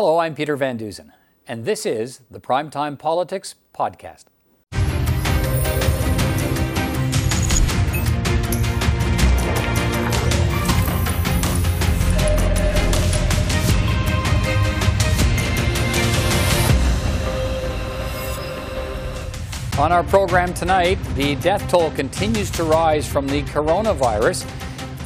Hello, 0.00 0.18
I'm 0.18 0.36
Peter 0.36 0.54
Van 0.54 0.76
Dusen, 0.76 1.12
and 1.48 1.64
this 1.64 1.84
is 1.84 2.20
the 2.30 2.38
Primetime 2.38 2.96
Politics 2.96 3.56
Podcast. 3.74 4.26
On 19.80 19.90
our 19.90 20.04
program 20.04 20.54
tonight, 20.54 21.00
the 21.16 21.34
death 21.42 21.68
toll 21.68 21.90
continues 21.90 22.52
to 22.52 22.62
rise 22.62 23.04
from 23.04 23.26
the 23.26 23.42
coronavirus 23.42 24.48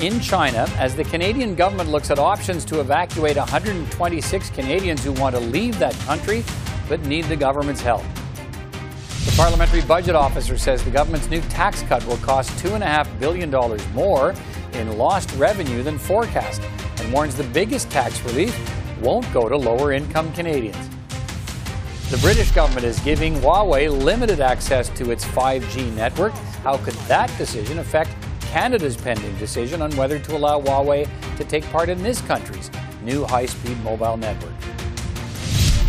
in 0.02 0.18
China 0.18 0.66
as 0.78 0.96
the 0.96 1.04
Canadian 1.04 1.54
government 1.54 1.88
looks 1.88 2.10
at 2.10 2.18
options 2.18 2.64
to 2.64 2.80
evacuate 2.80 3.36
126 3.36 4.50
Canadians 4.50 5.04
who 5.04 5.12
want 5.12 5.34
to 5.34 5.40
leave 5.40 5.78
that 5.78 5.94
country 6.00 6.44
but 6.88 7.00
need 7.06 7.24
the 7.26 7.36
government's 7.36 7.80
help. 7.80 8.02
The 9.24 9.32
parliamentary 9.36 9.82
budget 9.82 10.16
officer 10.16 10.58
says 10.58 10.82
the 10.84 10.90
government's 10.90 11.30
new 11.30 11.40
tax 11.42 11.82
cut 11.82 12.04
will 12.06 12.16
cost 12.18 12.50
$2.5 12.64 13.20
billion 13.20 13.50
more 13.94 14.34
in 14.72 14.98
lost 14.98 15.32
revenue 15.36 15.84
than 15.84 15.98
forecast 15.98 16.60
and 16.98 17.12
warns 17.12 17.36
the 17.36 17.44
biggest 17.44 17.88
tax 17.88 18.20
relief 18.22 18.58
won't 19.00 19.32
go 19.32 19.48
to 19.48 19.56
lower 19.56 19.92
income 19.92 20.32
Canadians. 20.32 20.88
The 22.10 22.18
British 22.18 22.50
government 22.50 22.84
is 22.84 22.98
giving 23.00 23.36
Huawei 23.36 23.88
limited 23.88 24.40
access 24.40 24.88
to 24.90 25.12
its 25.12 25.24
5G 25.24 25.94
network. 25.94 26.32
How 26.64 26.76
could 26.78 26.94
that 27.08 27.30
decision 27.38 27.78
affect 27.78 28.10
Canada's 28.52 28.98
pending 28.98 29.34
decision 29.36 29.80
on 29.80 29.90
whether 29.96 30.18
to 30.18 30.36
allow 30.36 30.60
Huawei 30.60 31.08
to 31.38 31.44
take 31.44 31.64
part 31.70 31.88
in 31.88 32.02
this 32.02 32.20
country's 32.20 32.70
new 33.02 33.24
high 33.24 33.46
speed 33.46 33.82
mobile 33.82 34.18
network? 34.18 34.52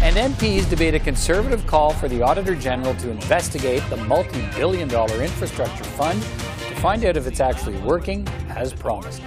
And 0.01 0.15
MPs 0.15 0.69
debate 0.69 0.95
a 0.95 0.99
conservative 0.99 1.67
call 1.67 1.91
for 1.91 2.07
the 2.07 2.21
Auditor 2.21 2.55
General 2.55 2.95
to 2.95 3.09
investigate 3.09 3.83
the 3.89 3.97
multi 3.97 4.47
billion 4.55 4.87
dollar 4.87 5.21
infrastructure 5.21 5.83
fund 5.83 6.21
to 6.21 6.75
find 6.75 7.03
out 7.03 7.17
if 7.17 7.27
it's 7.27 7.41
actually 7.41 7.77
working 7.81 8.25
as 8.47 8.71
promised. 8.71 9.21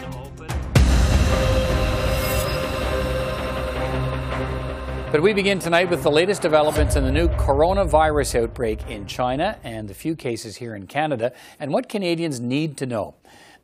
But 5.13 5.23
we 5.23 5.33
begin 5.33 5.59
tonight 5.59 5.89
with 5.89 6.03
the 6.03 6.11
latest 6.11 6.43
developments 6.43 6.97
in 6.97 7.05
the 7.05 7.11
new 7.11 7.29
coronavirus 7.29 8.43
outbreak 8.43 8.87
in 8.91 9.07
China 9.07 9.59
and 9.63 9.89
the 9.89 9.95
few 9.95 10.17
cases 10.17 10.57
here 10.57 10.75
in 10.75 10.87
Canada 10.87 11.33
and 11.59 11.73
what 11.73 11.89
Canadians 11.89 12.41
need 12.41 12.77
to 12.77 12.87
know. 12.87 13.15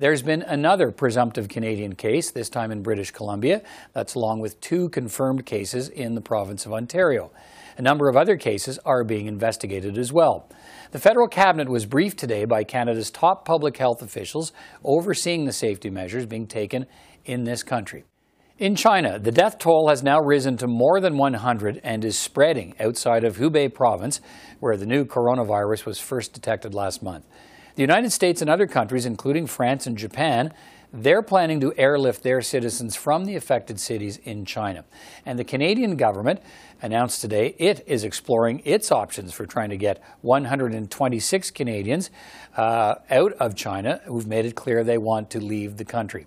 There's 0.02 0.20
been 0.20 0.42
another 0.42 0.90
presumptive 0.90 1.48
Canadian 1.48 1.94
case, 1.94 2.32
this 2.32 2.48
time 2.48 2.72
in 2.72 2.82
British 2.82 3.12
Columbia. 3.12 3.62
That's 3.92 4.16
along 4.16 4.40
with 4.40 4.60
two 4.60 4.88
confirmed 4.88 5.46
cases 5.46 5.88
in 5.88 6.16
the 6.16 6.20
province 6.20 6.66
of 6.66 6.72
Ontario. 6.72 7.30
A 7.78 7.82
number 7.82 8.08
of 8.08 8.16
other 8.16 8.36
cases 8.36 8.80
are 8.84 9.04
being 9.04 9.26
investigated 9.28 9.96
as 9.96 10.12
well. 10.12 10.48
The 10.90 10.98
federal 10.98 11.28
cabinet 11.28 11.68
was 11.68 11.86
briefed 11.86 12.18
today 12.18 12.44
by 12.46 12.64
Canada's 12.64 13.12
top 13.12 13.44
public 13.44 13.76
health 13.76 14.02
officials 14.02 14.52
overseeing 14.82 15.44
the 15.44 15.52
safety 15.52 15.88
measures 15.88 16.26
being 16.26 16.48
taken 16.48 16.86
in 17.24 17.44
this 17.44 17.62
country. 17.62 18.02
In 18.58 18.74
China, 18.74 19.20
the 19.20 19.30
death 19.30 19.56
toll 19.58 19.86
has 19.88 20.02
now 20.02 20.18
risen 20.18 20.56
to 20.56 20.66
more 20.66 21.00
than 21.00 21.16
100 21.16 21.80
and 21.84 22.04
is 22.04 22.18
spreading 22.18 22.74
outside 22.80 23.22
of 23.22 23.36
Hubei 23.36 23.72
province, 23.72 24.20
where 24.58 24.76
the 24.76 24.84
new 24.84 25.04
coronavirus 25.04 25.86
was 25.86 26.00
first 26.00 26.32
detected 26.32 26.74
last 26.74 27.04
month. 27.04 27.24
The 27.74 27.82
United 27.82 28.12
States 28.12 28.42
and 28.42 28.50
other 28.50 28.66
countries, 28.66 29.06
including 29.06 29.46
France 29.46 29.86
and 29.86 29.96
Japan, 29.96 30.52
they're 30.92 31.22
planning 31.22 31.58
to 31.60 31.72
airlift 31.78 32.22
their 32.22 32.42
citizens 32.42 32.94
from 32.94 33.24
the 33.24 33.34
affected 33.34 33.80
cities 33.80 34.18
in 34.18 34.44
China. 34.44 34.84
And 35.24 35.38
the 35.38 35.44
Canadian 35.44 35.96
government 35.96 36.40
announced 36.82 37.22
today 37.22 37.54
it 37.58 37.82
is 37.86 38.04
exploring 38.04 38.60
its 38.66 38.92
options 38.92 39.32
for 39.32 39.46
trying 39.46 39.70
to 39.70 39.78
get 39.78 40.02
126 40.20 41.50
Canadians 41.52 42.10
uh, 42.58 42.96
out 43.10 43.32
of 43.34 43.54
China 43.54 44.02
who've 44.04 44.26
made 44.26 44.44
it 44.44 44.54
clear 44.54 44.84
they 44.84 44.98
want 44.98 45.30
to 45.30 45.40
leave 45.40 45.78
the 45.78 45.84
country. 45.86 46.26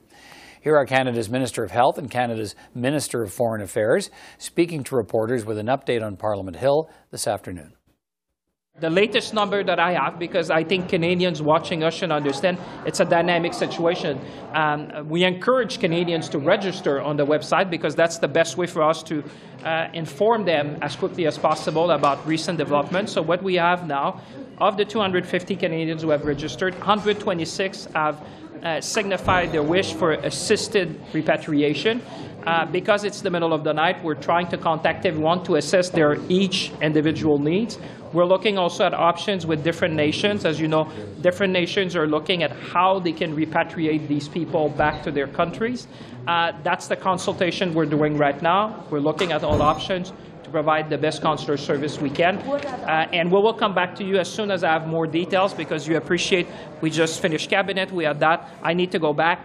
Here 0.62 0.76
are 0.76 0.86
Canada's 0.88 1.30
Minister 1.30 1.64
of 1.64 1.70
Health 1.70 2.00
and 2.00 2.10
Canada's 2.10 2.56
Minister 2.74 3.22
of 3.22 3.32
Foreign 3.32 3.62
Affairs 3.62 4.10
speaking 4.40 4.84
to 4.86 4.96
reporters 4.96 5.46
with 5.46 5.60
an 5.60 5.68
update 5.68 6.04
on 6.04 6.18
Parliament 6.18 6.58
Hill 6.58 6.90
this 7.12 7.28
afternoon. 7.28 7.75
The 8.82 8.90
latest 8.90 9.34
number 9.34 9.64
that 9.64 9.80
I 9.80 9.94
have, 9.94 10.20
because 10.20 10.50
I 10.50 10.66
think 10.66 10.90
Canadians 10.90 11.42
watching 11.42 11.82
us 11.82 11.94
should 11.94 12.12
understand 12.12 12.58
it's 12.86 13.00
a 13.00 13.06
dynamic 13.06 13.54
situation. 13.54 14.20
Um, 14.52 15.08
we 15.08 15.24
encourage 15.24 15.80
Canadians 15.80 16.28
to 16.28 16.40
register 16.40 17.00
on 17.00 17.16
the 17.16 17.26
website 17.26 17.70
because 17.70 17.96
that's 17.96 18.18
the 18.18 18.28
best 18.28 18.58
way 18.58 18.68
for 18.68 18.84
us 18.84 19.02
to 19.04 19.24
uh, 19.64 19.88
inform 19.94 20.44
them 20.44 20.78
as 20.82 20.94
quickly 20.98 21.26
as 21.26 21.38
possible 21.38 21.92
about 21.92 22.28
recent 22.28 22.58
developments. 22.58 23.14
So, 23.14 23.22
what 23.22 23.42
we 23.42 23.56
have 23.56 23.88
now, 23.88 24.20
of 24.58 24.76
the 24.76 24.84
250 24.84 25.56
Canadians 25.56 26.02
who 26.02 26.10
have 26.10 26.26
registered, 26.26 26.74
126 26.74 27.86
have 27.96 28.28
uh, 28.62 28.82
signify 28.82 29.46
their 29.46 29.64
wish 29.64 29.94
for 29.94 30.12
assisted 30.12 31.00
repatriation. 31.14 32.02
Uh, 32.46 32.66
because 32.66 33.04
it's 33.04 33.22
the 33.22 33.30
middle 33.30 33.54
of 33.54 33.64
the 33.64 33.74
night, 33.74 34.04
we're 34.04 34.14
trying 34.14 34.48
to 34.48 34.58
contact 34.58 35.06
everyone 35.06 35.44
to 35.44 35.56
assess 35.56 35.90
their 35.90 36.18
each 36.30 36.72
individual 36.82 37.40
needs. 37.40 37.80
We're 38.14 38.26
looking 38.26 38.58
also 38.58 38.86
at 38.86 38.94
options 38.94 39.46
with 39.46 39.64
different 39.64 39.96
nations. 39.96 40.46
As 40.46 40.60
you 40.60 40.68
know, 40.68 40.90
different 41.22 41.52
nations 41.52 41.96
are 41.96 42.08
looking 42.08 42.44
at 42.44 42.52
how 42.52 43.00
they 43.00 43.12
can 43.12 43.36
repatriate 43.36 44.08
these 44.08 44.30
people 44.30 44.70
back 44.70 45.04
to 45.04 45.12
their 45.12 45.28
countries. 45.28 45.88
Uh, 46.28 46.52
that's 46.64 46.88
the 46.88 46.96
consultation 46.96 47.74
we're 47.74 47.86
doing 47.86 48.18
right 48.18 48.42
now. 48.42 48.86
We're 48.90 49.00
looking 49.00 49.32
at 49.32 49.44
all 49.44 49.62
options 49.62 50.14
to 50.44 50.50
provide 50.50 50.90
the 50.90 50.98
best 50.98 51.22
consular 51.22 51.58
service 51.58 52.00
we 52.00 52.10
can. 52.10 52.38
Uh, 52.38 53.08
and 53.12 53.32
we 53.32 53.40
will 53.40 53.54
come 53.54 53.74
back 53.74 53.96
to 53.96 54.04
you 54.04 54.18
as 54.18 54.32
soon 54.32 54.52
as 54.52 54.64
I 54.64 54.72
have 54.72 54.88
more 54.88 55.08
details 55.08 55.54
because 55.54 55.88
you 55.88 55.98
appreciate 55.98 56.48
we 56.82 56.92
just 56.92 57.22
finished 57.22 57.50
cabinet, 57.50 57.92
we 57.92 58.06
had 58.06 58.20
that. 58.20 58.50
I 58.64 58.74
need 58.74 58.92
to 58.92 59.00
go 59.00 59.14
back, 59.14 59.40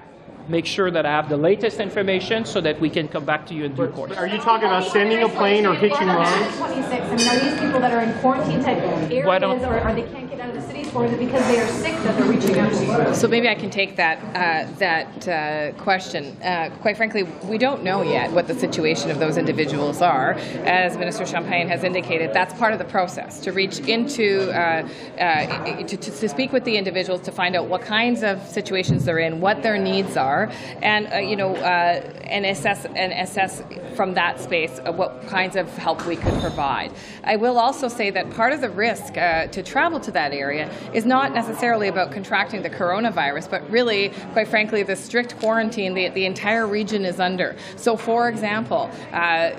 make 0.51 0.67
sure 0.67 0.91
that 0.91 1.07
I 1.07 1.11
have 1.11 1.29
the 1.29 1.37
latest 1.37 1.79
information 1.79 2.45
so 2.45 2.61
that 2.61 2.81
we 2.81 2.91
can 2.91 3.07
come 3.09 3.25
back 3.25 3.47
to 3.47 3.55
you 3.55 3.65
in 3.65 3.75
due 3.75 3.87
course. 3.89 4.13
Are 4.17 4.27
you 4.27 4.39
talking 4.39 4.67
about 4.67 4.85
sending 4.91 5.23
a 5.23 5.29
plane 5.29 5.65
or 5.65 5.75
hitching 5.75 6.09
rides? 6.09 6.57
26. 6.57 6.91
I 6.91 7.17
mean, 7.17 7.29
are 7.29 7.39
these 7.39 7.61
people 7.61 7.81
that 7.81 7.93
are 7.93 8.03
in 8.03 8.13
quarantine 8.21 8.63
type 8.63 8.79
areas, 8.79 9.63
or 9.63 9.79
are 9.79 9.95
they 9.95 10.03
can't 10.03 10.29
get 10.29 10.41
out 10.41 10.49
of 10.49 10.55
the 10.55 10.63
cities, 10.63 10.93
or 10.95 11.07
is 11.07 11.13
it 11.13 11.19
because 11.19 11.47
they 11.47 11.61
are 11.61 11.67
sick 11.69 11.95
that 12.03 12.19
they're 12.19 12.29
reaching 12.29 12.59
out 12.59 12.73
to 12.73 13.09
you? 13.09 13.15
So 13.15 13.29
maybe 13.29 13.49
I 13.49 13.55
can 13.55 13.71
take 13.71 13.97
that 13.97 14.19
uh, 14.35 14.71
that 14.79 15.29
uh, 15.29 15.73
question. 15.83 16.37
Uh, 16.43 16.71
quite 16.81 16.97
frankly, 16.97 17.23
we 17.45 17.59
don't 17.59 17.85
know 17.85 18.03
yet 18.03 18.33
what 18.33 18.49
the 18.49 18.55
situation 18.55 19.11
of 19.11 19.19
those 19.19 19.37
individuals 19.37 20.03
are. 20.03 20.33
As 20.65 20.97
Minister 20.97 21.27
Champagne 21.27 21.69
has 21.69 21.85
indicated, 21.85 22.33
that's 22.33 22.55
part 22.55 22.73
of 22.73 22.79
the 22.79 22.85
process 22.85 23.41
to 23.41 23.53
reach 23.53 23.79
into 23.81 24.51
uh, 24.51 24.89
uh, 25.19 25.85
to, 25.85 25.97
to, 25.97 26.29
speak 26.29 26.53
with 26.53 26.65
the 26.65 26.77
individuals 26.77 27.21
to 27.23 27.33
find 27.33 27.57
out 27.57 27.67
what 27.67 27.83
kinds 27.83 28.23
of 28.23 28.41
situations 28.47 29.05
they're 29.05 29.19
in, 29.19 29.41
what 29.41 29.63
their 29.63 29.79
needs 29.79 30.17
are, 30.17 30.40
and 30.83 31.13
uh, 31.13 31.17
you 31.17 31.37
know, 31.37 31.57
and 31.57 32.47
assess 32.47 32.85
and 32.85 33.13
assess 33.13 33.63
from 33.95 34.15
that 34.15 34.41
space 34.41 34.81
what 34.85 35.27
kinds 35.27 35.57
of 35.57 35.69
help 35.77 36.07
we 36.07 36.17
could 36.17 36.39
provide. 36.41 36.93
I 37.25 37.37
will 37.37 37.59
also 37.59 37.89
say 37.89 38.11
that 38.11 38.31
part 38.31 38.53
of 38.53 38.61
the 38.61 38.71
risk 38.71 39.15
to 39.15 39.63
travel 39.63 40.01
to 40.01 40.11
that 40.13 40.33
area 40.33 40.71
is 40.95 41.05
not 41.05 41.33
necessarily 41.33 41.89
about 41.89 42.13
contracting 42.13 42.63
the 42.63 42.71
coronavirus, 42.71 43.51
but 43.51 43.69
really, 43.71 44.11
quite 44.33 44.49
frankly, 44.49 44.83
the 44.83 44.97
strict 44.97 45.39
quarantine 45.39 45.95
the, 45.95 46.09
the 46.11 46.27
entire 46.27 46.67
region 46.67 47.05
is 47.05 47.21
under. 47.21 47.57
So, 47.77 47.97
for 47.97 48.29
example, 48.29 48.91
uh, 49.13 49.53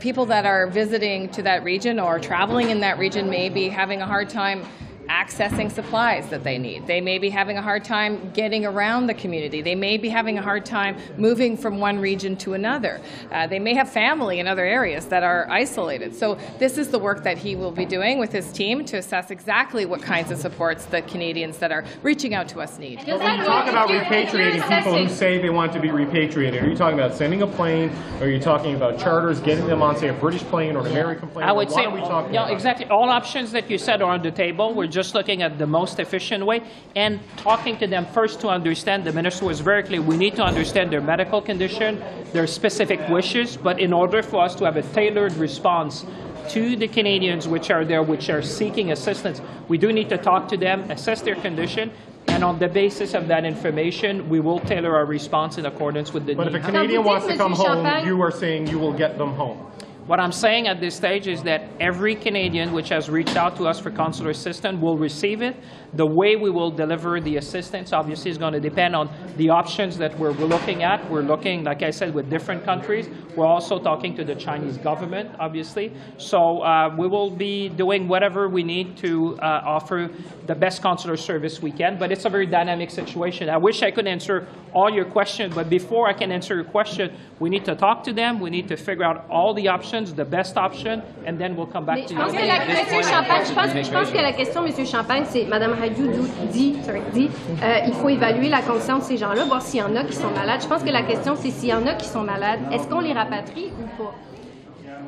people 0.00 0.26
that 0.26 0.46
are 0.46 0.66
visiting 0.66 1.28
to 1.30 1.42
that 1.42 1.64
region 1.64 1.98
or 1.98 2.18
traveling 2.18 2.70
in 2.70 2.80
that 2.80 2.98
region 2.98 3.30
may 3.30 3.48
be 3.48 3.68
having 3.68 4.02
a 4.02 4.06
hard 4.06 4.28
time 4.28 4.64
accessing 5.08 5.70
supplies 5.70 6.28
that 6.30 6.44
they 6.44 6.58
need. 6.58 6.86
They 6.86 7.00
may 7.00 7.18
be 7.18 7.30
having 7.30 7.56
a 7.56 7.62
hard 7.62 7.84
time 7.84 8.30
getting 8.32 8.64
around 8.64 9.06
the 9.06 9.14
community. 9.14 9.62
They 9.62 9.74
may 9.74 9.96
be 9.98 10.08
having 10.08 10.38
a 10.38 10.42
hard 10.42 10.64
time 10.64 10.96
moving 11.16 11.56
from 11.56 11.78
one 11.78 11.98
region 11.98 12.36
to 12.38 12.54
another. 12.54 13.00
Uh, 13.30 13.46
they 13.46 13.58
may 13.58 13.74
have 13.74 13.90
family 13.90 14.40
in 14.40 14.46
other 14.46 14.64
areas 14.64 15.06
that 15.06 15.22
are 15.22 15.48
isolated. 15.50 16.14
So, 16.14 16.38
this 16.58 16.78
is 16.78 16.88
the 16.88 16.98
work 16.98 17.22
that 17.24 17.38
he 17.38 17.56
will 17.56 17.70
be 17.70 17.84
doing 17.84 18.18
with 18.18 18.32
his 18.32 18.52
team 18.52 18.84
to 18.86 18.98
assess 18.98 19.30
exactly 19.30 19.86
what 19.86 20.02
kinds 20.02 20.30
of 20.30 20.38
supports 20.38 20.86
the 20.86 21.02
Canadians 21.02 21.58
that 21.58 21.72
are 21.72 21.84
reaching 22.02 22.34
out 22.34 22.48
to 22.48 22.60
us 22.60 22.78
need. 22.78 23.02
But 23.06 23.20
when 23.20 23.38
you 23.38 23.44
talk 23.44 23.68
about 23.68 23.88
repatriating 23.88 24.62
people 24.68 24.98
who 24.98 25.08
say 25.08 25.40
they 25.40 25.50
want 25.50 25.72
to 25.72 25.80
be 25.80 25.90
repatriated, 25.90 26.62
are 26.62 26.68
you 26.68 26.76
talking 26.76 26.98
about 26.98 27.14
sending 27.14 27.42
a 27.42 27.46
plane? 27.46 27.90
Or 28.20 28.26
are 28.26 28.30
you 28.30 28.40
talking 28.40 28.74
about 28.74 28.98
charters, 28.98 29.40
getting 29.40 29.66
them 29.66 29.82
on, 29.82 29.96
say, 29.96 30.08
a 30.08 30.12
British 30.12 30.42
plane 30.42 30.76
or 30.76 30.80
an 30.80 30.92
American 30.92 31.28
plane? 31.28 31.48
I 31.48 31.52
would 31.52 31.68
what 31.68 31.74
say, 31.74 31.84
are 31.84 31.94
we 31.94 32.00
talking 32.00 32.34
yeah, 32.34 32.44
about? 32.44 32.52
exactly. 32.52 32.86
All 32.86 33.08
options 33.08 33.52
that 33.52 33.70
you 33.70 33.78
said 33.78 34.02
are 34.02 34.12
on 34.12 34.22
the 34.22 34.30
table. 34.30 34.74
We're 34.74 34.86
just 34.96 35.14
looking 35.14 35.42
at 35.42 35.58
the 35.58 35.66
most 35.66 35.98
efficient 35.98 36.46
way 36.46 36.62
and 36.96 37.20
talking 37.36 37.76
to 37.76 37.86
them 37.86 38.06
first 38.06 38.40
to 38.40 38.48
understand. 38.48 39.04
The 39.04 39.12
minister 39.12 39.44
was 39.44 39.60
very 39.60 39.82
clear. 39.82 40.00
We 40.00 40.16
need 40.16 40.34
to 40.36 40.42
understand 40.42 40.90
their 40.90 41.02
medical 41.02 41.42
condition, 41.42 42.02
their 42.32 42.46
specific 42.46 43.00
wishes, 43.10 43.58
but 43.58 43.78
in 43.78 43.92
order 43.92 44.22
for 44.22 44.42
us 44.42 44.54
to 44.54 44.64
have 44.64 44.78
a 44.78 44.86
tailored 44.94 45.34
response 45.34 46.06
to 46.48 46.76
the 46.76 46.88
Canadians 46.88 47.46
which 47.46 47.70
are 47.70 47.84
there, 47.84 48.02
which 48.02 48.30
are 48.30 48.40
seeking 48.40 48.90
assistance, 48.90 49.42
we 49.68 49.76
do 49.76 49.92
need 49.92 50.08
to 50.08 50.16
talk 50.16 50.48
to 50.48 50.56
them, 50.56 50.90
assess 50.90 51.20
their 51.20 51.34
condition, 51.34 51.90
and 52.28 52.42
on 52.42 52.58
the 52.58 52.68
basis 52.68 53.12
of 53.12 53.28
that 53.28 53.44
information, 53.44 54.28
we 54.30 54.40
will 54.40 54.60
tailor 54.60 54.96
our 54.96 55.04
response 55.04 55.58
in 55.58 55.66
accordance 55.66 56.12
with 56.14 56.24
the 56.24 56.34
But 56.34 56.48
if 56.48 56.54
a 56.54 56.60
Canadian 56.60 57.04
wants 57.04 57.26
to 57.26 57.36
come 57.36 57.52
Mr. 57.52 57.84
home, 57.84 58.06
you 58.06 58.20
are 58.22 58.30
saying 58.30 58.68
you 58.68 58.78
will 58.78 58.92
get 58.92 59.18
them 59.18 59.34
home. 59.34 59.58
What 60.06 60.20
I'm 60.20 60.30
saying 60.30 60.68
at 60.68 60.80
this 60.80 60.94
stage 60.94 61.26
is 61.26 61.42
that 61.42 61.68
every 61.80 62.14
Canadian 62.14 62.72
which 62.72 62.90
has 62.90 63.10
reached 63.10 63.34
out 63.34 63.56
to 63.56 63.66
us 63.66 63.80
for 63.80 63.90
consular 63.90 64.30
assistance 64.30 64.80
will 64.80 64.96
receive 64.96 65.42
it. 65.42 65.56
The 65.96 66.06
way 66.06 66.36
we 66.36 66.50
will 66.50 66.70
deliver 66.70 67.20
the 67.20 67.38
assistance 67.38 67.92
obviously 67.94 68.30
is 68.30 68.36
going 68.36 68.52
to 68.52 68.60
depend 68.60 68.94
on 68.94 69.08
the 69.38 69.48
options 69.48 69.96
that 69.96 70.16
we're 70.18 70.32
looking 70.32 70.82
at. 70.82 70.98
We're 71.10 71.22
looking, 71.22 71.64
like 71.64 71.82
I 71.82 71.90
said, 71.90 72.12
with 72.14 72.28
different 72.28 72.64
countries. 72.64 73.08
We're 73.34 73.46
also 73.46 73.78
talking 73.78 74.14
to 74.16 74.24
the 74.24 74.34
Chinese 74.34 74.76
government, 74.76 75.30
obviously. 75.40 75.92
So 76.18 76.60
uh, 76.62 76.94
we 76.98 77.08
will 77.08 77.30
be 77.30 77.70
doing 77.70 78.08
whatever 78.08 78.48
we 78.48 78.62
need 78.62 78.96
to 78.98 79.38
uh, 79.40 79.62
offer 79.64 80.10
the 80.46 80.54
best 80.54 80.82
consular 80.82 81.16
service 81.16 81.62
we 81.62 81.72
can. 81.72 81.98
But 81.98 82.12
it's 82.12 82.26
a 82.26 82.30
very 82.30 82.46
dynamic 82.46 82.90
situation. 82.90 83.48
I 83.48 83.56
wish 83.56 83.82
I 83.82 83.90
could 83.90 84.06
answer 84.06 84.46
all 84.74 84.90
your 84.90 85.06
questions, 85.06 85.54
but 85.54 85.70
before 85.70 86.08
I 86.08 86.12
can 86.12 86.30
answer 86.30 86.54
your 86.54 86.64
question, 86.64 87.10
we 87.40 87.48
need 87.48 87.64
to 87.64 87.74
talk 87.74 88.04
to 88.04 88.12
them. 88.12 88.38
We 88.38 88.50
need 88.50 88.68
to 88.68 88.76
figure 88.76 89.04
out 89.04 89.24
all 89.30 89.54
the 89.54 89.68
options, 89.68 90.12
the 90.12 90.24
best 90.24 90.58
option, 90.58 91.02
and 91.24 91.38
then 91.38 91.56
we'll 91.56 91.66
come 91.66 91.86
back 91.86 91.96
Mais 91.96 92.06
to 92.08 92.14
je 92.14 92.20
pense 92.20 92.32
you. 92.34 92.38
que 92.40 92.46
la 92.46 92.64
question, 92.66 93.02
Champagne, 93.02 93.44
je 93.46 93.54
pense, 93.54 93.86
je 93.86 93.92
pense 93.92 94.10
que 94.10 94.18
la 94.18 94.32
question, 94.32 94.66
M. 94.66 94.86
Champagne, 94.86 95.24
c'est 95.24 95.44
Mme 95.46 95.72
Hajdu 95.72 95.85
dit, 95.90 96.76
dit 97.12 97.30
euh, 97.62 97.78
il 97.86 97.92
faut 97.94 98.08
évaluer 98.08 98.48
la 98.48 98.60
condition 98.60 98.98
de 98.98 99.02
ces 99.02 99.16
gens-là, 99.16 99.44
voir 99.44 99.62
s'il 99.62 99.80
y 99.80 99.82
en 99.82 99.94
a 99.96 100.04
qui 100.04 100.14
sont 100.14 100.30
malades. 100.30 100.60
Je 100.62 100.68
pense 100.68 100.82
que 100.82 100.90
la 100.90 101.02
question, 101.02 101.34
c'est 101.36 101.50
s'il 101.50 101.68
y 101.68 101.74
en 101.74 101.86
a 101.86 101.94
qui 101.94 102.06
sont 102.06 102.22
malades, 102.22 102.60
est-ce 102.72 102.88
qu'on 102.88 103.00
les 103.00 103.12
rapatrie 103.12 103.70
ou 103.80 104.02
pas? 104.02 104.14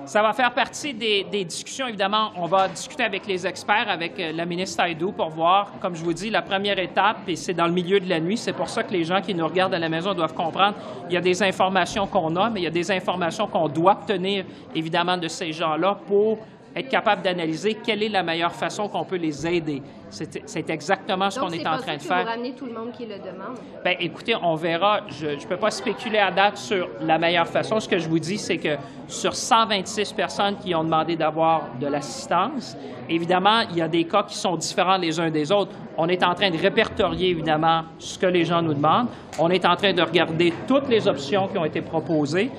Ça 0.09 0.23
va 0.23 0.33
faire 0.33 0.55
partie 0.55 0.95
des, 0.95 1.45
discussions. 1.45 1.87
Évidemment, 1.87 2.33
on 2.37 2.47
va 2.47 2.67
discuter 2.69 3.03
avec 3.03 3.27
les 3.27 3.47
experts, 3.47 3.91
avec 3.91 4.19
euh, 4.19 4.33
la 4.33 4.47
ministre 4.47 4.81
Haïdou 4.81 5.13
pour 5.13 5.29
voir, 5.29 5.73
comme 5.81 5.95
je 5.95 6.03
vous 6.03 6.15
dis, 6.15 6.31
la 6.31 6.41
première 6.41 6.79
étape, 6.79 7.29
et 7.29 7.37
c'est 7.37 7.53
dans 7.53 7.67
le 7.67 7.73
milieu 7.73 8.01
de 8.01 8.09
la 8.09 8.19
nuit. 8.19 8.39
C'est 8.39 8.55
pour 8.55 8.71
ça 8.71 8.83
que 8.83 8.93
les 8.93 9.05
gens 9.05 9.21
qui 9.21 9.35
nous 9.35 9.47
regardent 9.47 9.75
à 9.75 9.79
la 9.79 9.91
maison 9.91 10.15
doivent 10.15 10.33
comprendre. 10.33 10.77
Il 11.11 11.13
y 11.13 11.19
a 11.19 11.21
des 11.21 11.43
informations 11.43 12.07
qu'on 12.07 12.35
a, 12.37 12.49
mais 12.49 12.61
il 12.61 12.65
y 12.65 12.69
a 12.69 12.71
des 12.71 12.91
informations 12.91 13.47
qu'on 13.49 13.69
doit 13.69 13.93
obtenir, 13.93 14.47
évidemment, 14.75 15.19
de 15.19 15.29
ces 15.29 15.53
gens-là 15.53 15.99
pour 16.07 16.39
être 16.79 16.89
capable 16.89 17.23
d'analyser 17.23 17.75
quelle 17.75 18.03
est 18.03 18.09
la 18.09 18.23
meilleure 18.23 18.55
façon 18.55 18.89
qu'on 18.89 19.05
peut 19.05 19.17
les 19.17 19.47
aider. 19.47 19.83
C'est 20.11 20.71
exactement 20.71 21.31
ce 21.31 21.39
qu'on 21.39 21.51
est 21.51 21.67
en 21.67 21.77
train 21.79 21.97
de 21.97 22.03
faire. 22.03 22.23
vous 22.23 22.31
ramenez 22.31 22.53
tout 22.53 22.67
le 22.67 22.73
monde 22.73 22.93
qui 22.93 23.05
le 23.05 23.19
demande? 23.19 23.59
Bien, 23.85 23.95
écoutez, 24.01 24.35
on 24.43 24.55
verra. 24.55 25.01
Je 25.09 25.27
ne 25.27 25.47
peux 25.47 25.57
pas 25.57 25.71
spéculer 25.71 26.19
à 26.19 26.31
date 26.31 26.57
sur 26.57 26.89
la 27.01 27.19
meilleure 27.19 27.47
façon. 27.47 27.79
Ce 27.79 27.89
que 27.89 27.99
je 27.99 28.09
vous 28.09 28.19
dis, 28.19 28.39
c'est 28.39 28.57
que 28.57 28.77
sur 29.07 29.35
126 29.35 30.13
personnes 30.13 30.57
qui 30.57 30.75
ont 30.75 30.85
demandé 30.85 31.17
d'avoir 31.17 31.69
de 31.79 31.87
l'assistance, 31.87 32.77
évidemment, 33.09 33.61
il 33.71 33.77
y 33.77 33.83
a 33.83 33.89
des 33.89 34.05
cas 34.05 34.23
qui 34.23 34.37
sont 34.37 34.57
différents 34.57 34.97
les 34.97 35.21
uns 35.21 35.31
des 35.31 35.53
autres. 35.53 35.73
On 35.97 36.09
est 36.09 36.23
en 36.23 36.35
train 36.35 36.51
de 36.51 36.59
répertorier, 36.59 37.31
évidemment, 37.31 37.83
ce 37.99 38.19
que 38.19 38.27
les 38.27 38.45
gens 38.45 38.63
nous 38.63 38.75
demandent. 38.75 39.09
On 39.39 39.51
est 39.51 39.67
en 39.67 39.77
train 39.77 39.93
de 39.93 40.03
regarder 40.03 40.53
toutes 40.67 40.89
les 40.89 41.07
options 41.07 41.49
qui 41.49 41.59
ont 41.59 41.65
été 41.65 41.83
proposées, 41.83 42.51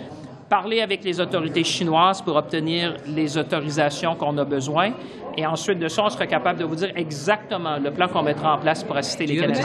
parler 0.50 0.82
avec 0.82 1.04
les 1.04 1.20
autorités 1.20 1.64
chinoises 1.64 2.22
pour 2.22 2.36
obtenir 2.36 2.98
les 3.06 3.38
autorisations 3.38 4.16
qu'on 4.16 4.38
a 4.38 4.44
besoin. 4.44 4.94
Et 5.38 5.46
ensuite 5.46 5.80
de 5.80 5.88
ça, 5.88 6.04
on 6.04 6.10
sera 6.10 6.26
capable 6.26 6.60
de 6.60 6.66
vous 6.66 6.76
dire 6.76 6.92
exactement 6.96 7.78
le 7.78 7.92
plan 7.92 8.08
qu'on 8.08 8.24
mettra 8.24 8.56
en 8.56 8.58
place 8.58 8.84
pour 8.84 8.98
assister 8.98 9.26
les 9.28 9.38
Canadiens. 9.38 9.64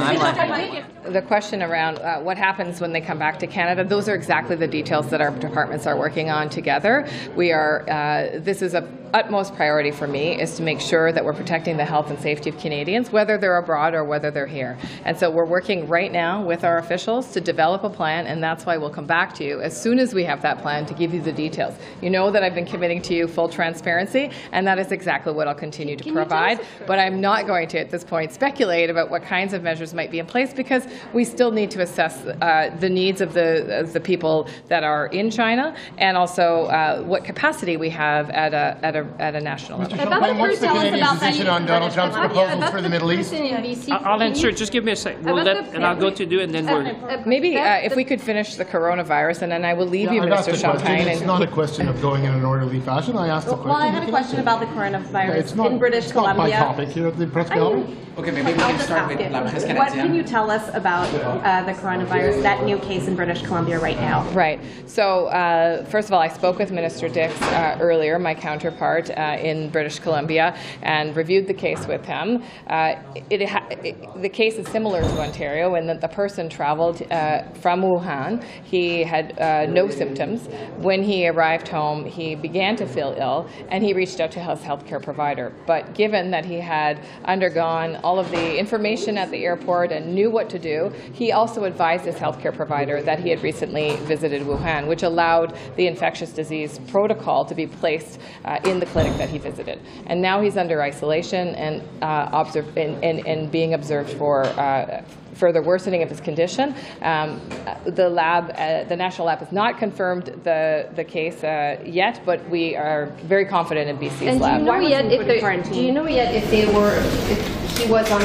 The 1.11 1.23
question 1.23 1.63
around 1.63 1.99
uh, 1.99 2.23
what 2.23 2.37
happens 2.37 2.81
when 2.81 2.93
they 2.93 3.01
come 3.01 3.19
back 3.19 3.39
to 3.39 3.47
Canada, 3.47 3.83
those 3.85 4.09
are 4.09 4.15
exactly 4.15 4.57
the 4.57 4.69
details 4.69 5.09
that 5.09 5.21
our 5.21 5.33
departments 5.33 5.87
are 5.87 5.97
working 5.97 6.31
on 6.31 6.49
together. 6.49 7.07
We 7.35 7.53
are, 7.53 7.85
uh, 7.89 8.39
this 8.39 8.63
is 8.63 8.75
a 8.75 8.83
utmost 9.15 9.55
priority 9.55 9.93
for 9.93 10.09
me 10.09 10.41
is 10.41 10.57
to 10.57 10.63
make 10.63 10.81
sure 10.81 11.13
that 11.13 11.25
we're 11.25 11.33
protecting 11.33 11.77
the 11.77 11.85
health 11.85 12.11
and 12.11 12.19
safety 12.19 12.51
of 12.51 12.59
Canadians, 12.59 13.13
whether 13.13 13.39
they're 13.39 13.57
abroad 13.57 13.95
or 13.95 14.03
whether 14.03 14.29
they're 14.31 14.47
here. 14.47 14.77
And 15.05 15.17
so 15.17 15.31
we're 15.31 15.45
working 15.45 15.87
right 15.87 16.11
now 16.11 16.43
with 16.43 16.65
our 16.65 16.79
officials 16.79 17.31
to 17.33 17.41
develop 17.41 17.85
a 17.85 17.91
plan, 17.91 18.27
and 18.27 18.43
that's 18.43 18.67
why 18.67 18.77
we'll 18.77 18.91
come 18.91 19.07
back 19.07 19.33
to 19.35 19.45
you 19.45 19.61
as 19.61 19.81
soon 19.81 20.01
as 20.01 20.15
we 20.15 20.25
have 20.25 20.43
that 20.43 20.61
plan 20.61 20.85
to 20.87 20.95
give 20.95 21.15
you 21.15 21.23
the 21.23 21.33
details. 21.33 21.75
You 22.03 22.11
know 22.11 22.33
that 22.33 22.43
I've 22.43 22.57
been 22.57 22.67
committing 22.67 23.01
to 23.03 23.15
you 23.15 23.29
full 23.29 23.49
transparency, 23.49 24.31
and 24.51 24.67
that 24.67 24.81
is 24.81 24.91
exactly 24.91 25.33
what 25.33 25.47
I'll 25.47 25.55
continue 25.55 25.97
to 25.97 26.03
Can 26.03 26.13
provide. 26.13 26.61
But 26.85 26.99
I'm 26.99 27.21
not 27.21 27.47
going 27.47 27.69
to, 27.69 27.79
at 27.79 27.91
this 27.91 28.03
point, 28.03 28.33
speculate 28.33 28.91
about 28.91 29.11
what 29.11 29.23
kinds 29.23 29.53
of 29.53 29.63
measures 29.63 29.95
might 29.95 30.11
be 30.11 30.19
in 30.19 30.27
place 30.27 30.53
because 30.53 30.89
we 31.13 31.25
still 31.25 31.53
need 31.53 31.71
to 31.71 31.83
assess 31.83 32.27
uh, 32.27 32.77
the 32.81 32.91
needs 32.91 33.21
of 33.21 33.33
the, 33.33 33.79
of 33.79 33.93
the 33.93 34.01
people 34.01 34.49
that 34.67 34.83
are 34.83 35.07
in 35.07 35.31
China 35.31 35.77
and 35.99 36.17
also 36.17 36.65
uh, 36.65 37.01
what 37.03 37.25
capacity 37.25 37.77
we 37.77 37.91
have 37.91 38.29
at 38.31 38.53
a, 38.53 38.85
at 38.85 38.97
a, 38.97 39.04
at 39.19 39.35
a 39.35 39.41
national 39.41 39.79
level. 39.79 39.97
Mr. 39.97 40.07
About 40.07 40.21
Champagne, 40.23 40.39
what's 40.39 40.59
the 40.61 40.67
Canadian 40.69 41.07
position 41.07 41.47
on 41.49 41.67
Donald 41.67 41.93
Trump's 41.93 42.17
About 42.17 42.31
proposals 42.31 42.71
for 42.71 42.81
the 42.83 42.89
Middle 42.89 43.13
East? 43.13 43.31
person 43.31 43.47
in 43.47 43.63
BC, 43.63 43.93
I'll 43.93 44.21
answer. 44.23 44.49
you- 44.51 44.55
Just 44.57 44.73
give 44.73 44.85
me 44.85 44.93
a 44.93 44.97
sec. 44.97 45.17
We'll 45.23 45.37
let, 45.37 45.75
and 45.75 45.85
I'll 45.85 45.97
go 45.97 46.11
to 46.11 46.27
do, 46.27 46.41
and 46.41 46.55
then 46.55 46.67
we're. 46.67 47.25
Maybe 47.27 47.57
uh, 47.57 47.77
if 47.89 47.97
we 47.97 48.05
could 48.05 48.21
finish 48.21 48.57
the 48.57 48.65
coronavirus, 48.65 49.43
and 49.43 49.53
then 49.53 49.65
I 49.65 49.75
will 49.75 49.87
leave 49.87 50.13
you, 50.13 50.23
I've 50.23 50.33
asked 50.33 50.47
Minister 50.49 50.67
a 50.69 50.71
question. 50.71 50.87
Champagne. 50.87 51.09
It's 51.09 51.23
not 51.23 51.43
a 51.43 51.47
question 51.47 51.89
of 51.89 52.01
going 52.03 52.25
in 52.25 52.33
an 52.35 52.45
orderly 52.45 52.81
fashion. 52.81 53.17
I 53.17 53.29
asked 53.29 53.47
a 53.49 53.51
question. 53.51 53.69
Well, 53.69 53.77
I 53.79 53.87
You 53.87 53.93
had 53.93 54.09
a 54.09 54.11
question 54.11 54.41
about 54.41 54.61
the 54.61 54.67
It's 54.67 54.75
coronavirus 54.77 55.57
not, 55.57 55.73
in 55.73 55.79
British 55.79 56.05
it's 56.07 56.15
not 56.15 56.37
my 56.37 56.51
Columbia. 56.51 56.57
topic 56.59 56.89
here 56.91 57.07
at 57.09 57.19
the 57.19 57.27
press 57.27 57.49
gallery. 57.51 57.85
Okay, 58.17 58.31
maybe 58.31 58.53
we 58.53 58.59
can 58.59 58.79
start 58.79 59.09
with 59.09 59.19
it. 59.19 59.33
La 59.33 59.41
Presse 59.43 59.67
What 59.77 59.93
can 59.93 60.15
you 60.15 60.23
tell 60.23 60.49
us 60.49 60.63
about 60.73 61.09
uh, 61.15 61.65
the 61.65 61.73
coronavirus, 61.73 62.43
that 62.43 62.63
new 62.63 62.79
case 62.79 63.09
in 63.09 63.17
British 63.17 63.43
Columbia 63.43 63.81
right 63.81 63.99
now? 63.99 64.23
Right. 64.31 64.61
So, 64.87 65.27
uh, 65.27 65.85
first 65.87 66.09
of 66.09 66.15
all, 66.15 66.21
I 66.21 66.29
spoke 66.29 66.59
with 66.61 66.71
Minister 66.71 67.09
Dix 67.09 67.35
uh, 67.43 67.77
earlier, 67.81 68.21
my 68.21 68.33
counterpart 68.35 68.94
uh, 69.03 69.37
in 69.41 69.71
British 69.71 69.99
Columbia, 69.99 70.57
and 70.83 71.17
reviewed 71.17 71.47
the 71.47 71.55
case 71.55 71.87
with 71.87 72.05
him. 72.05 72.43
Uh, 72.67 72.95
it, 73.31 73.43
it, 73.43 74.23
the 74.23 74.29
case 74.29 74.57
is 74.57 74.67
similar 74.69 75.03
to 75.03 75.21
Ontario 75.21 75.75
in 75.75 75.87
that 75.87 76.01
the 76.01 76.09
person 76.09 76.49
traveled 76.49 77.03
uh, 77.11 77.43
from 77.55 77.83
Wuhan. 77.83 78.43
He 78.65 79.03
had 79.03 79.39
uh, 79.39 79.67
no 79.67 79.89
symptoms. 79.89 80.49
When 80.79 81.03
he 81.03 81.29
arrived 81.29 81.69
home, 81.69 82.05
he 82.05 82.35
began 82.35 82.77
to 82.77 82.87
feel 82.87 83.15
ill, 83.19 83.49
and 83.69 83.83
he 83.85 83.93
reached 83.93 84.21
out 84.21 84.31
to 84.33 84.41
his 84.41 84.61
healthcare 84.61 85.03
provider. 85.03 85.53
But 85.67 85.95
given 85.95 86.31
that 86.31 86.45
he 86.45 86.61
had 86.61 87.01
undergone 87.25 87.97
all 87.97 88.19
of 88.19 88.31
the 88.31 88.59
information 88.59 89.19
at 89.19 89.31
the 89.31 89.45
airport 89.45 89.93
and 89.93 90.15
knew 90.15 90.31
what 90.31 90.49
to 90.51 90.59
do, 90.59 90.93
he 91.13 91.33
also 91.33 91.65
advised 91.65 92.05
his 92.05 92.17
healthcare 92.17 92.55
provider 92.55 93.03
that 93.03 93.19
he 93.19 93.31
had 93.31 93.43
recently 93.43 93.97
visited 94.07 94.43
Wuhan, 94.43 94.87
which 94.87 95.03
allowed 95.03 95.57
the 95.77 95.87
infectious 95.87 96.33
disease 96.33 96.79
protocol 96.89 97.45
to 97.45 97.55
be 97.55 97.67
placed 97.67 98.21
uh, 98.45 98.59
in 98.65 98.74
the 98.81 98.87
clinic 98.87 99.17
that 99.19 99.29
he 99.29 99.39
visited. 99.39 99.81
And 100.07 100.21
now 100.21 100.41
he's 100.41 100.57
under 100.57 100.83
isolation 100.83 101.55
and, 101.55 101.83
uh, 102.03 102.45
and, 102.77 103.05
and, 103.05 103.27
and 103.27 103.51
being 103.51 103.75
observed 103.75 104.11
for 104.11 104.45
uh, 104.45 105.03
further 105.45 105.61
worsening 105.61 106.03
of 106.03 106.09
his 106.09 106.23
condition. 106.23 106.75
Um, 107.03 107.39
the 107.85 108.09
lab, 108.09 108.51
uh, 108.57 108.85
the 108.85 108.97
national 108.97 109.27
lab, 109.27 109.41
has 109.41 109.53
not 109.53 109.77
confirmed 109.79 110.25
the, 110.43 110.89
the 110.97 111.05
case 111.05 111.45
uh, 111.45 111.83
yet, 111.85 112.23
but 112.25 112.49
we 112.49 112.75
are 112.77 113.13
very 113.25 113.45
confident 113.45 113.91
in 113.91 113.99
BC's 113.99 114.23
And 114.23 114.41
do 114.41 114.47
you 114.47 114.59
know 114.61 114.73
Why 114.73 114.81
yet 114.81 115.05
if 115.13 115.21
in 115.29 115.73
do 115.73 115.83
you 115.83 115.93
know 115.93 116.09
yet 116.09 116.35
if 116.35 116.51
they 116.51 116.65
were, 116.73 116.95
if 116.97 117.65
he 117.79 117.91
was 117.91 118.11
on 118.11 118.21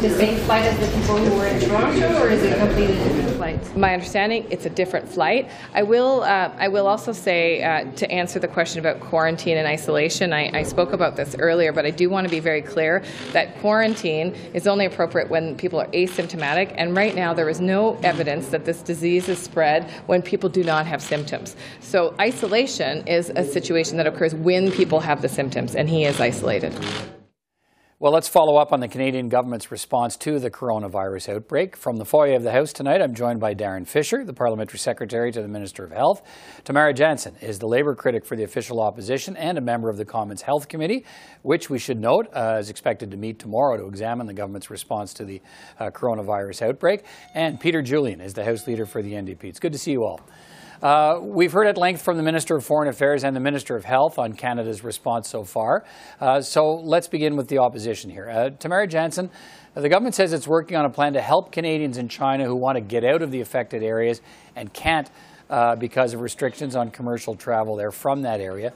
the 0.00 0.10
same 0.10 0.38
flight 0.44 0.64
as 0.64 0.78
the 0.80 0.86
people 0.98 1.16
who 1.18 1.36
were 1.36 1.46
in 1.46 1.60
Toronto, 1.60 2.22
or 2.22 2.28
is 2.28 2.42
it 2.42 2.58
completely 2.58 2.96
different 2.96 3.36
flights? 3.36 3.74
My 3.76 3.92
understanding, 3.92 4.46
it's 4.50 4.66
a 4.66 4.70
different 4.70 5.08
flight. 5.08 5.50
I 5.74 5.82
will, 5.82 6.22
uh, 6.22 6.50
I 6.56 6.68
will 6.68 6.86
also 6.86 7.12
say, 7.12 7.62
uh, 7.62 7.90
to 7.92 8.10
answer 8.10 8.38
the 8.38 8.48
question 8.48 8.80
about 8.80 9.00
quarantine 9.00 9.58
and 9.58 9.66
isolation, 9.66 10.32
I, 10.32 10.58
I 10.58 10.62
spoke 10.62 10.92
about 10.92 11.16
this 11.16 11.36
earlier, 11.38 11.72
but 11.72 11.84
I 11.84 11.90
do 11.90 12.08
want 12.08 12.26
to 12.26 12.30
be 12.30 12.40
very 12.40 12.62
clear 12.62 13.02
that 13.32 13.58
quarantine 13.58 14.34
is 14.54 14.66
only 14.66 14.86
appropriate 14.86 15.28
when 15.28 15.56
people 15.56 15.80
are 15.80 15.88
asymptomatic, 15.88 16.63
and 16.76 16.96
right 16.96 17.14
now 17.14 17.34
there 17.34 17.48
is 17.48 17.60
no 17.60 17.96
evidence 18.02 18.48
that 18.48 18.64
this 18.64 18.82
disease 18.82 19.28
is 19.28 19.38
spread 19.38 19.90
when 20.06 20.22
people 20.22 20.48
do 20.48 20.64
not 20.64 20.86
have 20.86 21.02
symptoms. 21.02 21.56
So 21.80 22.14
isolation 22.20 23.06
is 23.06 23.30
a 23.30 23.44
situation 23.44 23.96
that 23.98 24.06
occurs 24.06 24.34
when 24.34 24.70
people 24.72 25.00
have 25.00 25.22
the 25.22 25.28
symptoms, 25.28 25.74
and 25.74 25.88
he 25.88 26.04
is 26.04 26.20
isolated. 26.20 26.74
Well, 28.04 28.12
let's 28.12 28.28
follow 28.28 28.56
up 28.58 28.70
on 28.74 28.80
the 28.80 28.88
Canadian 28.88 29.30
government's 29.30 29.70
response 29.72 30.18
to 30.18 30.38
the 30.38 30.50
coronavirus 30.50 31.36
outbreak. 31.36 31.74
From 31.74 31.96
the 31.96 32.04
foyer 32.04 32.34
of 32.34 32.42
the 32.42 32.52
House 32.52 32.70
tonight, 32.70 33.00
I'm 33.00 33.14
joined 33.14 33.40
by 33.40 33.54
Darren 33.54 33.86
Fisher, 33.86 34.26
the 34.26 34.34
Parliamentary 34.34 34.78
Secretary 34.78 35.32
to 35.32 35.40
the 35.40 35.48
Minister 35.48 35.84
of 35.84 35.90
Health. 35.90 36.20
Tamara 36.64 36.92
Jansen 36.92 37.34
is 37.40 37.58
the 37.58 37.66
Labour 37.66 37.94
critic 37.94 38.26
for 38.26 38.36
the 38.36 38.42
official 38.42 38.82
opposition 38.82 39.38
and 39.38 39.56
a 39.56 39.62
member 39.62 39.88
of 39.88 39.96
the 39.96 40.04
Commons 40.04 40.42
Health 40.42 40.68
Committee, 40.68 41.06
which 41.40 41.70
we 41.70 41.78
should 41.78 41.98
note 41.98 42.28
uh, 42.34 42.58
is 42.60 42.68
expected 42.68 43.10
to 43.10 43.16
meet 43.16 43.38
tomorrow 43.38 43.78
to 43.78 43.86
examine 43.86 44.26
the 44.26 44.34
government's 44.34 44.68
response 44.68 45.14
to 45.14 45.24
the 45.24 45.40
uh, 45.80 45.88
coronavirus 45.88 46.60
outbreak. 46.60 47.04
And 47.32 47.58
Peter 47.58 47.80
Julian 47.80 48.20
is 48.20 48.34
the 48.34 48.44
House 48.44 48.66
Leader 48.66 48.84
for 48.84 49.00
the 49.00 49.14
NDP. 49.14 49.44
It's 49.44 49.60
good 49.60 49.72
to 49.72 49.78
see 49.78 49.92
you 49.92 50.04
all. 50.04 50.20
Uh, 50.84 51.18
we've 51.22 51.52
heard 51.52 51.66
at 51.66 51.78
length 51.78 52.02
from 52.02 52.18
the 52.18 52.22
Minister 52.22 52.56
of 52.56 52.62
Foreign 52.62 52.90
Affairs 52.90 53.24
and 53.24 53.34
the 53.34 53.40
Minister 53.40 53.74
of 53.74 53.86
Health 53.86 54.18
on 54.18 54.34
Canada's 54.34 54.84
response 54.84 55.30
so 55.30 55.42
far. 55.42 55.82
Uh, 56.20 56.42
so 56.42 56.74
let's 56.74 57.08
begin 57.08 57.36
with 57.36 57.48
the 57.48 57.56
opposition 57.56 58.10
here. 58.10 58.28
Uh, 58.28 58.50
Tamara 58.50 58.86
Jansen, 58.86 59.30
the 59.72 59.88
government 59.88 60.14
says 60.14 60.34
it's 60.34 60.46
working 60.46 60.76
on 60.76 60.84
a 60.84 60.90
plan 60.90 61.14
to 61.14 61.22
help 61.22 61.52
Canadians 61.52 61.96
in 61.96 62.06
China 62.06 62.44
who 62.44 62.54
want 62.54 62.76
to 62.76 62.82
get 62.82 63.02
out 63.02 63.22
of 63.22 63.30
the 63.30 63.40
affected 63.40 63.82
areas 63.82 64.20
and 64.56 64.74
can't 64.74 65.10
uh, 65.48 65.74
because 65.74 66.12
of 66.12 66.20
restrictions 66.20 66.76
on 66.76 66.90
commercial 66.90 67.34
travel 67.34 67.76
there 67.76 67.90
from 67.90 68.20
that 68.20 68.40
area. 68.40 68.70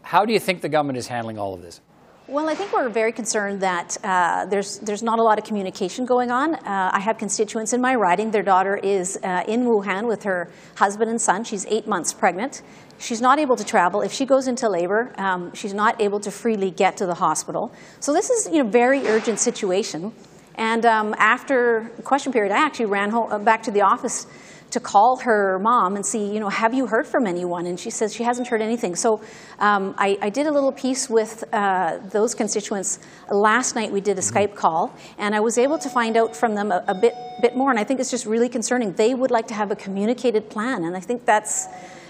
How 0.00 0.24
do 0.24 0.32
you 0.32 0.40
think 0.40 0.62
the 0.62 0.70
government 0.70 0.96
is 0.96 1.08
handling 1.08 1.38
all 1.38 1.52
of 1.52 1.60
this? 1.60 1.82
Well, 2.30 2.48
I 2.48 2.54
think 2.54 2.72
we're 2.72 2.88
very 2.88 3.10
concerned 3.10 3.60
that 3.62 3.96
uh, 4.04 4.46
there's 4.46 4.78
there's 4.78 5.02
not 5.02 5.18
a 5.18 5.22
lot 5.22 5.40
of 5.40 5.44
communication 5.44 6.04
going 6.04 6.30
on. 6.30 6.54
Uh, 6.54 6.90
I 6.92 7.00
have 7.00 7.18
constituents 7.18 7.72
in 7.72 7.80
my 7.80 7.96
riding. 7.96 8.30
Their 8.30 8.44
daughter 8.44 8.76
is 8.76 9.18
uh, 9.24 9.42
in 9.48 9.64
Wuhan 9.64 10.06
with 10.06 10.22
her 10.22 10.48
husband 10.76 11.10
and 11.10 11.20
son. 11.20 11.42
She's 11.42 11.66
eight 11.66 11.88
months 11.88 12.12
pregnant. 12.12 12.62
She's 12.98 13.20
not 13.20 13.40
able 13.40 13.56
to 13.56 13.64
travel. 13.64 14.00
If 14.00 14.12
she 14.12 14.26
goes 14.26 14.46
into 14.46 14.68
labor, 14.68 15.12
um, 15.18 15.52
she's 15.54 15.74
not 15.74 16.00
able 16.00 16.20
to 16.20 16.30
freely 16.30 16.70
get 16.70 16.96
to 16.98 17.06
the 17.06 17.14
hospital. 17.14 17.72
So 17.98 18.12
this 18.12 18.30
is 18.30 18.46
you 18.46 18.62
know 18.62 18.70
very 18.70 19.08
urgent 19.08 19.40
situation. 19.40 20.12
And 20.54 20.86
um, 20.86 21.16
after 21.18 21.90
question 22.04 22.32
period, 22.32 22.52
I 22.52 22.64
actually 22.64 22.86
ran 22.86 23.10
home, 23.10 23.42
back 23.42 23.64
to 23.64 23.72
the 23.72 23.80
office 23.80 24.28
to 24.70 24.80
call 24.80 25.16
her 25.18 25.58
mom 25.58 25.96
and 25.96 26.04
see, 26.04 26.32
you 26.32 26.40
know, 26.40 26.48
have 26.48 26.72
you 26.72 26.86
heard 26.86 27.06
from 27.06 27.26
anyone? 27.26 27.66
And 27.66 27.78
she 27.78 27.90
says 27.90 28.14
she 28.14 28.22
hasn't 28.22 28.48
heard 28.48 28.62
anything. 28.62 28.94
So 28.94 29.20
um, 29.58 29.94
I, 29.98 30.18
I, 30.22 30.30
did 30.30 30.46
a 30.46 30.50
little 30.50 30.72
piece 30.72 31.10
with 31.10 31.44
uh, 31.52 31.98
those 32.10 32.34
constituents. 32.34 33.00
Last 33.30 33.74
night 33.74 33.90
we 33.90 34.00
did 34.00 34.18
a 34.18 34.20
mm-hmm. 34.20 34.36
Skype 34.36 34.54
call, 34.54 34.94
and 35.18 35.34
I 35.34 35.40
was 35.40 35.58
able 35.58 35.78
to 35.78 35.88
find 35.88 36.16
out 36.16 36.36
from 36.36 36.54
them 36.54 36.72
a, 36.72 36.84
a, 36.88 36.94
bit, 36.94 37.14
bit 37.42 37.56
more. 37.56 37.70
And 37.70 37.78
I 37.78 37.84
think 37.84 38.00
it's 38.00 38.10
just 38.10 38.26
really 38.26 38.48
concerning. 38.48 38.92
They 38.92 39.14
would 39.14 39.30
like 39.30 39.48
to 39.48 39.54
have 39.54 39.70
a 39.70 39.76
communicated 39.76 40.48
plan, 40.48 40.84
and 40.84 40.96
I 40.96 41.00
think 41.00 41.24
that's. 41.24 41.66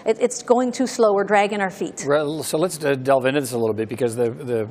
It, 0.07 0.17
it's 0.19 0.43
going 0.43 0.73
too 0.73 0.87
slow. 0.87 1.13
We're 1.13 1.25
dragging 1.25 1.61
our 1.61 1.69
feet. 1.69 1.99
So 1.99 2.57
let's 2.57 2.83
uh, 2.83 2.95
delve 2.95 3.27
into 3.27 3.41
this 3.41 3.53
a 3.53 3.59
little 3.59 3.75
bit 3.75 3.87
because 3.87 4.17
the, 4.17 4.31
the, 4.31 4.69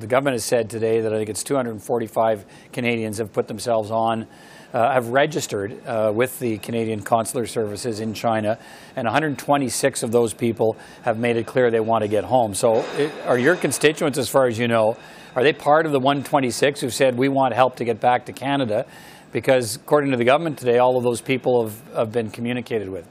the 0.00 0.06
government 0.08 0.34
has 0.34 0.44
said 0.44 0.68
today 0.68 1.00
that 1.00 1.14
I 1.14 1.16
think 1.16 1.30
it's 1.30 1.44
245 1.44 2.44
Canadians 2.72 3.18
have 3.18 3.32
put 3.32 3.46
themselves 3.46 3.92
on 3.92 4.26
uh, 4.72 4.92
have 4.92 5.08
registered 5.08 5.84
uh, 5.86 6.12
with 6.14 6.38
the 6.38 6.58
Canadian 6.58 7.00
Consular 7.00 7.46
Services 7.46 8.00
in 8.00 8.14
China, 8.14 8.58
and 8.96 9.06
126 9.06 10.02
of 10.02 10.12
those 10.12 10.34
people 10.34 10.76
have 11.02 11.18
made 11.18 11.36
it 11.36 11.46
clear 11.46 11.70
they 11.70 11.80
want 11.80 12.02
to 12.02 12.08
get 12.08 12.24
home. 12.24 12.54
So, 12.54 12.84
it, 12.96 13.12
are 13.26 13.38
your 13.38 13.56
constituents, 13.56 14.18
as 14.18 14.28
far 14.28 14.46
as 14.46 14.58
you 14.58 14.68
know, 14.68 14.96
are 15.34 15.42
they 15.42 15.52
part 15.52 15.86
of 15.86 15.92
the 15.92 16.00
126 16.00 16.80
who 16.80 16.90
said 16.90 17.16
we 17.16 17.28
want 17.28 17.54
help 17.54 17.76
to 17.76 17.84
get 17.84 18.00
back 18.00 18.26
to 18.26 18.32
Canada? 18.32 18.86
Because 19.32 19.76
according 19.76 20.10
to 20.10 20.16
the 20.16 20.24
government 20.24 20.58
today, 20.58 20.78
all 20.78 20.96
of 20.96 21.04
those 21.04 21.20
people 21.20 21.64
have, 21.64 21.94
have 21.94 22.12
been 22.12 22.30
communicated 22.30 22.88
with. 22.88 23.06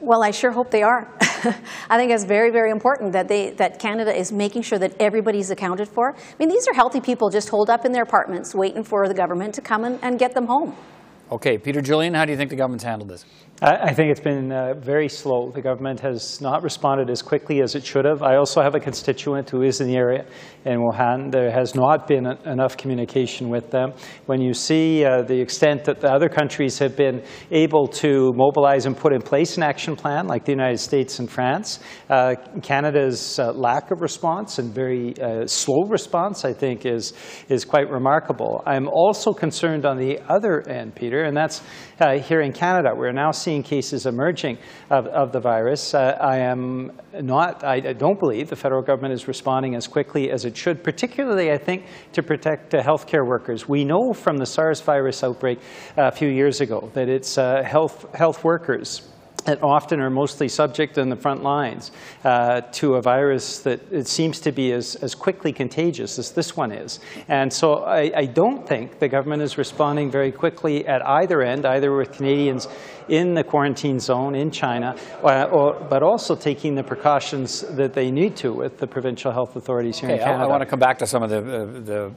Well, 0.00 0.22
I 0.22 0.30
sure 0.30 0.50
hope 0.50 0.70
they 0.70 0.82
are. 0.82 1.08
I 1.90 1.96
think 1.96 2.10
it's 2.10 2.24
very, 2.24 2.50
very 2.50 2.70
important 2.70 3.12
that, 3.12 3.28
they, 3.28 3.50
that 3.50 3.78
Canada 3.78 4.14
is 4.14 4.32
making 4.32 4.62
sure 4.62 4.78
that 4.78 4.94
everybody's 5.00 5.50
accounted 5.50 5.88
for. 5.88 6.14
I 6.14 6.34
mean, 6.38 6.48
these 6.48 6.66
are 6.68 6.74
healthy 6.74 7.00
people 7.00 7.30
just 7.30 7.48
holed 7.48 7.70
up 7.70 7.84
in 7.84 7.92
their 7.92 8.02
apartments 8.02 8.54
waiting 8.54 8.84
for 8.84 9.08
the 9.08 9.14
government 9.14 9.54
to 9.54 9.60
come 9.60 9.84
and, 9.84 9.98
and 10.02 10.18
get 10.18 10.34
them 10.34 10.46
home. 10.46 10.76
Okay, 11.30 11.56
Peter 11.58 11.80
Julian, 11.80 12.14
how 12.14 12.24
do 12.24 12.32
you 12.32 12.36
think 12.36 12.50
the 12.50 12.56
government's 12.56 12.84
handled 12.84 13.10
this? 13.10 13.24
I 13.62 13.94
think 13.94 14.10
it's 14.10 14.20
been 14.20 14.50
uh, 14.50 14.74
very 14.74 15.08
slow. 15.08 15.52
The 15.52 15.62
government 15.62 16.00
has 16.00 16.40
not 16.40 16.64
responded 16.64 17.08
as 17.08 17.22
quickly 17.22 17.62
as 17.62 17.76
it 17.76 17.86
should 17.86 18.04
have. 18.04 18.20
I 18.20 18.34
also 18.34 18.60
have 18.60 18.74
a 18.74 18.80
constituent 18.80 19.48
who 19.48 19.62
is 19.62 19.80
in 19.80 19.86
the 19.86 19.94
area 19.96 20.26
in 20.64 20.80
Wuhan. 20.80 21.30
There 21.30 21.52
has 21.52 21.72
not 21.76 22.08
been 22.08 22.26
a, 22.26 22.36
enough 22.46 22.76
communication 22.76 23.50
with 23.50 23.70
them. 23.70 23.92
When 24.26 24.40
you 24.40 24.54
see 24.54 25.04
uh, 25.04 25.22
the 25.22 25.40
extent 25.40 25.84
that 25.84 26.00
the 26.00 26.12
other 26.12 26.28
countries 26.28 26.80
have 26.80 26.96
been 26.96 27.22
able 27.52 27.86
to 27.88 28.32
mobilize 28.34 28.86
and 28.86 28.96
put 28.96 29.12
in 29.12 29.22
place 29.22 29.56
an 29.56 29.62
action 29.62 29.94
plan, 29.94 30.26
like 30.26 30.44
the 30.44 30.52
United 30.52 30.78
States 30.78 31.20
and 31.20 31.30
France, 31.30 31.78
uh, 32.10 32.34
Canada's 32.60 33.38
uh, 33.38 33.52
lack 33.52 33.92
of 33.92 34.00
response 34.00 34.58
and 34.58 34.74
very 34.74 35.16
uh, 35.20 35.46
slow 35.46 35.84
response, 35.84 36.44
I 36.44 36.52
think, 36.52 36.84
is, 36.84 37.12
is 37.48 37.64
quite 37.64 37.88
remarkable. 37.88 38.64
I'm 38.66 38.88
also 38.88 39.32
concerned 39.32 39.86
on 39.86 39.96
the 39.96 40.18
other 40.28 40.68
end, 40.68 40.96
Peter, 40.96 41.22
and 41.22 41.36
that's 41.36 41.62
uh, 42.00 42.18
here 42.18 42.40
in 42.40 42.52
Canada. 42.52 42.90
We're 42.96 43.12
now 43.12 43.30
seeing 43.44 43.62
cases 43.62 44.06
emerging 44.06 44.58
of, 44.90 45.06
of 45.08 45.30
the 45.30 45.40
virus. 45.40 45.94
Uh, 45.94 46.16
I 46.20 46.38
am 46.38 46.92
not, 47.20 47.62
I, 47.62 47.74
I, 47.74 47.92
don't 47.92 48.18
believe 48.18 48.48
the 48.48 48.56
federal 48.56 48.82
government 48.82 49.12
is 49.12 49.28
responding 49.28 49.74
as 49.74 49.86
quickly 49.86 50.30
as 50.30 50.44
it 50.46 50.56
should, 50.56 50.82
particularly, 50.82 51.52
I 51.52 51.58
think, 51.58 51.84
to 52.14 52.22
protect 52.22 52.74
uh, 52.74 52.82
healthcare 52.82 53.26
workers. 53.26 53.68
We 53.68 53.84
know 53.84 54.14
from 54.14 54.38
the 54.38 54.46
SARS 54.46 54.80
virus 54.80 55.22
outbreak 55.22 55.58
uh, 55.98 56.04
a 56.04 56.10
few 56.10 56.28
years 56.28 56.62
ago 56.62 56.90
that 56.94 57.08
it's 57.08 57.36
uh, 57.36 57.62
health, 57.62 58.06
health 58.14 58.42
workers 58.42 59.10
that 59.44 59.62
often 59.62 60.00
are 60.00 60.10
mostly 60.10 60.48
subject 60.48 60.98
in 60.98 61.08
the 61.08 61.16
front 61.16 61.42
lines 61.42 61.92
uh, 62.24 62.62
to 62.72 62.94
a 62.94 63.02
virus 63.02 63.60
that 63.60 63.80
it 63.92 64.06
seems 64.06 64.40
to 64.40 64.52
be 64.52 64.72
as, 64.72 64.96
as 64.96 65.14
quickly 65.14 65.52
contagious 65.52 66.18
as 66.18 66.32
this 66.32 66.56
one 66.56 66.72
is. 66.72 67.00
And 67.28 67.52
so 67.52 67.84
I, 67.84 68.12
I 68.14 68.26
don't 68.26 68.66
think 68.66 68.98
the 68.98 69.08
government 69.08 69.42
is 69.42 69.58
responding 69.58 70.10
very 70.10 70.32
quickly 70.32 70.86
at 70.86 71.06
either 71.06 71.42
end, 71.42 71.66
either 71.66 71.94
with 71.94 72.12
Canadians 72.12 72.68
in 73.08 73.34
the 73.34 73.44
quarantine 73.44 74.00
zone 74.00 74.34
in 74.34 74.50
China, 74.50 74.96
uh, 75.22 75.44
or, 75.44 75.74
but 75.74 76.02
also 76.02 76.34
taking 76.34 76.74
the 76.74 76.82
precautions 76.82 77.60
that 77.60 77.92
they 77.92 78.10
need 78.10 78.36
to 78.36 78.52
with 78.52 78.78
the 78.78 78.86
provincial 78.86 79.30
health 79.30 79.56
authorities 79.56 79.98
here 79.98 80.08
okay, 80.08 80.18
in 80.18 80.24
Canada. 80.24 80.44
I, 80.44 80.46
I 80.46 80.48
want 80.48 80.62
to 80.62 80.66
come 80.66 80.78
back 80.78 80.98
to 81.00 81.06
some 81.06 81.22
of 81.22 81.30
the, 81.30 81.38
uh, 81.38 81.64
the 81.84 82.12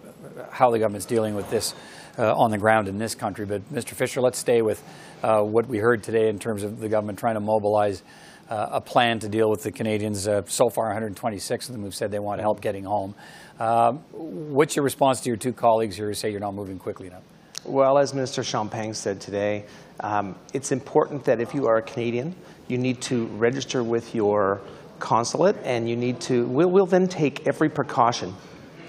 how 0.52 0.72
the 0.72 0.80
government's 0.80 1.06
dealing 1.06 1.36
with 1.36 1.50
this 1.50 1.74
uh, 2.18 2.36
on 2.36 2.52
the 2.52 2.58
ground 2.58 2.88
in 2.88 2.98
this 2.98 3.16
country. 3.16 3.46
But 3.46 3.62
Mr. 3.74 3.92
Fisher, 3.92 4.22
let's 4.22 4.40
stay 4.40 4.62
with 4.62 4.84
uh, 5.24 5.42
what 5.42 5.68
we 5.68 5.78
heard 5.78 6.04
today 6.04 6.30
in 6.30 6.40
terms 6.40 6.64
of 6.64 6.80
the 6.80 6.90
government 6.90 7.20
trying 7.20 7.36
to 7.36 7.40
mobilize 7.40 8.04
uh, 8.50 8.70
a 8.72 8.82
plan 8.82 9.20
to 9.20 9.30
deal 9.30 9.50
with 9.50 9.64
the 9.64 9.72
Canadians. 9.72 10.28
Uh, 10.28 10.44
so 10.46 10.70
far, 10.70 10.86
126 10.86 11.70
of 11.70 11.74
them 11.74 11.84
have 11.84 11.96
said 11.96 12.12
they 12.12 12.20
want 12.20 12.40
help 12.42 12.62
getting 12.62 12.84
home. 12.84 13.14
Um, 13.60 14.00
what's 14.12 14.76
your 14.76 14.84
response 14.84 15.22
to 15.22 15.30
your 15.30 15.38
two 15.38 15.54
colleagues 15.54 15.96
here 15.96 16.08
who 16.08 16.14
say 16.14 16.30
you're 16.30 16.40
not 16.40 16.54
moving 16.54 16.80
quickly 16.80 17.08
enough? 17.08 17.24
Well, 17.66 17.98
as 17.98 18.14
Minister 18.14 18.44
Champagne 18.44 18.94
said 18.94 19.20
today, 19.20 19.66
um, 20.00 20.36
it's 20.54 20.72
important 20.72 21.26
that 21.26 21.42
if 21.42 21.54
you 21.54 21.68
are 21.68 21.78
a 21.78 21.82
Canadian, 21.82 22.36
you 22.68 22.78
need 22.78 23.02
to 23.04 23.26
register 23.28 23.84
with 23.84 24.16
your 24.16 24.62
consulate 25.00 25.56
and 25.64 25.90
you 25.90 25.96
need 25.96 26.20
to, 26.22 26.46
we'll, 26.46 26.70
we'll 26.70 26.86
then 26.86 27.08
take 27.08 27.46
every 27.48 27.70
precaution 27.70 28.34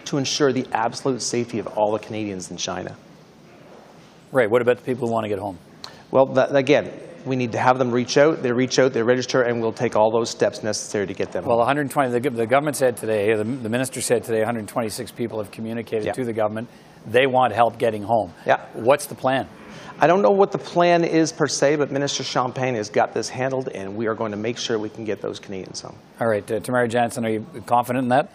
to 0.04 0.18
ensure 0.18 0.52
the 0.52 0.66
absolute 0.72 1.22
safety 1.22 1.58
of 1.58 1.66
all 1.66 1.92
the 1.92 1.98
Canadians 1.98 2.50
in 2.50 2.56
China. 2.56 2.96
Right. 4.30 4.50
What 4.50 4.62
about 4.62 4.76
the 4.76 4.82
people 4.82 5.08
who 5.08 5.12
want 5.12 5.24
to 5.24 5.28
get 5.28 5.38
home? 5.38 5.58
Well, 6.10 6.26
that, 6.26 6.54
again, 6.54 6.92
we 7.24 7.36
need 7.36 7.52
to 7.52 7.58
have 7.58 7.78
them 7.78 7.90
reach 7.90 8.16
out. 8.16 8.42
They 8.42 8.52
reach 8.52 8.78
out, 8.78 8.92
they 8.92 9.02
register, 9.02 9.42
and 9.42 9.60
we'll 9.60 9.72
take 9.72 9.96
all 9.96 10.10
those 10.10 10.30
steps 10.30 10.62
necessary 10.62 11.06
to 11.06 11.14
get 11.14 11.32
them. 11.32 11.44
Well, 11.44 11.58
120. 11.58 12.18
The, 12.18 12.30
the 12.30 12.46
government 12.46 12.76
said 12.76 12.96
today, 12.96 13.34
the, 13.34 13.44
the, 13.44 13.68
minister 13.68 14.00
said 14.00 14.24
today, 14.24 14.38
126 14.38 15.12
people 15.12 15.38
have 15.38 15.50
communicated 15.50 16.06
yeah. 16.06 16.12
to 16.12 16.24
the 16.24 16.32
government. 16.32 16.68
They 17.06 17.26
want 17.26 17.52
help 17.52 17.78
getting 17.78 18.02
home. 18.02 18.32
Yeah. 18.46 18.64
What's 18.72 19.06
the 19.06 19.14
plan? 19.14 19.48
I 20.00 20.06
don't 20.06 20.22
know 20.22 20.30
what 20.30 20.52
the 20.52 20.58
plan 20.58 21.02
is 21.02 21.32
per 21.32 21.48
se, 21.48 21.76
but 21.76 21.90
Minister 21.90 22.22
Champagne 22.22 22.76
has 22.76 22.88
got 22.88 23.12
this 23.12 23.28
handled, 23.28 23.68
and 23.68 23.96
we 23.96 24.06
are 24.06 24.14
going 24.14 24.30
to 24.30 24.36
make 24.36 24.56
sure 24.56 24.78
we 24.78 24.88
can 24.88 25.04
get 25.04 25.20
those 25.20 25.40
Canadians 25.40 25.80
home. 25.80 25.96
All 26.20 26.28
right, 26.28 26.48
uh, 26.50 26.60
Tamara 26.60 26.86
Jansen, 26.86 27.26
are 27.26 27.30
you 27.30 27.44
confident 27.66 28.04
in 28.04 28.08
that? 28.10 28.30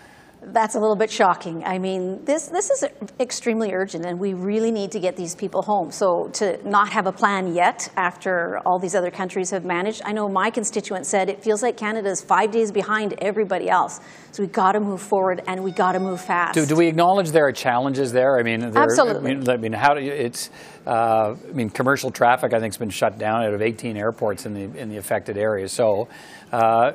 That's 0.48 0.76
a 0.76 0.80
little 0.80 0.96
bit 0.96 1.10
shocking. 1.10 1.64
I 1.64 1.78
mean, 1.80 2.24
this, 2.26 2.48
this 2.48 2.70
is 2.70 2.86
extremely 3.20 3.74
urgent, 3.74 4.06
and 4.06 4.20
we 4.20 4.34
really 4.34 4.72
need 4.72 4.92
to 4.92 5.00
get 5.00 5.16
these 5.16 5.36
people 5.36 5.62
home. 5.62 5.92
So 5.92 6.30
to 6.34 6.60
not 6.68 6.90
have 6.90 7.08
a 7.08 7.12
plan 7.12 7.54
yet 7.54 7.92
after 7.96 8.60
all 8.66 8.80
these 8.80 8.96
other 8.96 9.12
countries 9.12 9.52
have 9.52 9.66
managed, 9.66 10.02
I 10.06 10.12
know 10.12 10.28
my 10.28 10.50
constituent 10.50 11.06
said 11.06 11.30
it 11.30 11.44
feels 11.44 11.62
like 11.62 11.78
Canada 11.78 12.10
is 12.10 12.22
five 12.22 12.52
days 12.52 12.72
behind 12.72 13.14
everybody 13.20 13.70
else. 13.70 14.00
So 14.32 14.42
we've 14.42 14.52
got 14.52 14.72
to 14.72 14.80
move 14.80 15.02
forward, 15.02 15.44
and 15.48 15.64
we 15.64 15.72
got 15.72 15.92
to 15.92 16.00
move 16.00 16.20
fast. 16.20 16.56
Do, 16.56 16.66
do 16.66 16.76
we 16.76 16.88
acknowledge 16.88 17.32
there 17.32 17.48
are 17.48 17.52
challenges 17.52 18.12
there? 18.12 18.40
I 18.40 18.44
mean, 18.44 18.72
there, 18.72 18.84
absolutely. 18.84 19.32
I 19.32 19.36
mean, 19.36 19.50
I 19.50 19.58
mean, 19.58 19.74
how 19.74 19.94
do 19.94 20.02
you, 20.02 20.12
it's? 20.12 20.50
Uh, 20.86 21.36
I 21.50 21.54
mean, 21.54 21.70
commercial 21.70 22.12
traffic 22.12 22.52
I 22.52 22.60
think 22.60 22.74
has 22.74 22.78
been 22.78 22.90
shut 22.90 23.18
down 23.18 23.44
out 23.44 23.54
of 23.54 23.62
18 23.62 23.96
airports 23.96 24.46
in 24.46 24.54
the 24.54 24.78
in 24.78 24.90
the 24.90 24.98
affected 24.98 25.38
areas. 25.38 25.72
So, 25.72 26.10
uh, 26.52 26.94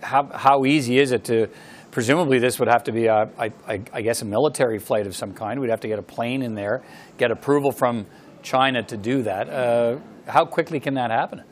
how 0.00 0.30
how 0.32 0.64
easy 0.64 0.98
is 0.98 1.12
it 1.12 1.24
to 1.24 1.48
presumably 1.90 2.38
this 2.38 2.58
would 2.58 2.68
have 2.68 2.84
to 2.84 2.92
be, 2.92 3.06
a, 3.06 3.28
I, 3.38 3.52
I, 3.66 3.82
I 3.92 4.02
guess, 4.02 4.22
a 4.22 4.24
military 4.24 4.78
flight 4.78 5.06
of 5.06 5.16
some 5.16 5.32
kind. 5.32 5.60
We'd 5.60 5.70
have 5.70 5.80
to 5.80 5.88
get 5.88 5.98
a 5.98 6.02
plane 6.02 6.42
in 6.42 6.54
there, 6.54 6.82
get 7.18 7.30
approval 7.30 7.72
from 7.72 8.06
China 8.42 8.82
to 8.82 8.96
do 8.96 9.22
that. 9.22 9.48
Uh, 9.48 9.98
how 10.26 10.44
quickly 10.44 10.80
can 10.80 10.94
that 10.94 11.10
happen? 11.10 11.42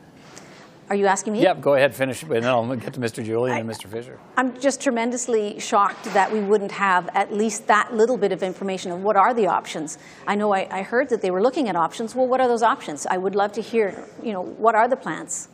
Are 0.89 0.95
you 0.95 1.05
asking 1.05 1.33
me? 1.33 1.43
Yeah, 1.43 1.53
go 1.53 1.75
ahead, 1.75 1.93
finish, 1.93 2.23
and 2.23 2.31
then 2.31 2.45
I'll 2.45 2.75
get 2.75 2.93
to 2.93 2.99
Mr. 2.99 3.23
Julian 3.23 3.57
I, 3.57 3.59
and 3.59 3.69
Mr. 3.69 3.87
Fisher. 3.87 4.17
I'm 4.37 4.59
just 4.59 4.81
tremendously 4.81 5.59
shocked 5.59 6.05
that 6.15 6.33
we 6.33 6.39
wouldn't 6.39 6.71
have 6.71 7.09
at 7.13 7.31
least 7.31 7.67
that 7.67 7.93
little 7.93 8.17
bit 8.17 8.31
of 8.31 8.41
information 8.41 8.91
of 8.91 9.03
what 9.03 9.15
are 9.15 9.31
the 9.35 9.45
options. 9.45 9.99
I 10.25 10.33
know 10.33 10.51
I, 10.51 10.67
I 10.71 10.81
heard 10.81 11.09
that 11.09 11.21
they 11.21 11.29
were 11.29 11.43
looking 11.43 11.69
at 11.69 11.75
options. 11.75 12.15
Well, 12.15 12.25
what 12.25 12.41
are 12.41 12.47
those 12.47 12.63
options? 12.63 13.05
I 13.05 13.17
would 13.17 13.35
love 13.35 13.51
to 13.53 13.61
hear, 13.61 14.03
you 14.23 14.33
know, 14.33 14.41
what 14.41 14.73
are 14.73 14.87
the 14.87 14.95
plans? 14.95 15.49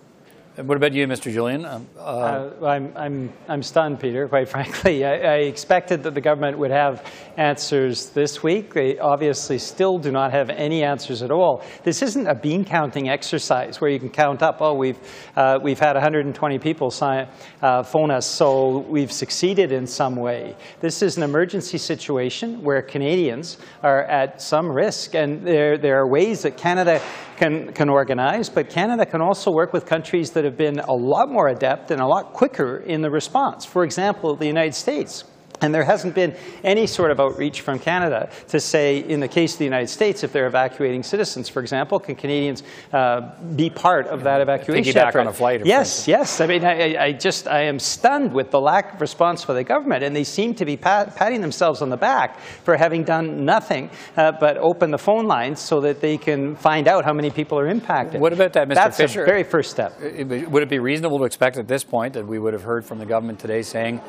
What 0.56 0.78
about 0.78 0.94
you, 0.94 1.06
Mr. 1.06 1.34
Julian? 1.34 1.66
Um, 1.66 1.86
uh, 1.98 2.02
uh, 2.02 2.66
I'm, 2.66 2.94
I'm, 2.96 3.34
I'm 3.50 3.62
stunned, 3.62 4.00
Peter, 4.00 4.26
quite 4.30 4.48
frankly. 4.56 5.04
I, 5.04 5.16
I, 5.16 5.36
expected 5.40 6.02
that 6.04 6.14
the 6.14 6.22
government 6.22 6.58
would 6.58 6.72
have 6.72 7.12
answers 7.36 8.12
this 8.12 8.42
week. 8.42 8.74
They 8.74 8.98
obviously 8.98 9.58
still 9.58 9.98
do 9.98 10.14
not 10.14 10.32
have 10.32 10.50
any 10.50 10.82
answers 10.82 11.22
at 11.24 11.30
all. 11.30 11.62
This 11.84 12.02
isn't 12.02 12.26
a 12.26 12.34
bean 12.34 12.64
counting 12.64 13.10
exercise 13.10 13.82
where 13.82 13.90
you 13.90 14.00
can 14.00 14.10
count 14.10 14.42
up, 14.42 14.62
oh, 14.62 14.74
we've, 14.74 14.98
uh, 15.36 15.60
we've 15.62 15.78
had 15.78 15.96
120 15.96 16.58
people 16.60 16.90
sign, 16.90 17.28
uh, 17.62 17.84
phone 17.84 18.10
us, 18.10 18.26
so 18.26 18.78
we've 18.88 19.12
succeeded 19.12 19.74
in 19.74 19.86
some 19.86 20.16
way. 20.16 20.56
This 20.80 21.02
is 21.02 21.18
an 21.18 21.24
emergency 21.24 21.78
situation 21.78 22.64
where 22.64 22.82
Canadians 22.82 23.58
are 23.84 24.04
at 24.04 24.42
some 24.42 24.72
risk, 24.72 25.16
and 25.16 25.46
there, 25.46 25.78
there 25.78 26.00
are 26.00 26.08
ways 26.08 26.44
that 26.44 26.56
Canada 26.56 27.02
can, 27.38 27.74
can 27.74 27.90
organize, 27.90 28.50
but 28.50 28.70
Canada 28.70 29.06
can 29.06 29.22
also 29.22 29.52
work 29.52 29.74
with 29.74 29.86
countries 29.86 30.32
that 30.32 30.44
have 30.44 30.58
been 30.58 30.80
a 30.80 30.94
lot 30.94 31.30
more 31.30 31.48
adept 31.48 31.92
and 31.92 32.02
a 32.02 32.08
lot 32.08 32.34
quicker 32.34 32.78
in 32.78 33.02
the 33.02 33.10
response. 33.10 33.66
For 33.66 33.84
example, 33.84 34.36
the 34.36 34.48
United 34.48 34.76
States 34.76 35.24
And 35.62 35.74
there 35.74 35.84
hasn't 35.84 36.16
been 36.16 36.36
any 36.64 36.86
sort 36.86 37.12
of 37.12 37.20
outreach 37.20 37.62
from 37.62 37.80
Canada 37.80 38.30
to 38.50 38.60
say, 38.60 39.00
in 39.00 39.20
the 39.20 39.28
case 39.28 39.54
of 39.54 39.60
the 39.60 39.66
United 39.66 39.88
States, 39.88 40.24
if 40.24 40.32
they're 40.32 40.48
evacuating 40.48 41.04
citizens, 41.04 41.48
for 41.48 41.62
example, 41.62 42.00
can 42.00 42.16
Canadians 42.16 42.64
uh, 42.92 43.32
be 43.56 43.70
part 43.70 44.08
of 44.08 44.24
that 44.24 44.42
evacuation 44.42 44.94
Piggyback 44.94 45.08
effort? 45.08 45.20
on 45.20 45.28
a 45.28 45.34
flight. 45.34 45.66
Yes, 45.66 46.08
yes. 46.08 46.42
I 46.42 46.48
mean, 46.48 46.66
I, 46.66 46.96
I, 46.98 47.12
just, 47.14 47.48
I 47.48 47.64
am 47.64 47.80
stunned 47.80 48.34
with 48.34 48.52
the 48.52 48.60
lack 48.60 48.96
of 48.96 49.02
response 49.02 49.46
by 49.46 49.54
the 49.54 49.64
government, 49.64 50.04
and 50.04 50.16
they 50.16 50.24
seem 50.24 50.54
to 50.56 50.66
be 50.66 50.76
pat, 50.76 51.16
patting 51.16 51.42
themselves 51.42 51.82
on 51.82 51.90
the 51.90 51.98
back 51.98 52.40
for 52.40 52.76
having 52.76 53.04
done 53.04 53.46
nothing 53.46 53.90
uh, 54.18 54.34
but 54.34 54.58
open 54.58 54.92
the 54.92 54.98
phone 54.98 55.26
lines 55.26 55.60
so 55.60 55.80
that 55.82 56.02
they 56.02 56.18
can 56.18 56.56
find 56.56 56.88
out 56.88 57.06
how 57.06 57.14
many 57.14 57.30
people 57.30 57.58
are 57.58 57.68
impacted. 57.68 58.20
What 58.20 58.34
about 58.34 58.54
that, 58.54 58.68
Mr. 58.68 58.76
That's 58.76 58.98
Fisher? 58.98 59.22
the 59.22 59.26
very 59.26 59.44
first 59.44 59.72
step. 59.72 60.00
Would 60.00 60.64
it 60.64 60.70
be 60.70 60.80
reasonable 60.80 61.20
to 61.20 61.26
expect 61.26 61.58
at 61.58 61.68
this 61.68 61.84
point 61.84 62.14
that 62.14 62.28
we 62.28 62.40
would 62.40 62.54
have 62.54 62.64
heard 62.64 62.86
from 62.86 63.00
the 63.00 63.06
government 63.06 63.40
today 63.40 63.62
saying, 63.62 64.02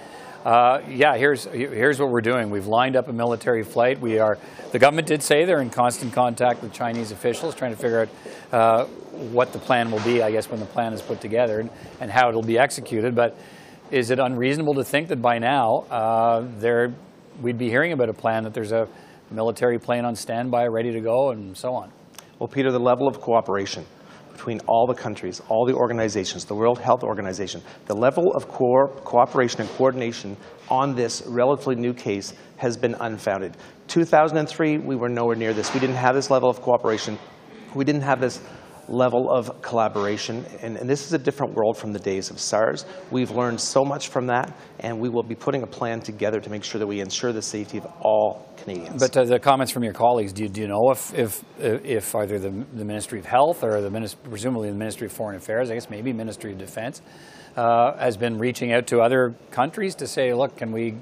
uh, 0.47 0.81
yeah, 0.89 1.17
here's 1.17 1.47
here's 1.47 1.99
what 1.99 2.09
we're 2.09 2.21
doing. 2.21 2.51
We've 2.51 2.69
lined 2.69 2.95
up 2.95 3.09
a 3.09 3.13
military 3.13 3.65
flight. 3.65 4.01
We 4.01 4.21
are. 4.21 4.39
The 4.71 4.79
government 4.79 5.09
did 5.09 5.21
say 5.21 5.45
they're 5.45 5.61
in 5.61 5.71
constant 5.71 6.13
contact 6.13 6.63
with 6.63 6.73
Chinese 6.73 7.11
officials, 7.11 7.57
trying 7.57 7.73
to 7.73 7.77
figure 7.77 8.03
out 8.03 8.09
uh, 8.53 8.85
what 9.33 9.53
the 9.53 9.59
plan 9.59 9.91
will 9.91 10.05
be. 10.05 10.23
I 10.23 10.31
guess 10.31 10.49
when 10.49 10.61
the 10.61 10.67
plan 10.67 10.93
is 10.93 11.03
put 11.03 11.21
together 11.21 11.59
and, 11.59 11.71
and 12.01 12.13
how 12.13 12.29
it'll 12.29 12.45
be 12.45 12.61
executed. 12.61 13.17
But 13.17 13.37
is 13.91 14.13
it 14.13 14.21
unreasonable 14.21 14.75
to 14.75 14.85
think 14.85 15.09
that 15.09 15.21
by 15.21 15.41
now 15.41 15.85
uh, 15.91 16.47
there 16.59 16.95
we'd 17.43 17.59
be 17.59 17.69
hearing 17.69 17.91
about 17.91 18.09
a 18.09 18.15
plan 18.15 18.45
that 18.45 18.55
there's 18.55 18.71
a 18.71 18.87
military 19.33 19.81
plane 19.81 20.05
on 20.05 20.15
standby, 20.15 20.69
ready 20.69 20.93
to 20.93 21.01
go, 21.01 21.31
and 21.31 21.57
so 21.57 21.75
on? 21.75 21.91
Well, 22.39 22.47
Peter, 22.47 22.71
the 22.71 22.79
level 22.79 23.09
of 23.09 23.21
cooperation 23.21 23.85
between 24.47 24.61
all 24.69 24.87
the 24.87 24.95
countries, 24.95 25.43
all 25.49 25.67
the 25.67 25.75
organizations, 25.75 26.45
the 26.45 26.55
World 26.55 26.79
Health 26.79 27.03
Organization, 27.03 27.61
the 27.87 27.97
level 27.97 28.33
of 28.37 28.47
co 28.47 28.87
cooperation 29.03 29.61
and 29.61 29.71
coordination 29.71 30.37
on 30.71 30.95
this 30.95 31.25
relatively 31.27 31.75
new 31.75 31.93
case 31.93 32.33
has 32.57 32.77
been 32.77 32.95
unfounded. 33.01 33.57
2003, 33.89 34.79
we 34.79 34.95
were 34.95 35.09
nowhere 35.09 35.35
near 35.35 35.53
this. 35.53 35.75
We 35.75 35.81
didn't 35.81 35.97
have 35.97 36.15
this 36.15 36.31
level 36.31 36.49
of 36.49 36.61
cooperation. 36.61 37.19
We 37.75 37.85
didn't 37.85 38.03
have 38.03 38.21
this 38.21 38.41
level 38.89 39.31
of 39.31 39.63
collaboration. 39.63 40.45
And, 40.63 40.77
and, 40.77 40.89
this 40.89 41.07
is 41.07 41.13
a 41.13 41.19
different 41.19 41.55
world 41.55 41.77
from 41.77 41.93
the 41.93 41.99
days 41.99 42.31
of 42.31 42.39
SARS. 42.39 42.85
We've 43.11 43.31
learned 43.31 43.61
so 43.61 43.85
much 43.85 44.09
from 44.09 44.27
that, 44.29 44.57
and 44.81 45.01
we 45.01 45.09
will 45.09 45.23
be 45.23 45.35
putting 45.35 45.63
a 45.63 45.67
plan 45.67 46.01
together 46.01 46.41
to 46.41 46.51
make 46.51 46.63
sure 46.63 46.79
that 46.79 46.87
we 46.87 47.01
ensure 47.01 47.33
the 47.33 47.43
safety 47.43 47.79
of 47.79 47.87
all 48.01 48.49
Canadians. 48.57 49.01
But 49.01 49.17
uh, 49.17 49.25
the 49.25 49.39
comments 49.39 49.73
from 49.73 49.85
your 49.85 49.93
colleagues, 49.93 50.33
do 50.33 50.45
you, 50.45 50.49
do 50.49 50.61
you 50.61 50.69
know 50.69 50.91
if, 50.91 51.13
if, 51.15 51.45
if 51.59 52.15
either 52.15 52.39
the, 52.39 52.51
the 52.75 52.85
Ministry 52.85 53.19
of 53.19 53.27
Health 53.27 53.65
or 53.65 53.81
the 53.81 53.91
Ministry, 53.91 54.21
presumably 54.29 54.71
the 54.71 54.77
Ministry 54.77 55.07
of 55.07 55.13
Foreign 55.13 55.37
Affairs, 55.37 55.71
I 55.71 55.75
guess 55.75 55.91
maybe 55.91 56.13
Ministry 56.13 56.53
of 56.53 56.59
Defense, 56.59 57.03
uh, 57.57 57.97
has 57.99 58.17
been 58.17 58.39
reaching 58.39 58.73
out 58.73 58.87
to 58.89 59.01
other 59.01 59.35
countries 59.51 59.95
to 59.97 60.07
say, 60.07 60.33
look, 60.33 60.57
can 60.57 60.73
we 60.73 60.97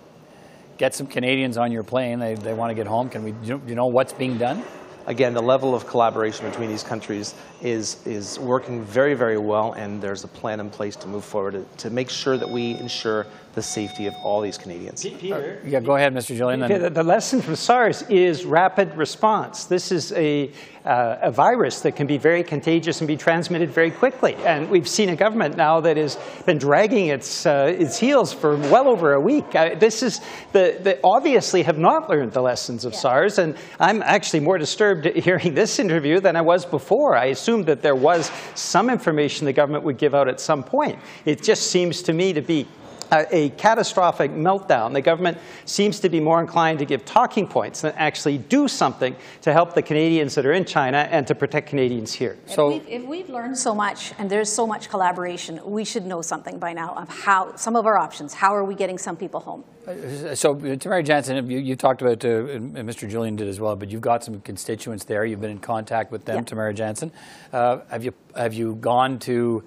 get 0.79 0.95
some 0.95 1.07
Canadians 1.07 1.57
on 1.57 1.73
your 1.73 1.83
plane? 1.83 2.19
They, 2.19 2.35
they 2.35 2.55
want 2.55 2.71
to 2.71 2.75
get 2.75 2.87
home. 2.87 3.09
Can 3.09 3.25
we, 3.25 3.33
do 3.33 3.61
you 3.67 3.75
know 3.75 3.87
what's 3.87 4.13
being 4.13 4.39
done? 4.39 4.63
Again, 5.07 5.35
the 5.35 5.43
level 5.43 5.75
of 5.75 5.87
collaboration 5.87 6.49
between 6.49 6.69
these 6.69 6.83
countries 6.83 7.35
is, 7.63 8.05
is 8.07 8.39
working 8.39 8.83
very, 8.83 9.15
very 9.15 9.39
well, 9.39 9.73
and 9.73 10.01
there's 10.01 10.25
a 10.25 10.29
plan 10.29 10.61
in 10.61 10.71
place 10.71 10.97
to 10.97 11.09
move 11.09 11.25
forward 11.25 11.53
to, 11.53 11.65
to 11.79 11.91
make 11.91 12.11
sure 12.11 12.37
that 12.37 12.49
we 12.49 12.73
ensure 12.73 13.27
the 13.55 13.63
safety 13.63 14.07
of 14.07 14.15
all 14.23 14.41
these 14.41 14.59
Canadians. 14.59 15.03
Peter? 15.03 15.61
Uh, 15.63 15.69
yeah, 15.69 15.81
go 15.81 15.97
ahead, 15.97 16.13
Mr. 16.13 16.37
Julian. 16.37 16.61
The, 16.61 16.91
the, 16.91 17.03
lesson 17.03 17.41
from 17.41 17.57
SARS 17.57 18.03
is 18.03 18.45
rapid 18.45 18.97
response. 18.97 19.65
This 19.65 19.93
is 19.93 20.13
a, 20.13 20.51
uh, 20.85 21.19
a 21.23 21.31
virus 21.31 21.81
that 21.81 21.97
can 21.97 22.07
be 22.07 22.19
very 22.19 22.43
contagious 22.43 23.01
and 23.01 23.09
be 23.09 23.17
transmitted 23.17 23.71
very 23.71 23.91
quickly. 23.91 24.35
And 24.37 24.69
we've 24.69 24.89
seen 24.89 25.09
a 25.09 25.17
government 25.17 25.57
now 25.57 25.81
that 25.81 25.97
has 25.97 26.19
been 26.47 26.59
dragging 26.59 27.09
its, 27.09 27.47
uh, 27.47 27.75
its 27.79 27.99
heels 27.99 28.33
for 28.33 28.57
well 28.57 28.89
over 28.89 29.13
a 29.13 29.21
week. 29.21 29.55
Uh, 29.55 29.75
this 29.77 30.03
is, 30.03 30.21
the, 30.53 30.79
the, 30.83 30.99
obviously 31.05 31.63
have 31.63 31.79
not 31.79 32.11
learned 32.11 32.33
the 32.33 32.43
lessons 32.43 32.85
of 32.85 32.93
yeah. 32.93 32.99
SARS, 32.99 33.39
and 33.39 33.57
I'm 33.79 34.03
actually 34.03 34.41
more 34.41 34.59
disturbed 34.59 35.07
hearing 35.17 35.55
this 35.55 35.79
interview 35.79 36.21
than 36.21 36.37
I 36.37 36.43
was 36.43 36.67
before. 36.67 37.17
I 37.17 37.27
assumed 37.27 37.67
that 37.67 37.83
there 37.83 37.97
was 37.97 38.31
some 38.55 38.91
information 38.91 39.47
the 39.47 39.53
government 39.53 39.85
would 39.85 39.99
give 39.99 40.15
out 40.15 40.29
at 40.29 40.41
some 40.41 40.63
point. 40.63 40.99
It 41.25 41.43
just 41.43 41.71
seems 41.71 42.03
to 42.03 42.13
me 42.13 42.33
to 42.33 42.43
be 42.43 42.67
a 43.13 43.51
catastrophic 43.51 44.31
meltdown. 44.31 44.93
The 44.93 45.01
government 45.01 45.39
seems 45.65 46.01
to 46.01 46.09
be 46.09 46.21
more 46.21 46.41
inclined 46.41 46.79
to 46.81 46.85
give 46.85 47.05
talking 47.05 47.47
points 47.47 47.81
than 47.83 47.93
actually 47.97 48.39
do 48.39 48.69
something 48.69 49.17
to 49.43 49.53
help 49.53 49.75
the 49.75 49.83
Canadians 49.83 50.35
that 50.35 50.47
are 50.47 50.53
in 50.53 50.65
China 50.65 51.09
and 51.11 51.27
to 51.27 51.35
protect 51.35 51.69
Canadians 51.69 52.13
here. 52.13 52.37
So, 52.47 52.71
if 52.71 52.85
we've, 52.85 53.03
if 53.03 53.09
we've 53.09 53.29
learned 53.31 53.59
so 53.59 53.75
much 53.75 54.13
and 54.19 54.31
there's 54.31 54.51
so 54.51 54.67
much 54.67 54.89
collaboration, 54.89 55.61
we 55.65 55.85
should 55.85 56.07
know 56.07 56.23
something 56.23 56.59
by 56.59 56.73
now 56.73 56.95
of 56.95 57.09
how 57.09 57.57
some 57.57 57.77
of 57.77 57.87
our 57.87 57.99
options. 57.99 58.35
How 58.35 58.55
are 58.55 58.65
we 58.65 58.75
getting 58.75 58.99
some 58.99 59.17
people 59.17 59.41
home? 59.41 59.65
Uh, 59.87 60.35
so, 60.35 60.57
uh, 60.57 60.77
Tamara 60.77 61.03
Jansen, 61.03 61.51
you, 61.51 61.59
you 61.59 61.77
talked 61.77 62.01
about, 62.01 62.25
uh, 62.25 62.47
and 62.47 62.75
Mr. 62.75 63.09
Julian 63.09 63.37
did 63.37 63.49
as 63.49 63.61
well, 63.61 63.77
but 63.77 63.91
you've 63.91 64.01
got 64.01 64.25
some 64.25 64.41
constituents 64.41 65.05
there. 65.05 65.25
You've 65.25 65.41
been 65.41 65.51
in 65.51 65.59
contact 65.59 66.11
with 66.11 66.25
them, 66.25 66.37
yeah. 66.37 66.43
Tamara 66.43 66.73
Jansen. 66.73 67.13
Uh, 67.53 67.81
have 67.91 68.05
you 68.05 68.15
have 68.35 68.55
you 68.55 68.77
gone 68.77 69.19
to 69.21 69.63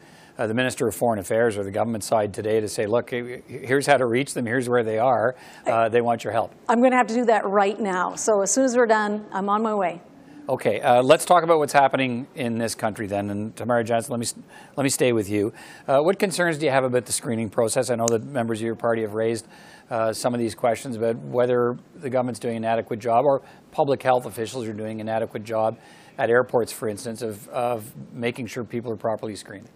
the 0.46 0.54
Minister 0.54 0.88
of 0.88 0.94
Foreign 0.94 1.20
Affairs 1.20 1.58
or 1.58 1.64
the 1.64 1.72
government 1.72 2.04
side 2.04 2.34
today 2.34 2.60
to 2.60 2.68
say, 2.68 2.86
look, 2.86 3.10
here's 3.10 3.88
how 3.88 3.98
to 3.98 4.06
reach 4.06 4.34
them, 4.36 4.46
here's 4.46 4.70
where 4.70 4.84
they 4.84 5.00
are, 5.00 5.36
uh, 5.66 5.90
they 5.90 6.02
want 6.02 6.24
your 6.24 6.34
help? 6.34 6.54
I'm 6.70 6.80
going 6.80 6.92
to 6.92 6.98
have 6.98 7.08
to 7.08 7.16
do 7.16 7.26
that 7.26 7.46
right 7.46 7.80
now. 7.80 8.16
So 8.16 8.42
as 8.42 8.52
soon 8.52 8.66
as 8.66 8.76
we're 8.76 8.86
done, 8.86 9.26
I'm 9.32 9.50
on 9.50 9.64
my 9.64 9.74
way. 9.74 10.02
Okay, 10.50 10.80
uh, 10.80 11.02
let's 11.02 11.26
talk 11.26 11.44
about 11.44 11.58
what's 11.58 11.74
happening 11.74 12.26
in 12.36 12.58
this 12.58 12.74
country 12.74 13.06
then. 13.06 13.30
And 13.32 13.54
Tamara 13.54 13.84
Jansen, 13.84 14.12
let 14.12 14.20
me 14.22 14.44
let 14.78 14.84
me 14.86 14.90
stay 14.90 15.12
with 15.12 15.30
you. 15.30 15.52
Uh, 15.86 16.00
what 16.00 16.20
concerns 16.20 16.58
do 16.58 16.66
you 16.66 16.72
have 16.72 16.86
about 16.86 17.06
the 17.06 17.12
screening 17.12 17.50
process? 17.50 17.90
I 17.90 17.96
know 17.96 18.08
that 18.08 18.24
members 18.24 18.62
of 18.62 18.66
your 18.66 18.76
party 18.76 19.02
have 19.02 19.14
raised 19.14 19.46
uh, 19.90 20.14
some 20.14 20.34
of 20.34 20.40
these 20.40 20.56
questions 20.56 20.96
about 20.96 21.18
whether 21.18 21.78
the 21.96 22.10
government's 22.10 22.40
doing 22.40 22.56
an 22.56 22.64
adequate 22.64 23.00
job 23.00 23.26
or 23.26 23.42
public 23.72 24.02
health 24.02 24.26
officials 24.26 24.66
are 24.68 24.74
doing 24.74 25.02
an 25.02 25.10
adequate 25.10 25.44
job 25.44 25.78
at 26.18 26.30
airports, 26.30 26.72
for 26.72 26.88
instance, 26.88 27.22
of, 27.22 27.46
of 27.50 27.94
making 28.14 28.48
sure 28.48 28.64
people 28.64 28.90
are 28.90 28.98
properly 28.98 29.36
screened. 29.36 29.70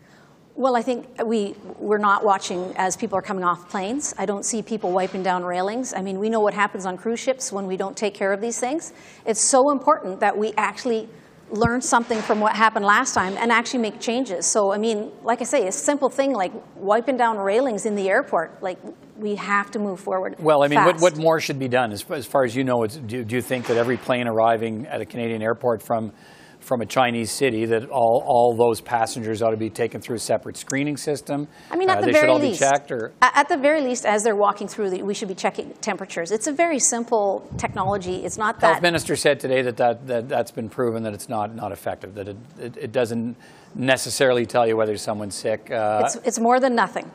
Well, 0.55 0.75
I 0.75 0.81
think 0.81 1.07
we, 1.23 1.55
we're 1.77 1.97
not 1.97 2.23
watching 2.25 2.73
as 2.75 2.97
people 2.97 3.17
are 3.17 3.21
coming 3.21 3.43
off 3.43 3.69
planes. 3.69 4.13
I 4.17 4.25
don't 4.25 4.43
see 4.43 4.61
people 4.61 4.91
wiping 4.91 5.23
down 5.23 5.43
railings. 5.43 5.93
I 5.93 6.01
mean, 6.01 6.19
we 6.19 6.29
know 6.29 6.39
what 6.39 6.53
happens 6.53 6.85
on 6.85 6.97
cruise 6.97 7.19
ships 7.19 7.51
when 7.51 7.67
we 7.67 7.77
don't 7.77 7.95
take 7.95 8.13
care 8.13 8.33
of 8.33 8.41
these 8.41 8.59
things. 8.59 8.93
It's 9.25 9.41
so 9.41 9.71
important 9.71 10.19
that 10.19 10.37
we 10.37 10.53
actually 10.57 11.07
learn 11.51 11.81
something 11.81 12.21
from 12.21 12.39
what 12.39 12.55
happened 12.55 12.85
last 12.85 13.13
time 13.13 13.35
and 13.37 13.51
actually 13.51 13.79
make 13.79 13.99
changes. 13.99 14.45
So, 14.45 14.71
I 14.71 14.77
mean, 14.77 15.11
like 15.23 15.41
I 15.41 15.43
say, 15.43 15.67
a 15.67 15.71
simple 15.71 16.09
thing 16.09 16.33
like 16.33 16.51
wiping 16.75 17.17
down 17.17 17.37
railings 17.37 17.85
in 17.85 17.95
the 17.95 18.09
airport, 18.09 18.61
like 18.61 18.77
we 19.17 19.35
have 19.35 19.71
to 19.71 19.79
move 19.79 19.99
forward. 19.99 20.35
Well, 20.39 20.63
I 20.63 20.67
mean, 20.67 20.83
what, 20.83 20.99
what, 21.01 21.17
more 21.17 21.39
should 21.39 21.59
be 21.59 21.67
done? 21.67 21.91
As, 21.91 22.09
as 22.09 22.25
far 22.25 22.43
as 22.43 22.55
you 22.55 22.63
know, 22.63 22.85
do, 22.87 23.23
do 23.23 23.35
you 23.35 23.41
think 23.41 23.67
that 23.67 23.77
every 23.77 23.97
plane 23.97 24.27
arriving 24.27 24.87
at 24.87 25.01
a 25.01 25.05
Canadian 25.05 25.41
airport 25.41 25.81
from 25.81 26.13
from 26.61 26.81
a 26.81 26.85
Chinese 26.85 27.31
city 27.31 27.65
that 27.65 27.89
all, 27.89 28.23
all 28.25 28.55
those 28.55 28.79
passengers 28.79 29.41
ought 29.41 29.49
to 29.49 29.57
be 29.57 29.69
taken 29.69 29.99
through 29.99 30.15
a 30.15 30.19
separate 30.19 30.55
screening 30.55 30.95
system? 30.95 31.47
I 31.69 31.75
mean, 31.75 31.89
at 31.89 31.97
uh, 31.97 32.01
the 32.01 32.05
they 32.07 32.11
very 32.13 32.21
should 32.23 32.29
all 32.29 32.39
least, 32.39 32.61
be 32.61 32.65
checked, 32.65 32.91
or 32.91 33.13
at 33.21 33.49
the 33.49 33.57
very 33.57 33.81
least, 33.81 34.05
as 34.05 34.23
they're 34.23 34.35
walking 34.35 34.67
through, 34.67 34.91
the, 34.91 35.01
we 35.01 35.13
should 35.13 35.27
be 35.27 35.35
checking 35.35 35.73
temperatures. 35.81 36.31
It's 36.31 36.47
a 36.47 36.53
very 36.53 36.79
simple 36.79 37.49
technology. 37.57 38.23
It's 38.23 38.37
not 38.37 38.59
that. 38.59 38.67
Health 38.67 38.81
minister 38.81 39.15
said 39.15 39.39
today 39.39 39.61
that, 39.63 39.77
that, 39.77 40.07
that 40.07 40.29
that's 40.29 40.51
been 40.51 40.69
proven 40.69 41.03
that 41.03 41.13
it's 41.13 41.27
not 41.27 41.55
not 41.55 41.71
effective. 41.71 42.15
That 42.15 42.27
it, 42.27 42.37
it, 42.59 42.77
it 42.77 42.91
doesn't 42.91 43.35
necessarily 43.75 44.45
tell 44.45 44.67
you 44.67 44.77
whether 44.77 44.95
someone's 44.97 45.35
sick. 45.35 45.71
Uh, 45.71 46.03
it's, 46.05 46.15
it's 46.23 46.39
more 46.39 46.59
than 46.59 46.75
nothing. 46.75 47.09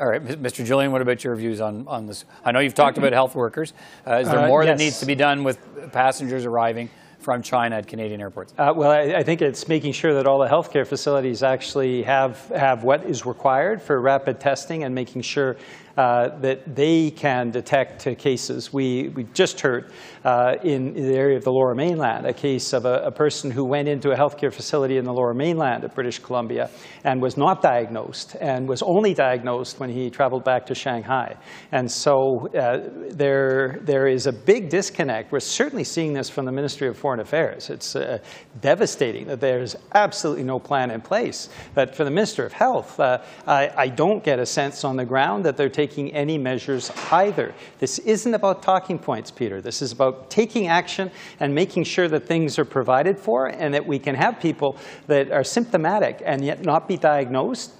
All 0.00 0.08
right, 0.08 0.24
Mr. 0.24 0.64
Julian, 0.64 0.90
what 0.90 1.00
about 1.02 1.22
your 1.22 1.36
views 1.36 1.60
on, 1.60 1.86
on 1.86 2.06
this? 2.06 2.24
I 2.44 2.50
know 2.50 2.58
you've 2.60 2.74
talked 2.74 2.98
about 2.98 3.12
health 3.12 3.34
workers. 3.36 3.72
Uh, 4.06 4.16
is 4.16 4.28
there 4.28 4.40
uh, 4.40 4.48
more 4.48 4.64
yes. 4.64 4.78
that 4.78 4.82
needs 4.82 5.00
to 5.00 5.06
be 5.06 5.14
done 5.14 5.44
with 5.44 5.58
passengers 5.92 6.44
arriving 6.44 6.90
from 7.22 7.42
China 7.42 7.76
at 7.76 7.86
Canadian 7.86 8.20
airports? 8.20 8.52
Uh, 8.58 8.72
well, 8.74 8.90
I, 8.90 9.18
I, 9.18 9.22
think 9.22 9.40
it's 9.40 9.68
making 9.68 9.92
sure 9.92 10.14
that 10.14 10.26
all 10.26 10.38
the 10.38 10.48
healthcare 10.48 10.86
facilities 10.86 11.42
actually 11.42 12.02
have, 12.02 12.48
have 12.48 12.82
what 12.82 13.04
is 13.04 13.24
required 13.24 13.80
for 13.80 14.00
rapid 14.00 14.40
testing 14.40 14.84
and 14.84 14.94
making 14.94 15.22
sure 15.22 15.56
uh, 15.96 16.28
that 16.40 16.74
they 16.74 17.10
can 17.10 17.50
detect 17.50 18.04
cases. 18.18 18.72
We, 18.72 19.08
we 19.10 19.24
just 19.34 19.60
heard 19.60 19.92
uh, 20.24 20.54
in, 20.62 20.96
in, 20.96 21.04
the 21.04 21.16
area 21.16 21.36
of 21.36 21.44
the 21.44 21.50
lower 21.50 21.74
mainland 21.74 22.26
a 22.26 22.32
case 22.32 22.72
of 22.72 22.84
a, 22.84 23.02
a, 23.04 23.10
person 23.10 23.50
who 23.50 23.64
went 23.64 23.88
into 23.88 24.10
a 24.10 24.16
healthcare 24.16 24.52
facility 24.52 24.96
in 24.96 25.04
the 25.04 25.12
lower 25.12 25.34
mainland 25.34 25.82
of 25.82 25.94
British 25.94 26.18
Columbia 26.18 26.70
and 27.04 27.20
was 27.20 27.36
not 27.36 27.60
diagnosed 27.60 28.36
and 28.40 28.68
was 28.68 28.82
only 28.82 29.14
diagnosed 29.14 29.80
when 29.80 29.90
he 29.90 30.10
traveled 30.10 30.44
back 30.44 30.66
to 30.66 30.74
Shanghai. 30.74 31.36
And 31.72 31.90
so 31.90 32.48
uh, 32.54 32.88
there, 33.10 33.80
there 33.82 34.06
is 34.06 34.26
a 34.26 34.32
big 34.32 34.68
disconnect. 34.68 35.32
We're 35.32 35.40
certainly 35.40 35.84
seeing 35.84 36.12
this 36.12 36.30
from 36.30 36.44
the 36.44 36.52
Ministry 36.52 36.88
of 36.88 36.96
Foreign 36.96 37.20
Affairs. 37.20 37.68
It's 37.70 37.96
uh, 37.96 38.18
devastating 38.60 39.26
that 39.26 39.40
there's 39.40 39.76
absolutely 39.94 40.44
no 40.44 40.58
plan 40.58 40.90
in 40.90 41.00
place. 41.00 41.48
But 41.74 41.96
for 41.96 42.04
the 42.04 42.10
Minister 42.10 42.46
of 42.46 42.52
Health, 42.52 43.00
I, 43.00 43.20
I 43.46 43.88
don't 43.88 44.22
get 44.22 44.38
a 44.38 44.46
sense 44.46 44.84
on 44.84 44.96
the 44.96 45.04
ground 45.04 45.44
that 45.44 45.56
they're 45.56 45.68
taking 45.68 46.12
any 46.14 46.38
measures 46.38 46.92
either. 47.10 47.54
This 47.78 47.98
isn't 48.00 48.34
about 48.34 48.62
talking 48.62 48.98
points, 48.98 49.30
Peter. 49.30 49.60
This 49.60 49.82
is 49.82 49.92
about 49.92 50.11
taking 50.28 50.66
action 50.66 51.10
and 51.40 51.54
making 51.54 51.84
sure 51.84 52.08
that 52.08 52.26
things 52.26 52.58
are 52.58 52.64
provided 52.64 53.18
for 53.18 53.46
and 53.46 53.74
that 53.74 53.86
we 53.86 53.98
can 53.98 54.14
have 54.14 54.40
people 54.40 54.76
that 55.06 55.30
are 55.30 55.44
symptomatic 55.44 56.22
and 56.24 56.44
yet 56.44 56.64
not 56.64 56.88
be 56.88 56.96
diagnosed 56.96 57.72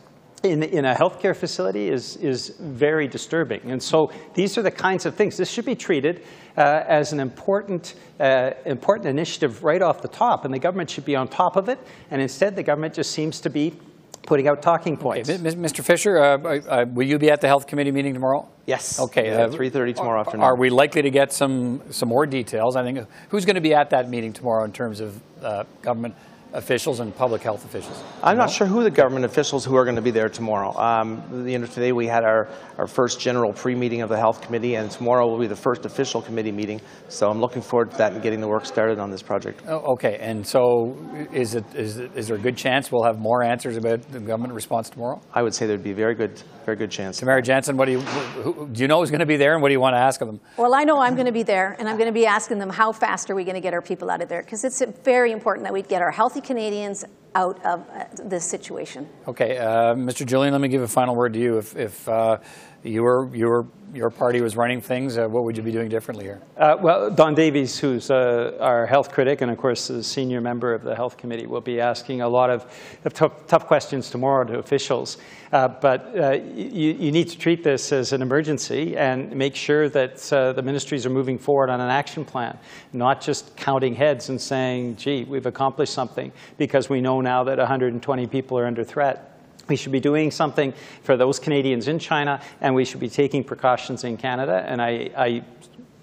in, 0.42 0.62
in 0.62 0.84
a 0.84 0.94
healthcare 0.94 1.36
facility 1.36 1.88
is, 1.88 2.16
is 2.16 2.50
very 2.60 3.06
disturbing. 3.06 3.70
And 3.70 3.82
so 3.82 4.10
these 4.34 4.58
are 4.58 4.62
the 4.62 4.70
kinds 4.70 5.06
of 5.06 5.14
things. 5.14 5.36
This 5.36 5.50
should 5.50 5.64
be 5.64 5.76
treated 5.76 6.24
uh, 6.56 6.82
as 6.86 7.12
an 7.12 7.20
important, 7.20 7.94
uh, 8.18 8.50
important 8.66 9.08
initiative 9.08 9.62
right 9.62 9.80
off 9.80 10.02
the 10.02 10.08
top, 10.08 10.44
and 10.44 10.52
the 10.52 10.58
government 10.58 10.90
should 10.90 11.04
be 11.04 11.16
on 11.16 11.28
top 11.28 11.56
of 11.56 11.68
it. 11.68 11.78
And 12.10 12.20
instead, 12.20 12.56
the 12.56 12.62
government 12.62 12.94
just 12.94 13.12
seems 13.12 13.40
to 13.40 13.50
be 13.50 13.78
putting 14.26 14.48
out 14.48 14.62
talking 14.62 14.96
points. 14.96 15.28
Okay. 15.28 15.38
Mr. 15.38 15.82
Fisher, 15.82 16.18
uh, 16.18 16.38
uh, 16.38 16.86
will 16.88 17.06
you 17.06 17.18
be 17.18 17.30
at 17.30 17.40
the 17.40 17.46
health 17.48 17.66
committee 17.66 17.90
meeting 17.90 18.14
tomorrow? 18.14 18.48
Yes. 18.66 19.00
Okay. 19.00 19.26
Yeah, 19.26 19.48
3:30 19.48 19.96
tomorrow 19.96 20.18
are, 20.18 20.20
afternoon. 20.20 20.44
Are 20.44 20.56
we 20.56 20.70
likely 20.70 21.02
to 21.02 21.10
get 21.10 21.32
some 21.32 21.82
some 21.90 22.08
more 22.08 22.26
details? 22.26 22.76
I 22.76 22.82
think 22.84 23.06
who's 23.30 23.44
going 23.44 23.56
to 23.56 23.60
be 23.60 23.74
at 23.74 23.90
that 23.90 24.08
meeting 24.08 24.32
tomorrow 24.32 24.64
in 24.64 24.72
terms 24.72 25.00
of 25.00 25.20
uh, 25.42 25.64
government 25.82 26.14
officials 26.52 27.00
and 27.00 27.14
public 27.14 27.42
health 27.42 27.64
officials? 27.64 28.02
I'm 28.22 28.36
not 28.36 28.50
sure 28.50 28.66
who 28.66 28.82
the 28.82 28.90
government 28.90 29.24
officials 29.24 29.64
who 29.64 29.76
are 29.76 29.84
going 29.84 29.96
to 29.96 30.02
be 30.02 30.10
there 30.10 30.28
tomorrow. 30.28 30.76
Um, 30.76 31.44
the, 31.44 31.58
today 31.66 31.92
we 31.92 32.06
had 32.06 32.24
our, 32.24 32.48
our 32.78 32.86
first 32.86 33.20
general 33.20 33.52
pre-meeting 33.52 34.02
of 34.02 34.08
the 34.08 34.18
health 34.18 34.42
committee, 34.42 34.76
and 34.76 34.90
tomorrow 34.90 35.26
will 35.28 35.38
be 35.38 35.46
the 35.46 35.56
first 35.56 35.86
official 35.86 36.20
committee 36.22 36.52
meeting. 36.52 36.80
So 37.08 37.30
I'm 37.30 37.40
looking 37.40 37.62
forward 37.62 37.90
to 37.92 37.98
that 37.98 38.12
and 38.12 38.22
getting 38.22 38.40
the 38.40 38.48
work 38.48 38.66
started 38.66 38.98
on 38.98 39.10
this 39.10 39.22
project. 39.22 39.62
Oh, 39.66 39.92
okay, 39.94 40.18
and 40.20 40.46
so 40.46 40.96
is 41.32 41.54
it 41.54 41.64
is 41.74 41.98
it, 41.98 42.10
is 42.14 42.28
there 42.28 42.36
a 42.36 42.40
good 42.40 42.56
chance 42.56 42.92
we'll 42.92 43.04
have 43.04 43.18
more 43.18 43.42
answers 43.42 43.76
about 43.76 44.02
the 44.12 44.20
government 44.20 44.54
response 44.54 44.90
tomorrow? 44.90 45.20
I 45.32 45.42
would 45.42 45.54
say 45.54 45.66
there'd 45.66 45.82
be 45.82 45.92
a 45.92 45.94
very 45.94 46.14
good, 46.14 46.40
very 46.64 46.76
good 46.76 46.90
chance. 46.90 47.18
Tamara 47.18 47.42
Jansen, 47.42 47.76
what 47.76 47.86
do 47.86 47.92
you 47.92 48.00
who, 48.00 48.68
do 48.68 48.80
you 48.80 48.88
know 48.88 49.00
who's 49.00 49.10
going 49.10 49.20
to 49.20 49.26
be 49.26 49.36
there, 49.36 49.54
and 49.54 49.62
what 49.62 49.68
do 49.68 49.72
you 49.72 49.80
want 49.80 49.94
to 49.94 49.98
ask 49.98 50.20
of 50.20 50.28
them? 50.28 50.40
Well, 50.56 50.74
I 50.74 50.84
know 50.84 50.98
I'm 50.98 51.14
going 51.14 51.26
to 51.26 51.32
be 51.32 51.42
there, 51.42 51.76
and 51.78 51.88
I'm 51.88 51.96
going 51.96 52.08
to 52.08 52.12
be 52.12 52.26
asking 52.26 52.58
them 52.58 52.70
how 52.70 52.92
fast 52.92 53.30
are 53.30 53.34
we 53.34 53.44
going 53.44 53.54
to 53.54 53.60
get 53.60 53.74
our 53.74 53.82
people 53.82 54.10
out 54.10 54.22
of 54.22 54.28
there 54.28 54.42
because 54.42 54.64
it's 54.64 54.82
very 55.04 55.32
important 55.32 55.64
that 55.64 55.72
we 55.72 55.82
get 55.82 56.02
our 56.02 56.10
healthy 56.10 56.40
Canadians 56.40 57.04
out 57.34 57.64
of 57.64 57.88
uh, 57.90 58.04
this 58.24 58.44
situation. 58.44 59.08
Okay, 59.26 59.58
uh, 59.58 59.94
Mr. 59.94 60.26
Julian, 60.26 60.52
let 60.52 60.60
me 60.60 60.68
give 60.68 60.82
a 60.82 60.88
final 60.88 61.14
word 61.14 61.32
to 61.32 61.38
you. 61.38 61.58
If, 61.58 61.76
if 61.76 62.08
uh, 62.08 62.38
you 62.82 63.02
were, 63.02 63.34
you 63.34 63.46
were, 63.46 63.66
your 63.94 64.10
party 64.10 64.40
was 64.40 64.56
running 64.56 64.80
things, 64.80 65.18
uh, 65.18 65.28
what 65.28 65.44
would 65.44 65.56
you 65.56 65.62
be 65.62 65.70
doing 65.70 65.88
differently 65.88 66.24
here? 66.24 66.40
Uh, 66.56 66.76
well, 66.80 67.10
Don 67.10 67.34
Davies, 67.34 67.78
who's 67.78 68.10
uh, 68.10 68.56
our 68.58 68.86
health 68.86 69.12
critic 69.12 69.40
and, 69.40 69.50
of 69.50 69.58
course, 69.58 69.88
the 69.88 70.02
senior 70.02 70.40
member 70.40 70.72
of 70.72 70.82
the 70.82 70.94
health 70.94 71.16
committee, 71.16 71.46
will 71.46 71.60
be 71.60 71.78
asking 71.80 72.22
a 72.22 72.28
lot 72.28 72.50
of, 72.50 72.64
of 73.04 73.12
tough, 73.12 73.46
tough, 73.46 73.66
questions 73.66 74.10
tomorrow 74.10 74.44
to 74.44 74.58
officials. 74.58 75.18
Uh, 75.52 75.68
but 75.68 76.18
uh, 76.18 76.30
you, 76.32 76.92
you, 76.92 77.12
need 77.12 77.28
to 77.28 77.38
treat 77.38 77.62
this 77.62 77.92
as 77.92 78.12
an 78.12 78.22
emergency 78.22 78.96
and 78.96 79.34
make 79.36 79.54
sure 79.54 79.88
that 79.90 80.32
uh, 80.32 80.52
the 80.54 80.62
ministries 80.62 81.04
are 81.04 81.10
moving 81.10 81.38
forward 81.38 81.68
on 81.68 81.80
an 81.80 81.90
action 81.90 82.24
plan, 82.24 82.58
not 82.94 83.20
just 83.20 83.54
counting 83.56 83.94
heads 83.94 84.30
and 84.30 84.40
saying, 84.40 84.96
gee, 84.96 85.24
we've 85.24 85.46
accomplished 85.46 85.92
something 85.92 86.32
because 86.56 86.88
we 86.88 87.02
know 87.02 87.20
now 87.20 87.44
that 87.44 87.58
120 87.58 88.26
people 88.28 88.58
are 88.58 88.66
under 88.66 88.82
threat. 88.82 89.31
We 89.68 89.76
should 89.76 89.92
be 89.92 90.00
doing 90.00 90.30
something 90.30 90.72
for 91.02 91.16
those 91.16 91.38
Canadians 91.38 91.88
in 91.88 91.98
China, 91.98 92.40
and 92.60 92.74
we 92.74 92.84
should 92.84 93.00
be 93.00 93.08
taking 93.08 93.44
precautions 93.44 94.04
in 94.04 94.16
Canada. 94.16 94.64
And 94.66 94.82
I, 94.82 95.10
I 95.16 95.44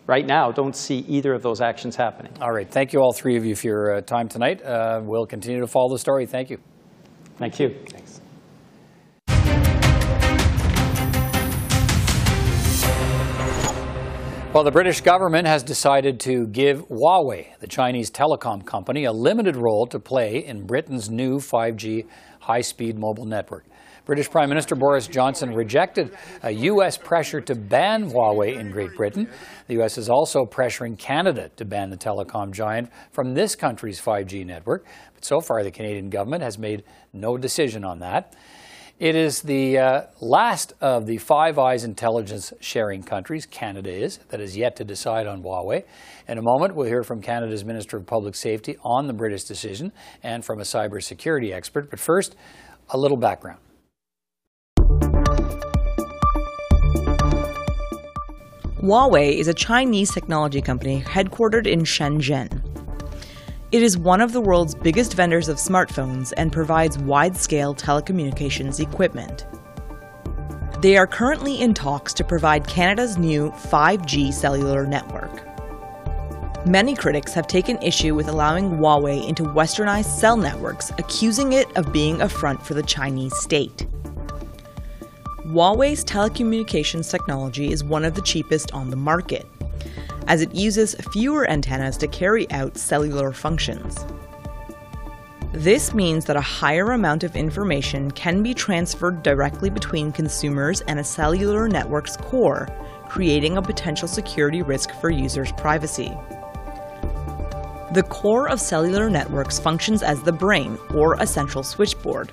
right 0.10 0.26
now, 0.26 0.52
don't 0.52 0.76
see 0.76 1.00
either 1.08 1.34
of 1.34 1.44
those 1.44 1.62
actions 1.62 1.96
happening. 1.96 2.34
All 2.42 2.52
right. 2.52 2.70
Thank 2.70 2.94
you, 2.94 3.00
all 3.00 3.14
three 3.14 3.38
of 3.38 3.46
you, 3.46 3.56
for 3.56 3.68
your 3.68 3.96
uh, 3.96 4.02
time 4.02 4.28
tonight. 4.28 4.60
Uh, 4.64 5.02
we'll 5.04 5.28
continue 5.28 5.60
to 5.60 5.68
follow 5.68 5.94
the 5.94 6.00
story. 6.00 6.26
Thank 6.26 6.50
you. 6.50 6.58
Thank 7.38 7.60
you. 7.60 7.76
Thanks. 7.90 8.20
Well, 14.52 14.64
the 14.64 14.72
British 14.72 15.02
government 15.02 15.46
has 15.46 15.62
decided 15.62 16.20
to 16.22 16.48
give 16.48 16.88
Huawei, 16.88 17.56
the 17.60 17.68
Chinese 17.68 18.10
telecom 18.10 18.66
company, 18.66 19.04
a 19.04 19.12
limited 19.12 19.56
role 19.56 19.86
to 19.86 20.00
play 20.00 20.44
in 20.44 20.66
Britain's 20.66 21.08
new 21.08 21.38
5G 21.38 22.08
high-speed 22.50 22.98
mobile 22.98 23.26
network. 23.26 23.64
British 24.06 24.28
Prime 24.28 24.50
Minister 24.50 24.74
Boris 24.74 25.06
Johnson 25.06 25.54
rejected 25.54 26.18
a 26.42 26.50
U.S. 26.50 26.98
pressure 26.98 27.40
to 27.42 27.54
ban 27.54 28.10
Huawei 28.10 28.58
in 28.58 28.72
Great 28.72 28.96
Britain. 28.96 29.30
The 29.68 29.76
U.S. 29.76 30.00
is 30.00 30.10
also 30.10 30.46
pressuring 30.46 30.98
Canada 30.98 31.52
to 31.58 31.64
ban 31.66 31.92
the 31.92 31.96
telecom 31.96 32.52
giant 32.52 32.90
from 33.12 33.36
this 33.36 33.56
country's 33.56 34.02
5G 34.02 34.48
network. 34.48 34.84
But 35.14 35.24
so 35.24 35.42
far, 35.42 35.64
the 35.64 35.70
Canadian 35.70 36.10
government 36.10 36.42
has 36.42 36.58
made 36.58 36.86
no 37.14 37.38
decision 37.38 37.84
on 37.84 38.00
that. 38.00 38.36
It 38.98 39.16
is 39.16 39.44
the 39.44 39.78
uh, 39.78 40.02
last 40.20 40.74
of 40.82 41.06
the 41.06 41.20
Five 41.20 41.60
Eyes 41.60 41.84
intelligence 41.84 42.52
sharing 42.60 43.04
countries, 43.04 43.46
Canada 43.46 43.92
is, 43.92 44.18
that 44.30 44.42
is 44.42 44.58
yet 44.58 44.76
to 44.78 44.84
decide 44.84 45.28
on 45.28 45.44
Huawei. 45.44 45.84
In 46.30 46.38
a 46.38 46.44
moment, 46.44 46.76
we'll 46.76 46.86
hear 46.86 47.04
from 47.04 47.24
Canada's 47.24 47.66
Minister 47.66 47.98
of 47.98 48.06
Public 48.06 48.36
Safety 48.36 48.78
on 48.84 49.08
the 49.08 49.14
British 49.14 49.46
decision 49.46 49.92
and 50.22 50.46
from 50.46 50.60
a 50.60 50.64
cybersecurity 50.64 51.52
expert. 51.52 51.90
But 51.90 52.00
first, 52.00 52.36
a 52.90 53.00
little 53.00 53.18
background. 53.18 53.58
Huawei 58.78 59.40
is 59.40 59.48
a 59.48 59.56
Chinese 59.56 60.14
technology 60.14 60.62
company 60.62 61.02
headquartered 61.02 61.66
in 61.66 61.80
Shenzhen. 61.80 62.62
It 63.72 63.82
is 63.82 63.98
one 63.98 64.22
of 64.22 64.32
the 64.32 64.40
world's 64.40 64.76
biggest 64.76 65.16
vendors 65.16 65.50
of 65.50 65.58
smartphones 65.58 66.32
and 66.38 66.54
provides 66.54 67.00
wide-scale 67.00 67.74
telecommunications 67.74 68.80
equipment. 68.80 69.48
They 70.84 70.96
are 70.96 71.08
currently 71.08 71.60
in 71.60 71.74
talks 71.74 72.14
to 72.14 72.24
provide 72.24 72.68
Canada's 72.68 73.18
new 73.18 73.50
5G 73.50 74.32
cellular 74.32 74.86
network. 74.86 75.49
Many 76.66 76.94
critics 76.94 77.34
have 77.34 77.48
taken 77.48 77.82
issue 77.82 78.14
with 78.14 78.28
allowing 78.28 78.70
Huawei 78.70 79.26
into 79.28 79.44
westernized 79.44 80.20
cell 80.20 80.36
networks, 80.36 80.92
accusing 80.98 81.54
it 81.54 81.76
of 81.78 81.94
being 81.94 82.22
a 82.22 82.28
front 82.28 82.62
for 82.62 82.74
the 82.74 82.84
Chinese 82.84 83.34
state. 83.38 83.88
Huawei's 85.46 86.04
telecommunications 86.04 87.10
technology 87.10 87.72
is 87.72 87.84
one 87.84 88.04
of 88.04 88.14
the 88.14 88.22
cheapest 88.22 88.74
on 88.74 88.90
the 88.90 88.98
market 88.98 89.48
as 90.28 90.42
it 90.42 90.54
uses 90.54 90.96
fewer 91.12 91.50
antennas 91.50 91.96
to 91.98 92.08
carry 92.08 92.50
out 92.52 92.78
cellular 92.78 93.32
functions. 93.32 94.06
This 95.54 95.94
means 95.94 96.26
that 96.26 96.36
a 96.36 96.42
higher 96.42 96.92
amount 96.92 97.24
of 97.24 97.38
information 97.38 98.12
can 98.12 98.44
be 98.44 98.54
transferred 98.54 99.24
directly 99.24 99.70
between 99.70 100.12
consumers 100.12 100.82
and 100.82 101.00
a 101.00 101.04
cellular 101.04 101.70
network's 101.70 102.18
core, 102.18 102.68
creating 103.08 103.58
a 103.58 103.62
potential 103.62 104.10
security 104.10 104.62
risk 104.62 104.92
for 105.02 105.10
users' 105.10 105.54
privacy. 105.54 106.16
The 107.92 108.04
core 108.04 108.48
of 108.48 108.62
cellular 108.62 109.10
networks 109.10 109.58
functions 109.58 110.04
as 110.04 110.22
the 110.22 110.32
brain, 110.32 110.78
or 110.94 111.16
a 111.16 111.26
central 111.26 111.64
switchboard. 111.64 112.32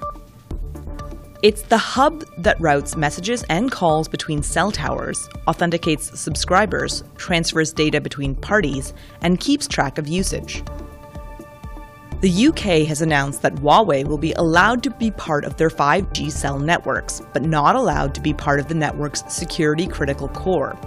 It's 1.42 1.62
the 1.62 1.78
hub 1.78 2.24
that 2.38 2.60
routes 2.60 2.94
messages 2.94 3.42
and 3.48 3.70
calls 3.70 4.06
between 4.06 4.42
cell 4.42 4.70
towers, 4.70 5.30
authenticates 5.48 6.20
subscribers, 6.20 7.04
transfers 7.16 7.72
data 7.72 8.02
between 8.02 8.34
parties, 8.34 8.92
and 9.22 9.40
keeps 9.40 9.66
track 9.66 9.96
of 9.96 10.06
usage. 10.06 10.62
The 12.20 12.48
UK 12.48 12.86
has 12.86 13.00
announced 13.00 13.40
that 13.40 13.54
Huawei 13.54 14.04
will 14.06 14.18
be 14.18 14.32
allowed 14.32 14.82
to 14.82 14.90
be 14.90 15.10
part 15.10 15.46
of 15.46 15.56
their 15.56 15.70
5G 15.70 16.30
cell 16.30 16.58
networks, 16.58 17.22
but 17.32 17.42
not 17.42 17.76
allowed 17.76 18.14
to 18.16 18.20
be 18.20 18.34
part 18.34 18.60
of 18.60 18.68
the 18.68 18.74
network's 18.74 19.22
security 19.28 19.86
critical 19.86 20.28
core. 20.28 20.78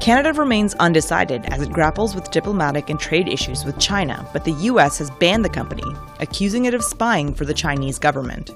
Canada 0.00 0.32
remains 0.32 0.72
undecided 0.76 1.44
as 1.52 1.60
it 1.60 1.70
grapples 1.70 2.14
with 2.14 2.30
diplomatic 2.30 2.88
and 2.88 2.98
trade 2.98 3.28
issues 3.28 3.66
with 3.66 3.78
China, 3.78 4.26
but 4.32 4.46
the 4.46 4.52
US 4.52 4.96
has 4.96 5.10
banned 5.10 5.44
the 5.44 5.48
company, 5.50 5.84
accusing 6.20 6.64
it 6.64 6.72
of 6.72 6.82
spying 6.82 7.34
for 7.34 7.44
the 7.44 7.52
Chinese 7.52 7.98
government. 7.98 8.50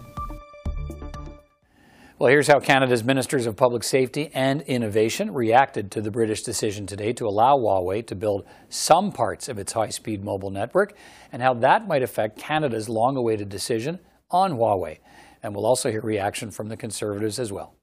Well, 2.18 2.30
here's 2.30 2.46
how 2.46 2.60
Canada's 2.60 3.04
Ministers 3.04 3.44
of 3.44 3.56
Public 3.56 3.84
Safety 3.84 4.30
and 4.32 4.62
Innovation 4.62 5.34
reacted 5.34 5.90
to 5.90 6.00
the 6.00 6.10
British 6.10 6.42
decision 6.42 6.86
today 6.86 7.12
to 7.12 7.26
allow 7.26 7.58
Huawei 7.58 8.06
to 8.06 8.14
build 8.14 8.46
some 8.70 9.12
parts 9.12 9.46
of 9.46 9.58
its 9.58 9.74
high-speed 9.74 10.24
mobile 10.24 10.50
network 10.50 10.96
and 11.30 11.42
how 11.42 11.52
that 11.52 11.86
might 11.86 12.02
affect 12.02 12.38
Canada's 12.38 12.88
long-awaited 12.88 13.50
decision 13.50 13.98
on 14.30 14.52
Huawei. 14.52 15.00
And 15.42 15.54
we'll 15.54 15.66
also 15.66 15.90
hear 15.90 16.00
reaction 16.00 16.50
from 16.50 16.68
the 16.70 16.76
Conservatives 16.78 17.38
as 17.38 17.52
well. 17.52 17.74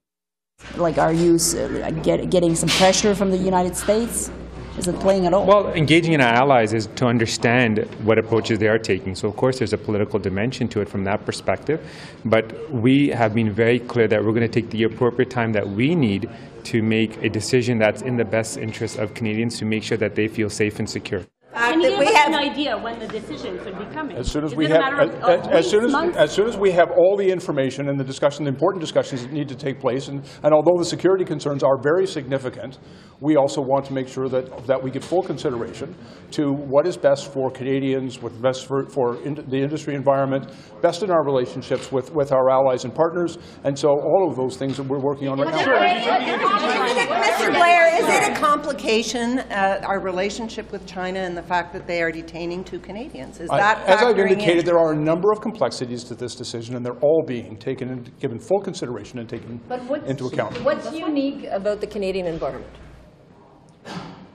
Like, 0.75 0.97
are 0.97 1.13
you 1.13 1.35
uh, 1.35 1.91
get, 2.01 2.29
getting 2.29 2.55
some 2.55 2.69
pressure 2.69 3.13
from 3.13 3.31
the 3.31 3.37
United 3.37 3.75
States? 3.75 4.31
is 4.77 4.87
it 4.87 4.99
playing 4.99 5.25
at 5.25 5.33
all? 5.33 5.45
Well, 5.45 5.67
engaging 5.73 6.13
in 6.13 6.21
our 6.21 6.33
allies 6.33 6.73
is 6.73 6.87
to 6.95 7.05
understand 7.05 7.79
what 8.03 8.17
approaches 8.17 8.59
they 8.59 8.67
are 8.67 8.79
taking. 8.79 9.15
So, 9.15 9.27
of 9.27 9.35
course, 9.35 9.59
there's 9.59 9.73
a 9.73 9.77
political 9.77 10.19
dimension 10.19 10.67
to 10.69 10.81
it 10.81 10.89
from 10.89 11.03
that 11.03 11.25
perspective. 11.25 11.79
But 12.25 12.71
we 12.71 13.09
have 13.09 13.33
been 13.33 13.51
very 13.51 13.79
clear 13.79 14.07
that 14.07 14.23
we're 14.23 14.31
going 14.31 14.49
to 14.49 14.61
take 14.61 14.69
the 14.69 14.83
appropriate 14.83 15.29
time 15.29 15.53
that 15.53 15.67
we 15.67 15.95
need 15.95 16.29
to 16.65 16.81
make 16.81 17.17
a 17.23 17.29
decision 17.29 17.77
that's 17.77 18.01
in 18.01 18.17
the 18.17 18.25
best 18.25 18.57
interest 18.57 18.97
of 18.97 19.13
Canadians 19.13 19.57
to 19.59 19.65
make 19.65 19.83
sure 19.83 19.97
that 19.97 20.15
they 20.15 20.27
feel 20.27 20.49
safe 20.49 20.79
and 20.79 20.89
secure. 20.89 21.25
Can 21.53 21.81
you 21.81 21.89
give 21.89 21.99
us 21.99 22.27
an 22.27 22.35
idea 22.35 22.77
when 22.77 22.97
the 22.99 23.07
decision 23.07 23.57
could 23.59 23.77
be 23.77 23.85
coming? 23.93 24.15
As 24.15 24.31
soon 24.31 24.45
as 24.45 24.51
Is 24.51 24.57
we 24.57 24.67
have, 24.67 24.79
matter 24.79 25.01
of- 25.01 25.23
as, 25.23 25.47
as 25.47 25.69
soon 25.69 25.85
as, 25.85 25.91
months? 25.91 26.17
as 26.17 26.31
soon 26.31 26.47
as 26.47 26.57
we 26.57 26.71
have 26.71 26.91
all 26.91 27.17
the 27.17 27.29
information 27.29 27.89
and 27.89 27.99
the 27.99 28.03
discussion, 28.03 28.45
the 28.45 28.49
important 28.49 28.81
discussions 28.81 29.23
that 29.23 29.33
need 29.33 29.49
to 29.49 29.55
take 29.55 29.79
place, 29.79 30.07
and, 30.07 30.23
and 30.43 30.53
although 30.53 30.77
the 30.77 30.85
security 30.85 31.25
concerns 31.25 31.63
are 31.63 31.77
very 31.77 32.07
significant, 32.07 32.79
we 33.19 33.35
also 33.35 33.61
want 33.61 33.85
to 33.85 33.93
make 33.93 34.07
sure 34.07 34.29
that, 34.29 34.65
that 34.65 34.81
we 34.81 34.89
give 34.91 35.03
full 35.03 35.21
consideration 35.21 35.93
to 36.31 36.53
what 36.53 36.87
is 36.87 36.97
best 36.97 37.31
for 37.31 37.51
Canadians, 37.51 38.21
what's 38.21 38.37
best 38.37 38.65
for, 38.65 38.89
for 38.89 39.21
in, 39.23 39.35
the 39.35 39.57
industry 39.61 39.93
environment, 39.93 40.49
best 40.81 41.03
in 41.03 41.11
our 41.11 41.23
relationships 41.23 41.91
with, 41.91 42.13
with 42.13 42.31
our 42.31 42.49
allies 42.49 42.83
and 42.85 42.93
partners, 42.93 43.37
and 43.63 43.77
so 43.77 43.89
all 43.89 44.27
of 44.29 44.35
those 44.35 44.57
things 44.57 44.77
that 44.77 44.83
we're 44.83 44.99
working 44.99 45.27
on 45.27 45.39
right 45.39 45.53
now. 45.53 45.61
Mr. 45.61 47.53
Blair, 47.53 48.01
is 48.01 48.07
it 48.07 48.31
a 48.31 48.39
complication, 48.39 49.39
uh, 49.39 49.81
our 49.83 49.99
relationship 50.01 50.71
with 50.71 50.85
China 50.85 51.19
and 51.19 51.35
the 51.37 51.43
fact 51.43 51.73
that 51.73 51.87
they 51.87 52.01
are 52.01 52.11
detaining 52.11 52.63
two 52.63 52.79
Canadians? 52.79 53.39
Is 53.39 53.49
I- 53.49 53.57
that 53.57 53.87
As 53.87 54.01
I've 54.01 54.17
indicated, 54.17 54.59
in? 54.59 54.65
there 54.65 54.79
are 54.79 54.93
a 54.93 54.95
number 54.95 55.31
of 55.31 55.41
complexities 55.41 56.03
to 56.05 56.15
this 56.15 56.35
decision, 56.35 56.75
and 56.75 56.85
they're 56.85 56.99
all 57.01 57.23
being 57.25 57.57
taken 57.57 57.89
and 57.89 58.11
given 58.19 58.39
full 58.39 58.61
consideration 58.61 59.19
and 59.19 59.29
taken 59.29 59.59
into 60.05 60.25
account. 60.27 60.55
what's 60.63 60.91
unique 60.93 61.45
about 61.51 61.81
the 61.81 61.87
Canadian 61.87 62.25
environment? 62.27 62.73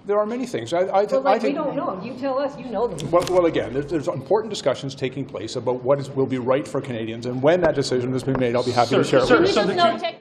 There 0.07 0.19
are 0.21 0.27
many 0.27 0.47
things. 0.47 0.73
I, 0.73 0.79
I, 0.79 0.83
Well, 0.85 1.07
th- 1.07 1.13
I 1.15 1.19
like, 1.19 1.43
we 1.43 1.53
don't 1.53 1.75
know. 1.75 2.01
You 2.01 2.15
tell 2.15 2.39
us, 2.39 2.57
you 2.57 2.67
know 2.67 2.87
them. 2.87 3.11
Well, 3.11 3.25
well, 3.29 3.47
again, 3.47 3.73
there's, 3.73 3.87
there's 3.87 4.07
important 4.07 4.51
discussions 4.51 4.95
taking 4.95 5.25
place 5.25 5.57
about 5.57 5.83
what 5.83 5.99
is, 5.99 6.09
will 6.11 6.27
be 6.27 6.39
right 6.39 6.67
for 6.67 6.81
Canadians, 6.81 7.27
and 7.27 7.43
when 7.43 7.61
that 7.63 7.75
decision 7.75 8.13
has 8.13 8.23
been 8.23 8.39
made, 8.39 8.55
I'll 8.55 8.65
be 8.65 8.71
happy 8.71 8.95
to 8.95 9.03
share 9.03 9.21
it 9.25 9.29
with 9.29 9.57
you. 9.57 10.17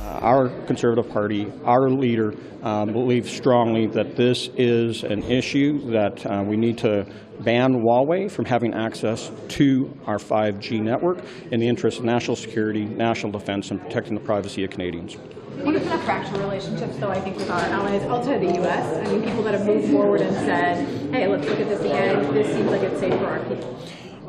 Uh, 0.00 0.18
Our 0.22 0.48
Conservative 0.66 1.08
Party, 1.12 1.52
our 1.64 1.88
leader, 1.88 2.34
uh, 2.64 2.84
believes 2.86 3.30
strongly 3.30 3.86
that 3.88 4.16
this 4.16 4.50
is 4.56 5.04
an 5.04 5.22
issue 5.22 5.88
that 5.92 6.26
uh, 6.26 6.42
we 6.44 6.56
need 6.56 6.78
to 6.78 7.06
ban 7.40 7.74
Huawei 7.74 8.28
from 8.28 8.44
having 8.44 8.74
access 8.74 9.30
to 9.48 9.96
our 10.06 10.18
5G 10.18 10.80
network 10.80 11.18
in 11.52 11.60
the 11.60 11.68
interest 11.68 11.98
of 12.00 12.04
national 12.04 12.34
security, 12.36 12.86
national 12.86 13.30
defense, 13.30 13.70
and 13.70 13.80
protecting 13.80 14.14
the 14.14 14.20
privacy 14.24 14.64
of 14.64 14.70
Canadians. 14.70 15.16
We 15.64 15.72
have 15.72 16.00
a 16.00 16.04
fractured 16.04 16.38
relationships, 16.38 16.96
though, 16.98 17.10
I 17.10 17.20
think, 17.20 17.36
with 17.36 17.50
our 17.50 17.60
allies 17.60 18.02
outside 18.02 18.40
the 18.40 18.54
U.S. 18.60 19.06
I 19.06 19.10
mean, 19.10 19.22
people 19.22 19.42
that 19.44 19.54
have 19.54 19.66
moved 19.66 19.90
forward 19.90 20.20
and 20.20 20.34
said, 20.36 20.86
hey, 21.12 21.26
let's 21.26 21.48
look 21.48 21.58
at 21.58 21.68
this 21.68 21.80
again. 21.80 22.32
This 22.34 22.46
seems 22.54 22.70
like 22.70 22.82
it's 22.82 23.00
safe 23.00 23.14
for 23.14 23.26
our 23.26 23.40
people. 23.44 23.78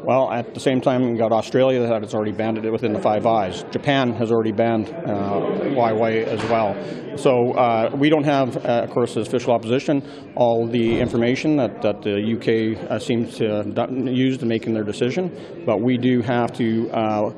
Well, 0.07 0.31
at 0.31 0.53
the 0.53 0.61
same 0.61 0.79
time, 0.79 1.01
we've 1.01 1.17
got 1.17 1.33
Australia 1.33 1.81
that 1.81 2.01
has 2.01 2.13
already 2.13 2.31
banned 2.31 2.57
it 2.57 2.71
within 2.71 2.93
the 2.93 3.01
Five 3.01 3.25
Eyes. 3.25 3.63
Japan 3.71 4.13
has 4.13 4.31
already 4.31 4.53
banned 4.53 4.87
uh, 4.87 5.41
Huawei 5.75 6.23
as 6.23 6.41
well. 6.45 7.17
So 7.17 7.51
uh, 7.51 7.89
we 7.93 8.09
don't 8.09 8.23
have, 8.23 8.55
uh, 8.55 8.83
of 8.83 8.91
course, 8.91 9.17
as 9.17 9.27
official 9.27 9.51
opposition, 9.51 10.01
all 10.35 10.65
the 10.65 10.99
information 11.01 11.57
that, 11.57 11.81
that 11.81 12.03
the 12.03 12.15
UK 12.35 12.89
uh, 12.89 12.99
seems 12.99 13.35
to 13.39 13.65
use 14.05 14.37
to 14.37 14.45
making 14.45 14.73
their 14.73 14.85
decision. 14.85 15.63
But 15.65 15.81
we 15.81 15.97
do 15.97 16.21
have 16.21 16.53
to 16.53 16.89
uh, 16.91 17.31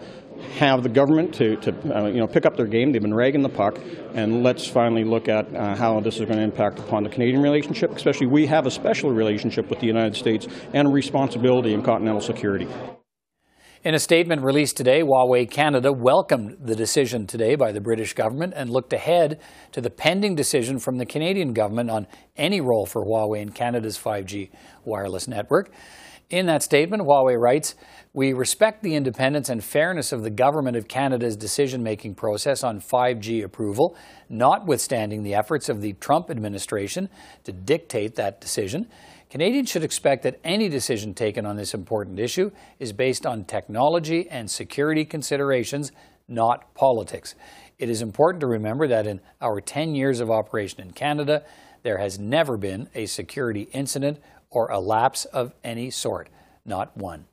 have 0.57 0.83
the 0.83 0.89
government 0.89 1.33
to, 1.35 1.55
to 1.57 1.97
uh, 1.97 2.07
you 2.07 2.19
know, 2.19 2.27
pick 2.27 2.45
up 2.45 2.55
their 2.55 2.67
game. 2.67 2.91
They've 2.91 3.01
been 3.01 3.13
ragging 3.13 3.41
the 3.41 3.49
puck, 3.49 3.79
and 4.13 4.43
let's 4.43 4.67
finally 4.67 5.03
look 5.03 5.27
at 5.27 5.53
uh, 5.55 5.75
how 5.75 5.99
this 5.99 6.15
is 6.15 6.25
going 6.25 6.37
to 6.37 6.43
impact 6.43 6.79
upon 6.79 7.03
the 7.03 7.09
Canadian 7.09 7.41
relationship. 7.41 7.91
Especially, 7.91 8.27
we 8.27 8.45
have 8.47 8.65
a 8.65 8.71
special 8.71 9.11
relationship 9.11 9.69
with 9.69 9.79
the 9.79 9.87
United 9.87 10.15
States 10.15 10.47
and 10.73 10.91
responsibility 10.91 11.73
in 11.73 11.81
continental 11.81 12.21
security. 12.21 12.67
In 13.81 13.93
a 13.93 13.99
statement 13.99 14.41
released 14.41 14.75
today, 14.75 15.01
Huawei 15.01 15.49
Canada 15.49 15.93
welcomed 15.93 16.57
the 16.59 16.75
decision 16.75 17.25
today 17.25 17.55
by 17.55 17.71
the 17.71 17.79
British 17.79 18.13
government 18.13 18.53
and 18.53 18.69
looked 18.69 18.91
ahead 18.91 19.39
to 19.71 19.79
the 19.79 19.89
pending 19.89 20.35
decision 20.35 20.79
from 20.79 20.97
the 20.97 21.05
Canadian 21.05 21.53
government 21.53 21.89
on 21.89 22.05
any 22.35 22.59
role 22.59 22.85
for 22.85 23.05
Huawei 23.05 23.41
in 23.41 23.51
Canada's 23.51 23.97
5G 23.97 24.49
wireless 24.83 25.29
network. 25.29 25.71
In 26.29 26.45
that 26.47 26.61
statement, 26.61 27.03
Huawei 27.03 27.39
writes, 27.39 27.75
We 28.19 28.33
respect 28.33 28.83
the 28.83 28.95
independence 28.95 29.47
and 29.47 29.63
fairness 29.63 30.11
of 30.11 30.23
the 30.23 30.29
Government 30.29 30.75
of 30.75 30.89
Canada's 30.89 31.37
decision 31.37 31.81
making 31.81 32.15
process 32.15 32.65
on 32.65 32.81
5G 32.81 33.45
approval, 33.45 33.95
notwithstanding 34.27 35.23
the 35.23 35.35
efforts 35.35 35.69
of 35.69 35.79
the 35.79 35.93
Trump 35.93 36.29
administration 36.29 37.07
to 37.45 37.53
dictate 37.53 38.15
that 38.15 38.41
decision. 38.41 38.89
Canadians 39.29 39.69
should 39.69 39.85
expect 39.85 40.23
that 40.23 40.37
any 40.43 40.67
decision 40.67 41.13
taken 41.13 41.45
on 41.45 41.55
this 41.55 41.73
important 41.73 42.19
issue 42.19 42.51
is 42.77 42.91
based 42.91 43.25
on 43.25 43.45
technology 43.45 44.27
and 44.29 44.51
security 44.51 45.05
considerations, 45.05 45.93
not 46.27 46.73
politics. 46.73 47.35
It 47.77 47.89
is 47.89 48.01
important 48.01 48.41
to 48.41 48.47
remember 48.47 48.85
that 48.89 49.07
in 49.07 49.21
our 49.39 49.61
10 49.61 49.95
years 49.95 50.19
of 50.19 50.29
operation 50.29 50.81
in 50.81 50.91
Canada, 50.91 51.45
there 51.83 51.99
has 51.99 52.19
never 52.19 52.57
been 52.57 52.89
a 52.93 53.05
security 53.05 53.69
incident 53.71 54.19
or 54.49 54.69
a 54.71 54.79
lapse 54.81 55.23
of 55.23 55.53
any 55.63 55.89
sort, 55.89 56.27
not 56.65 56.97
one. 56.97 57.23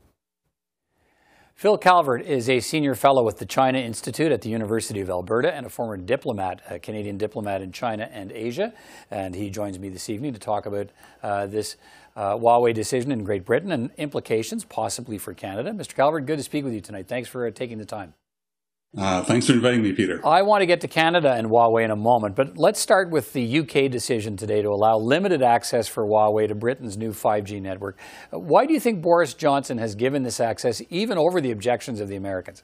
Phil 1.56 1.78
Calvert 1.78 2.20
is 2.26 2.50
a 2.50 2.60
senior 2.60 2.94
fellow 2.94 3.24
with 3.24 3.38
the 3.38 3.46
China 3.46 3.78
Institute 3.78 4.30
at 4.30 4.42
the 4.42 4.50
University 4.50 5.00
of 5.00 5.08
Alberta 5.08 5.54
and 5.54 5.64
a 5.64 5.70
former 5.70 5.96
diplomat, 5.96 6.60
a 6.68 6.78
Canadian 6.78 7.16
diplomat 7.16 7.62
in 7.62 7.72
China 7.72 8.10
and 8.12 8.30
Asia. 8.30 8.74
And 9.10 9.34
he 9.34 9.48
joins 9.48 9.78
me 9.78 9.88
this 9.88 10.10
evening 10.10 10.34
to 10.34 10.38
talk 10.38 10.66
about 10.66 10.90
uh, 11.22 11.46
this 11.46 11.76
uh, 12.14 12.34
Huawei 12.34 12.74
decision 12.74 13.10
in 13.10 13.24
Great 13.24 13.46
Britain 13.46 13.72
and 13.72 13.90
implications 13.96 14.66
possibly 14.66 15.16
for 15.16 15.32
Canada. 15.32 15.70
Mr. 15.70 15.94
Calvert, 15.94 16.26
good 16.26 16.36
to 16.36 16.44
speak 16.44 16.62
with 16.62 16.74
you 16.74 16.82
tonight. 16.82 17.08
Thanks 17.08 17.26
for 17.26 17.46
uh, 17.46 17.50
taking 17.50 17.78
the 17.78 17.86
time. 17.86 18.12
Uh, 18.96 19.22
thanks 19.22 19.46
for 19.46 19.52
inviting 19.52 19.82
me, 19.82 19.92
Peter. 19.92 20.26
I 20.26 20.42
want 20.42 20.62
to 20.62 20.66
get 20.66 20.80
to 20.80 20.88
Canada 20.88 21.32
and 21.32 21.48
Huawei 21.48 21.84
in 21.84 21.90
a 21.90 21.96
moment, 21.96 22.34
but 22.34 22.56
let's 22.56 22.80
start 22.80 23.10
with 23.10 23.32
the 23.34 23.58
UK 23.60 23.90
decision 23.90 24.36
today 24.36 24.62
to 24.62 24.68
allow 24.68 24.96
limited 24.96 25.42
access 25.42 25.86
for 25.86 26.04
Huawei 26.04 26.48
to 26.48 26.54
Britain's 26.54 26.96
new 26.96 27.12
5G 27.12 27.60
network. 27.60 27.98
Why 28.30 28.64
do 28.64 28.72
you 28.72 28.80
think 28.80 29.02
Boris 29.02 29.34
Johnson 29.34 29.78
has 29.78 29.94
given 29.94 30.22
this 30.22 30.40
access, 30.40 30.80
even 30.88 31.18
over 31.18 31.40
the 31.40 31.50
objections 31.50 32.00
of 32.00 32.08
the 32.08 32.16
Americans? 32.16 32.62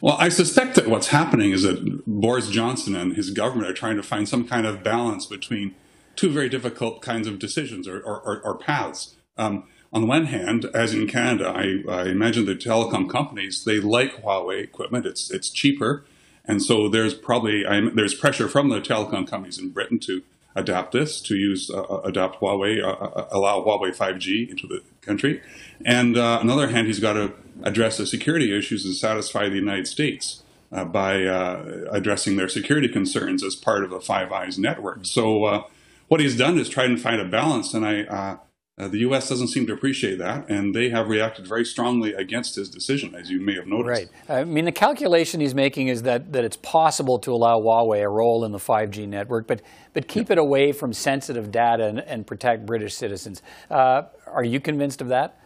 Well, 0.00 0.16
I 0.18 0.28
suspect 0.28 0.74
that 0.76 0.88
what's 0.88 1.08
happening 1.08 1.52
is 1.52 1.62
that 1.62 2.04
Boris 2.06 2.48
Johnson 2.48 2.96
and 2.96 3.14
his 3.14 3.30
government 3.30 3.70
are 3.70 3.74
trying 3.74 3.96
to 3.96 4.02
find 4.02 4.28
some 4.28 4.46
kind 4.46 4.66
of 4.66 4.82
balance 4.82 5.26
between 5.26 5.74
two 6.16 6.30
very 6.30 6.48
difficult 6.48 7.02
kinds 7.02 7.28
of 7.28 7.38
decisions 7.38 7.86
or, 7.86 8.00
or, 8.00 8.40
or, 8.42 8.58
paths. 8.58 9.14
Um, 9.36 9.68
on 9.92 10.02
the 10.02 10.06
one 10.06 10.26
hand, 10.26 10.66
as 10.74 10.92
in 10.92 11.06
Canada, 11.06 11.48
I, 11.48 11.82
I 11.90 12.08
imagine 12.08 12.44
the 12.44 12.54
telecom 12.54 13.08
companies 13.08 13.64
they 13.64 13.80
like 13.80 14.22
Huawei 14.22 14.62
equipment. 14.62 15.06
It's 15.06 15.30
it's 15.30 15.48
cheaper, 15.48 16.04
and 16.44 16.62
so 16.62 16.88
there's 16.88 17.14
probably 17.14 17.64
I, 17.66 17.80
there's 17.94 18.14
pressure 18.14 18.48
from 18.48 18.68
the 18.68 18.80
telecom 18.80 19.26
companies 19.26 19.58
in 19.58 19.70
Britain 19.70 19.98
to 20.00 20.22
adapt 20.54 20.92
this, 20.92 21.20
to 21.22 21.36
use 21.36 21.70
uh, 21.70 22.00
adapt 22.04 22.40
Huawei, 22.40 22.82
uh, 22.82 23.26
allow 23.30 23.60
Huawei 23.60 23.96
5G 23.96 24.50
into 24.50 24.66
the 24.66 24.82
country. 25.00 25.40
And 25.84 26.16
uh, 26.16 26.38
on 26.38 26.48
the 26.48 26.52
other 26.52 26.68
hand, 26.68 26.86
he's 26.86 27.00
got 27.00 27.14
to 27.14 27.32
address 27.62 27.96
the 27.96 28.06
security 28.06 28.56
issues 28.56 28.84
and 28.84 28.94
satisfy 28.94 29.48
the 29.48 29.56
United 29.56 29.86
States 29.86 30.42
uh, 30.72 30.84
by 30.84 31.24
uh, 31.24 31.86
addressing 31.90 32.36
their 32.36 32.48
security 32.48 32.88
concerns 32.88 33.42
as 33.42 33.54
part 33.54 33.84
of 33.84 33.90
the 33.90 34.00
Five 34.00 34.32
Eyes 34.32 34.58
network. 34.58 35.06
So 35.06 35.44
uh, 35.44 35.62
what 36.08 36.20
he's 36.20 36.36
done 36.36 36.58
is 36.58 36.68
try 36.68 36.84
and 36.84 37.00
find 37.00 37.20
a 37.20 37.24
balance, 37.24 37.72
and 37.72 37.86
I. 37.86 38.38
Uh, 38.78 38.86
the 38.86 38.98
U.S. 38.98 39.28
doesn't 39.28 39.48
seem 39.48 39.66
to 39.66 39.72
appreciate 39.72 40.18
that, 40.18 40.48
and 40.48 40.72
they 40.72 40.88
have 40.90 41.08
reacted 41.08 41.46
very 41.48 41.64
strongly 41.64 42.12
against 42.12 42.54
his 42.54 42.70
decision, 42.70 43.12
as 43.14 43.28
you 43.28 43.40
may 43.40 43.54
have 43.54 43.66
noticed. 43.66 44.08
Right. 44.28 44.38
I 44.38 44.44
mean, 44.44 44.66
the 44.66 44.72
calculation 44.72 45.40
he's 45.40 45.54
making 45.54 45.88
is 45.88 46.02
that, 46.02 46.32
that 46.32 46.44
it's 46.44 46.56
possible 46.56 47.18
to 47.20 47.32
allow 47.32 47.60
Huawei 47.60 48.02
a 48.02 48.08
role 48.08 48.44
in 48.44 48.52
the 48.52 48.58
5G 48.58 49.08
network, 49.08 49.48
but, 49.48 49.62
but 49.94 50.06
keep 50.06 50.30
it 50.30 50.38
away 50.38 50.70
from 50.70 50.92
sensitive 50.92 51.50
data 51.50 51.86
and, 51.86 51.98
and 51.98 52.24
protect 52.24 52.66
British 52.66 52.94
citizens. 52.94 53.42
Uh, 53.68 54.02
are 54.26 54.44
you 54.44 54.60
convinced 54.60 55.00
of 55.00 55.08
that? 55.08 55.40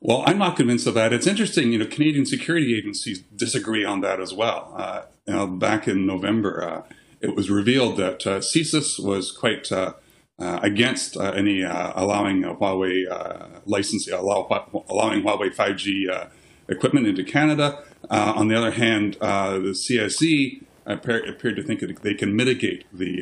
Well, 0.00 0.22
I'm 0.26 0.36
not 0.36 0.56
convinced 0.56 0.86
of 0.86 0.94
that. 0.94 1.12
It's 1.14 1.26
interesting, 1.26 1.72
you 1.72 1.78
know, 1.78 1.86
Canadian 1.86 2.26
security 2.26 2.76
agencies 2.76 3.22
disagree 3.36 3.84
on 3.84 4.00
that 4.02 4.20
as 4.20 4.34
well. 4.34 4.74
Uh, 4.76 5.02
you 5.26 5.32
know, 5.32 5.46
back 5.46 5.88
in 5.88 6.06
November, 6.06 6.62
uh, 6.62 6.82
it 7.22 7.36
was 7.36 7.48
revealed 7.48 7.96
that 7.98 8.26
uh, 8.26 8.40
CSIS 8.40 9.02
was 9.02 9.30
quite 9.30 9.70
uh, 9.70 9.94
Uh, 10.42 10.58
against 10.64 11.16
uh, 11.16 11.30
any 11.36 11.62
uh, 11.62 11.92
allowing 11.94 12.44
uh, 12.44 12.52
Huawei 12.54 13.08
uh, 13.08 13.60
licensing, 13.64 14.12
allow, 14.12 14.48
allowing 14.88 15.22
Huawei 15.22 15.54
5G 15.54 16.28
equipment 16.68 17.06
into 17.06 17.22
Canada. 17.22 17.84
on 18.10 18.48
the 18.48 18.56
other 18.56 18.72
hand, 18.72 19.14
the 19.20 19.72
CSE 19.72 20.64
appeared, 20.84 21.28
appeared 21.28 21.54
to 21.54 21.62
think 21.62 21.78
that 21.78 22.02
they 22.02 22.14
can 22.14 22.34
mitigate 22.34 22.86
the 22.92 23.20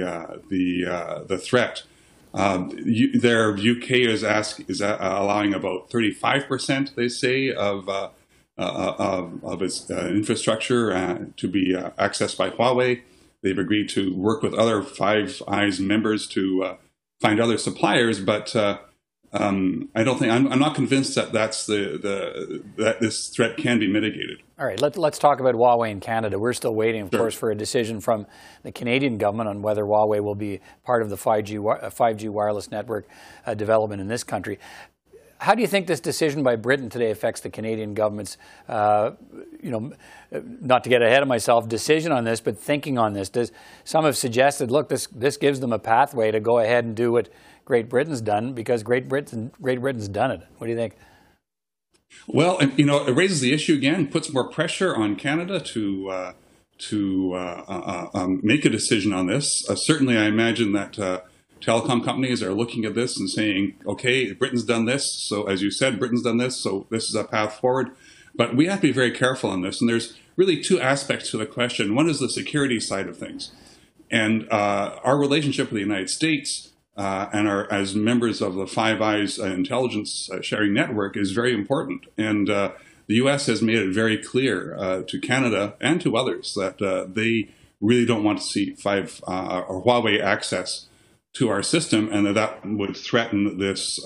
the 0.48 1.24
the 1.28 1.36
threat. 1.36 1.82
Um, 2.32 2.70
you, 2.86 3.20
their 3.20 3.52
UK 3.52 3.90
is 3.90 4.24
ask 4.24 4.62
is 4.70 4.80
allowing 4.80 5.52
about 5.52 5.90
35 5.90 6.46
percent, 6.46 6.96
they 6.96 7.08
say, 7.08 7.52
of 7.52 7.86
uh, 7.86 8.08
uh, 8.56 9.28
of 9.42 9.60
its 9.60 9.90
uh, 9.90 10.06
infrastructure 10.06 11.28
to 11.36 11.48
be 11.48 11.74
accessed 11.98 12.38
by 12.38 12.48
Huawei. 12.48 13.02
They've 13.42 13.58
agreed 13.58 13.90
to 13.90 14.14
work 14.14 14.42
with 14.42 14.54
other 14.54 14.80
Five 14.80 15.42
Eyes 15.46 15.80
members 15.80 16.26
to 16.28 16.78
find 17.20 17.40
other 17.40 17.58
suppliers, 17.58 18.20
but 18.20 18.54
um, 19.32 19.88
I 19.94 20.02
don't 20.02 20.18
think 20.18 20.32
I'm, 20.32 20.52
I'm, 20.52 20.58
not 20.58 20.74
convinced 20.74 21.14
that 21.14 21.32
that's 21.32 21.66
the, 21.66 21.98
the 22.02 22.62
that 22.82 23.00
this 23.00 23.28
threat 23.28 23.56
can 23.56 23.78
be 23.78 23.86
mitigated. 23.86 24.42
All 24.58 24.66
right, 24.66 24.80
let, 24.80 24.98
us 24.98 25.18
talk 25.20 25.38
about 25.38 25.54
Huawei 25.54 25.90
in 25.90 26.00
Canada. 26.00 26.38
We're 26.38 26.52
still 26.52 26.74
waiting, 26.74 27.02
of 27.02 27.10
sure. 27.10 27.20
course, 27.20 27.34
for 27.34 27.50
a 27.50 27.54
decision 27.54 28.00
from 28.00 28.26
the 28.64 28.72
Canadian 28.72 29.18
government 29.18 29.48
on 29.48 29.62
whether 29.62 29.84
Huawei 29.84 30.20
will 30.20 30.34
be 30.34 30.60
part 30.84 31.00
of 31.00 31.10
the 31.10 31.16
5G 31.16 31.58
5G 31.60 32.28
wireless 32.28 32.72
network 32.72 33.06
uh, 33.46 33.54
development 33.54 34.00
in 34.00 34.08
this 34.08 34.24
country. 34.24 34.58
How 35.40 35.54
do 35.54 35.62
you 35.62 35.68
think 35.68 35.86
this 35.86 36.00
decision 36.00 36.42
by 36.42 36.56
Britain 36.56 36.90
today 36.90 37.10
affects 37.10 37.40
the 37.40 37.48
Canadian 37.48 37.94
government's, 37.94 38.36
uh, 38.68 39.12
you 39.62 39.70
know, 39.70 39.92
not 40.60 40.84
to 40.84 40.90
get 40.90 41.00
ahead 41.00 41.22
of 41.22 41.28
myself, 41.28 41.66
decision 41.66 42.12
on 42.12 42.24
this, 42.24 42.42
but 42.42 42.58
thinking 42.58 42.98
on 42.98 43.14
this? 43.14 43.30
Does 43.30 43.50
some 43.82 44.04
have 44.04 44.18
suggested, 44.18 44.70
look, 44.70 44.90
this 44.90 45.06
this 45.06 45.38
gives 45.38 45.60
them 45.60 45.72
a 45.72 45.78
pathway 45.78 46.30
to 46.30 46.40
go 46.40 46.58
ahead 46.58 46.84
and 46.84 46.94
do 46.94 47.12
what 47.12 47.30
Great 47.64 47.88
Britain's 47.88 48.20
done 48.20 48.52
because 48.52 48.82
Great 48.82 49.08
Britain 49.08 49.50
Great 49.62 49.80
Britain's 49.80 50.08
done 50.08 50.30
it. 50.30 50.40
What 50.58 50.66
do 50.66 50.72
you 50.72 50.76
think? 50.76 50.94
Well, 52.26 52.62
you 52.76 52.84
know, 52.84 53.06
it 53.06 53.12
raises 53.12 53.40
the 53.40 53.52
issue 53.52 53.74
again, 53.74 54.08
puts 54.08 54.32
more 54.32 54.48
pressure 54.50 54.94
on 54.94 55.16
Canada 55.16 55.58
to 55.60 56.10
uh, 56.10 56.32
to 56.88 57.32
uh, 57.34 57.64
uh, 57.68 58.08
uh 58.14 58.18
um, 58.18 58.40
make 58.42 58.64
a 58.64 58.68
decision 58.68 59.12
on 59.12 59.26
this. 59.26 59.64
Uh, 59.68 59.74
certainly, 59.74 60.18
I 60.18 60.24
imagine 60.24 60.72
that 60.72 60.98
uh, 60.98 61.20
telecom 61.60 62.04
companies 62.04 62.42
are 62.42 62.54
looking 62.54 62.84
at 62.84 62.94
this 62.94 63.18
and 63.18 63.28
saying, 63.28 63.74
"Okay, 63.86 64.32
Britain's 64.32 64.64
done 64.64 64.84
this, 64.84 65.12
so 65.12 65.44
as 65.44 65.62
you 65.62 65.70
said, 65.70 65.98
Britain's 65.98 66.22
done 66.22 66.38
this, 66.38 66.56
so 66.56 66.86
this 66.90 67.08
is 67.08 67.14
a 67.14 67.24
path 67.24 67.58
forward." 67.60 67.90
But 68.34 68.56
we 68.56 68.66
have 68.66 68.80
to 68.80 68.88
be 68.88 68.92
very 68.92 69.10
careful 69.10 69.50
on 69.50 69.62
this, 69.62 69.80
and 69.80 69.88
there's 69.88 70.16
really 70.36 70.62
two 70.62 70.80
aspects 70.80 71.30
to 71.30 71.38
the 71.38 71.46
question. 71.46 71.94
One 71.94 72.08
is 72.08 72.20
the 72.20 72.28
security 72.28 72.80
side 72.80 73.08
of 73.08 73.16
things, 73.16 73.52
and 74.10 74.46
our 74.50 75.18
relationship 75.18 75.66
with 75.66 75.74
the 75.74 75.80
United 75.80 76.10
States 76.10 76.70
uh, 77.00 77.30
and 77.32 77.48
our, 77.48 77.70
as 77.72 77.94
members 77.94 78.42
of 78.42 78.54
the 78.54 78.66
Five 78.66 79.00
Eyes 79.00 79.38
uh, 79.38 79.46
intelligence 79.46 80.28
uh, 80.30 80.42
sharing 80.42 80.74
network 80.74 81.16
is 81.16 81.32
very 81.32 81.54
important. 81.54 82.04
And 82.18 82.50
uh, 82.50 82.72
the 83.06 83.14
U.S. 83.16 83.46
has 83.46 83.62
made 83.62 83.78
it 83.78 83.94
very 83.94 84.18
clear 84.18 84.76
uh, 84.76 85.02
to 85.06 85.18
Canada 85.18 85.76
and 85.80 85.98
to 86.02 86.14
others 86.14 86.52
that 86.54 86.82
uh, 86.82 87.06
they 87.08 87.48
really 87.80 88.04
don't 88.04 88.22
want 88.22 88.38
to 88.38 88.44
see 88.44 88.74
five 88.74 89.22
or 89.26 89.82
Huawei 89.82 90.20
access 90.20 90.88
to 91.34 91.48
our 91.48 91.62
system, 91.62 92.08
and 92.12 92.26
that 92.26 92.34
that 92.34 92.66
would 92.66 92.96
threaten 92.96 93.58
this 93.58 94.00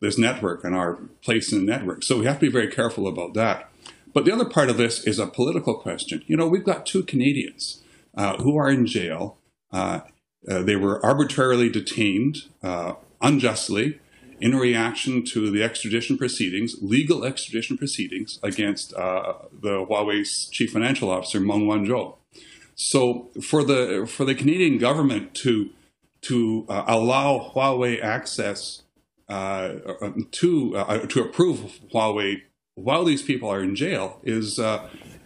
this 0.00 0.16
network 0.16 0.64
and 0.64 0.74
our 0.74 0.94
place 1.22 1.52
in 1.52 1.66
the 1.66 1.72
network. 1.72 2.02
So 2.02 2.18
we 2.18 2.26
have 2.26 2.36
to 2.36 2.46
be 2.46 2.52
very 2.52 2.68
careful 2.68 3.06
about 3.06 3.34
that. 3.34 3.70
But 4.14 4.24
the 4.24 4.32
other 4.32 4.46
part 4.46 4.70
of 4.70 4.78
this 4.78 5.06
is 5.06 5.18
a 5.18 5.26
political 5.26 5.74
question. 5.74 6.22
You 6.26 6.36
know, 6.36 6.48
we've 6.48 6.64
got 6.64 6.86
two 6.86 7.02
Canadians 7.02 7.82
who 8.16 8.56
are 8.56 8.70
in 8.70 8.86
jail. 8.86 9.38
Uh, 9.72 10.00
uh, 10.48 10.62
they 10.62 10.76
were 10.76 11.04
arbitrarily 11.04 11.68
detained 11.68 12.44
uh, 12.62 12.94
unjustly 13.20 14.00
in 14.40 14.56
reaction 14.56 15.22
to 15.22 15.50
the 15.50 15.62
extradition 15.62 16.16
proceedings, 16.16 16.76
legal 16.80 17.24
extradition 17.24 17.76
proceedings 17.76 18.38
against 18.42 18.94
uh, 18.94 19.34
the 19.52 19.84
Huawei's 19.84 20.48
chief 20.48 20.72
financial 20.72 21.10
officer, 21.10 21.40
Meng 21.40 21.66
Wanzhou. 21.66 22.16
So 22.74 23.28
for 23.42 23.62
the 23.62 24.06
for 24.08 24.24
the 24.24 24.34
Canadian 24.34 24.78
government 24.78 25.34
to 25.34 25.68
to 26.22 26.66
uh, 26.68 26.84
allow 26.86 27.52
Huawei 27.54 28.02
access 28.02 28.82
uh, 29.28 29.74
to 30.32 31.06
to 31.08 31.22
approve 31.22 31.80
Huawei 31.92 32.42
while 32.74 33.04
these 33.04 33.22
people 33.22 33.48
are 33.48 33.62
in 33.62 33.76
jail 33.76 34.20
is 34.24 34.58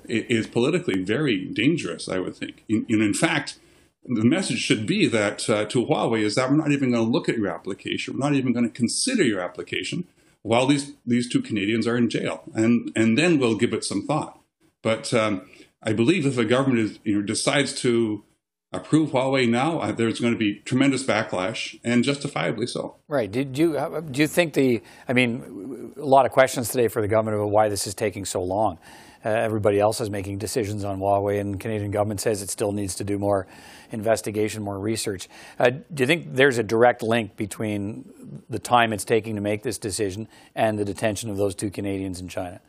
is 0.06 0.46
politically 0.46 1.02
very 1.02 1.46
dangerous. 1.46 2.08
I 2.08 2.18
would 2.18 2.36
think. 2.36 2.64
In, 2.68 2.86
in 2.88 3.14
fact 3.14 3.58
the 4.06 4.24
message 4.24 4.58
should 4.58 4.86
be 4.86 5.06
that 5.08 5.48
uh, 5.48 5.64
to 5.66 5.86
Huawei 5.86 6.20
is 6.20 6.34
that 6.34 6.50
we're 6.50 6.56
not 6.56 6.72
even 6.72 6.90
going 6.90 7.04
to 7.04 7.10
look 7.10 7.28
at 7.28 7.38
your 7.38 7.48
application. 7.48 8.14
We're 8.14 8.28
not 8.28 8.34
even 8.34 8.52
going 8.52 8.68
to 8.68 8.74
consider 8.74 9.22
your 9.22 9.40
application 9.40 10.04
while 10.42 10.66
these 10.66 10.92
these 11.06 11.28
two 11.28 11.40
Canadians 11.40 11.86
are 11.86 11.96
in 11.96 12.10
jail, 12.10 12.42
and 12.54 12.92
and 12.94 13.16
then 13.16 13.38
we'll 13.38 13.56
give 13.56 13.72
it 13.72 13.84
some 13.84 14.06
thought. 14.06 14.38
But 14.82 15.14
um, 15.14 15.48
I 15.82 15.94
believe 15.94 16.26
if 16.26 16.36
the 16.36 16.44
government 16.44 16.80
is, 16.80 16.98
you 17.02 17.16
know, 17.16 17.22
decides 17.22 17.72
to 17.80 18.22
approve 18.76 19.10
Huawei 19.10 19.48
now, 19.48 19.78
uh, 19.78 19.92
there's 19.92 20.20
going 20.20 20.32
to 20.32 20.38
be 20.38 20.60
tremendous 20.60 21.04
backlash, 21.04 21.78
and 21.84 22.04
justifiably 22.04 22.66
so. 22.66 22.96
Right. 23.08 23.30
Did 23.30 23.56
you 23.58 23.76
uh, 23.78 24.00
do 24.00 24.20
you 24.20 24.28
think 24.28 24.54
the? 24.54 24.82
I 25.08 25.12
mean, 25.12 25.92
a 25.96 26.04
lot 26.04 26.26
of 26.26 26.32
questions 26.32 26.68
today 26.68 26.88
for 26.88 27.02
the 27.02 27.08
government 27.08 27.36
about 27.36 27.50
why 27.50 27.68
this 27.68 27.86
is 27.86 27.94
taking 27.94 28.24
so 28.24 28.42
long. 28.42 28.78
Uh, 29.24 29.30
everybody 29.30 29.80
else 29.80 30.02
is 30.02 30.10
making 30.10 30.36
decisions 30.36 30.84
on 30.84 30.98
Huawei, 30.98 31.40
and 31.40 31.54
the 31.54 31.58
Canadian 31.58 31.90
government 31.90 32.20
says 32.20 32.42
it 32.42 32.50
still 32.50 32.72
needs 32.72 32.94
to 32.96 33.04
do 33.04 33.18
more 33.18 33.46
investigation, 33.90 34.62
more 34.62 34.78
research. 34.78 35.28
Uh, 35.58 35.70
do 35.70 36.02
you 36.02 36.06
think 36.06 36.34
there's 36.34 36.58
a 36.58 36.62
direct 36.62 37.02
link 37.02 37.34
between 37.36 38.42
the 38.50 38.58
time 38.58 38.92
it's 38.92 39.04
taking 39.04 39.34
to 39.36 39.40
make 39.40 39.62
this 39.62 39.78
decision 39.78 40.28
and 40.54 40.78
the 40.78 40.84
detention 40.84 41.30
of 41.30 41.38
those 41.38 41.54
two 41.54 41.70
Canadians 41.70 42.20
in 42.20 42.28
China? 42.28 42.60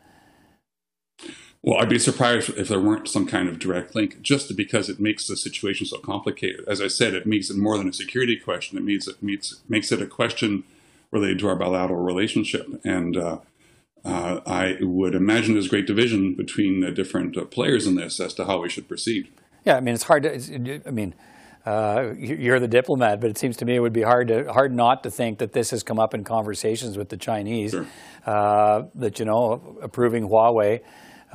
Well, 1.66 1.80
I'd 1.80 1.88
be 1.88 1.98
surprised 1.98 2.50
if 2.50 2.68
there 2.68 2.78
weren't 2.78 3.08
some 3.08 3.26
kind 3.26 3.48
of 3.48 3.58
direct 3.58 3.96
link, 3.96 4.22
just 4.22 4.56
because 4.56 4.88
it 4.88 5.00
makes 5.00 5.26
the 5.26 5.36
situation 5.36 5.84
so 5.84 5.98
complicated. 5.98 6.64
As 6.68 6.80
I 6.80 6.86
said, 6.86 7.12
it 7.12 7.26
makes 7.26 7.50
it 7.50 7.56
more 7.56 7.76
than 7.76 7.88
a 7.88 7.92
security 7.92 8.36
question. 8.36 8.78
It 8.78 8.84
means 8.84 9.08
it 9.08 9.20
meets, 9.20 9.62
makes 9.68 9.90
it 9.90 10.00
a 10.00 10.06
question 10.06 10.62
related 11.10 11.40
to 11.40 11.48
our 11.48 11.56
bilateral 11.56 12.04
relationship, 12.04 12.68
and 12.84 13.16
uh, 13.16 13.38
uh, 14.04 14.40
I 14.46 14.76
would 14.80 15.16
imagine 15.16 15.54
there's 15.54 15.66
great 15.66 15.88
division 15.88 16.34
between 16.34 16.80
the 16.80 16.92
different 16.92 17.36
uh, 17.36 17.44
players 17.44 17.88
in 17.88 17.96
this 17.96 18.20
as 18.20 18.32
to 18.34 18.44
how 18.44 18.60
we 18.62 18.68
should 18.68 18.86
proceed. 18.86 19.28
Yeah, 19.64 19.76
I 19.76 19.80
mean, 19.80 19.96
it's 19.96 20.04
hard 20.04 20.22
to, 20.22 20.32
it's, 20.32 20.48
I 20.86 20.92
mean, 20.92 21.16
uh, 21.64 22.12
you're 22.16 22.60
the 22.60 22.68
diplomat, 22.68 23.20
but 23.20 23.28
it 23.28 23.38
seems 23.38 23.56
to 23.56 23.64
me 23.64 23.74
it 23.74 23.80
would 23.80 23.92
be 23.92 24.02
hard 24.02 24.28
to 24.28 24.52
hard 24.52 24.72
not 24.72 25.02
to 25.02 25.10
think 25.10 25.40
that 25.40 25.52
this 25.52 25.70
has 25.72 25.82
come 25.82 25.98
up 25.98 26.14
in 26.14 26.22
conversations 26.22 26.96
with 26.96 27.08
the 27.08 27.16
Chinese. 27.16 27.72
Sure. 27.72 27.86
Uh, 28.24 28.84
that 28.94 29.18
you 29.18 29.24
know, 29.24 29.78
approving 29.82 30.28
Huawei, 30.28 30.82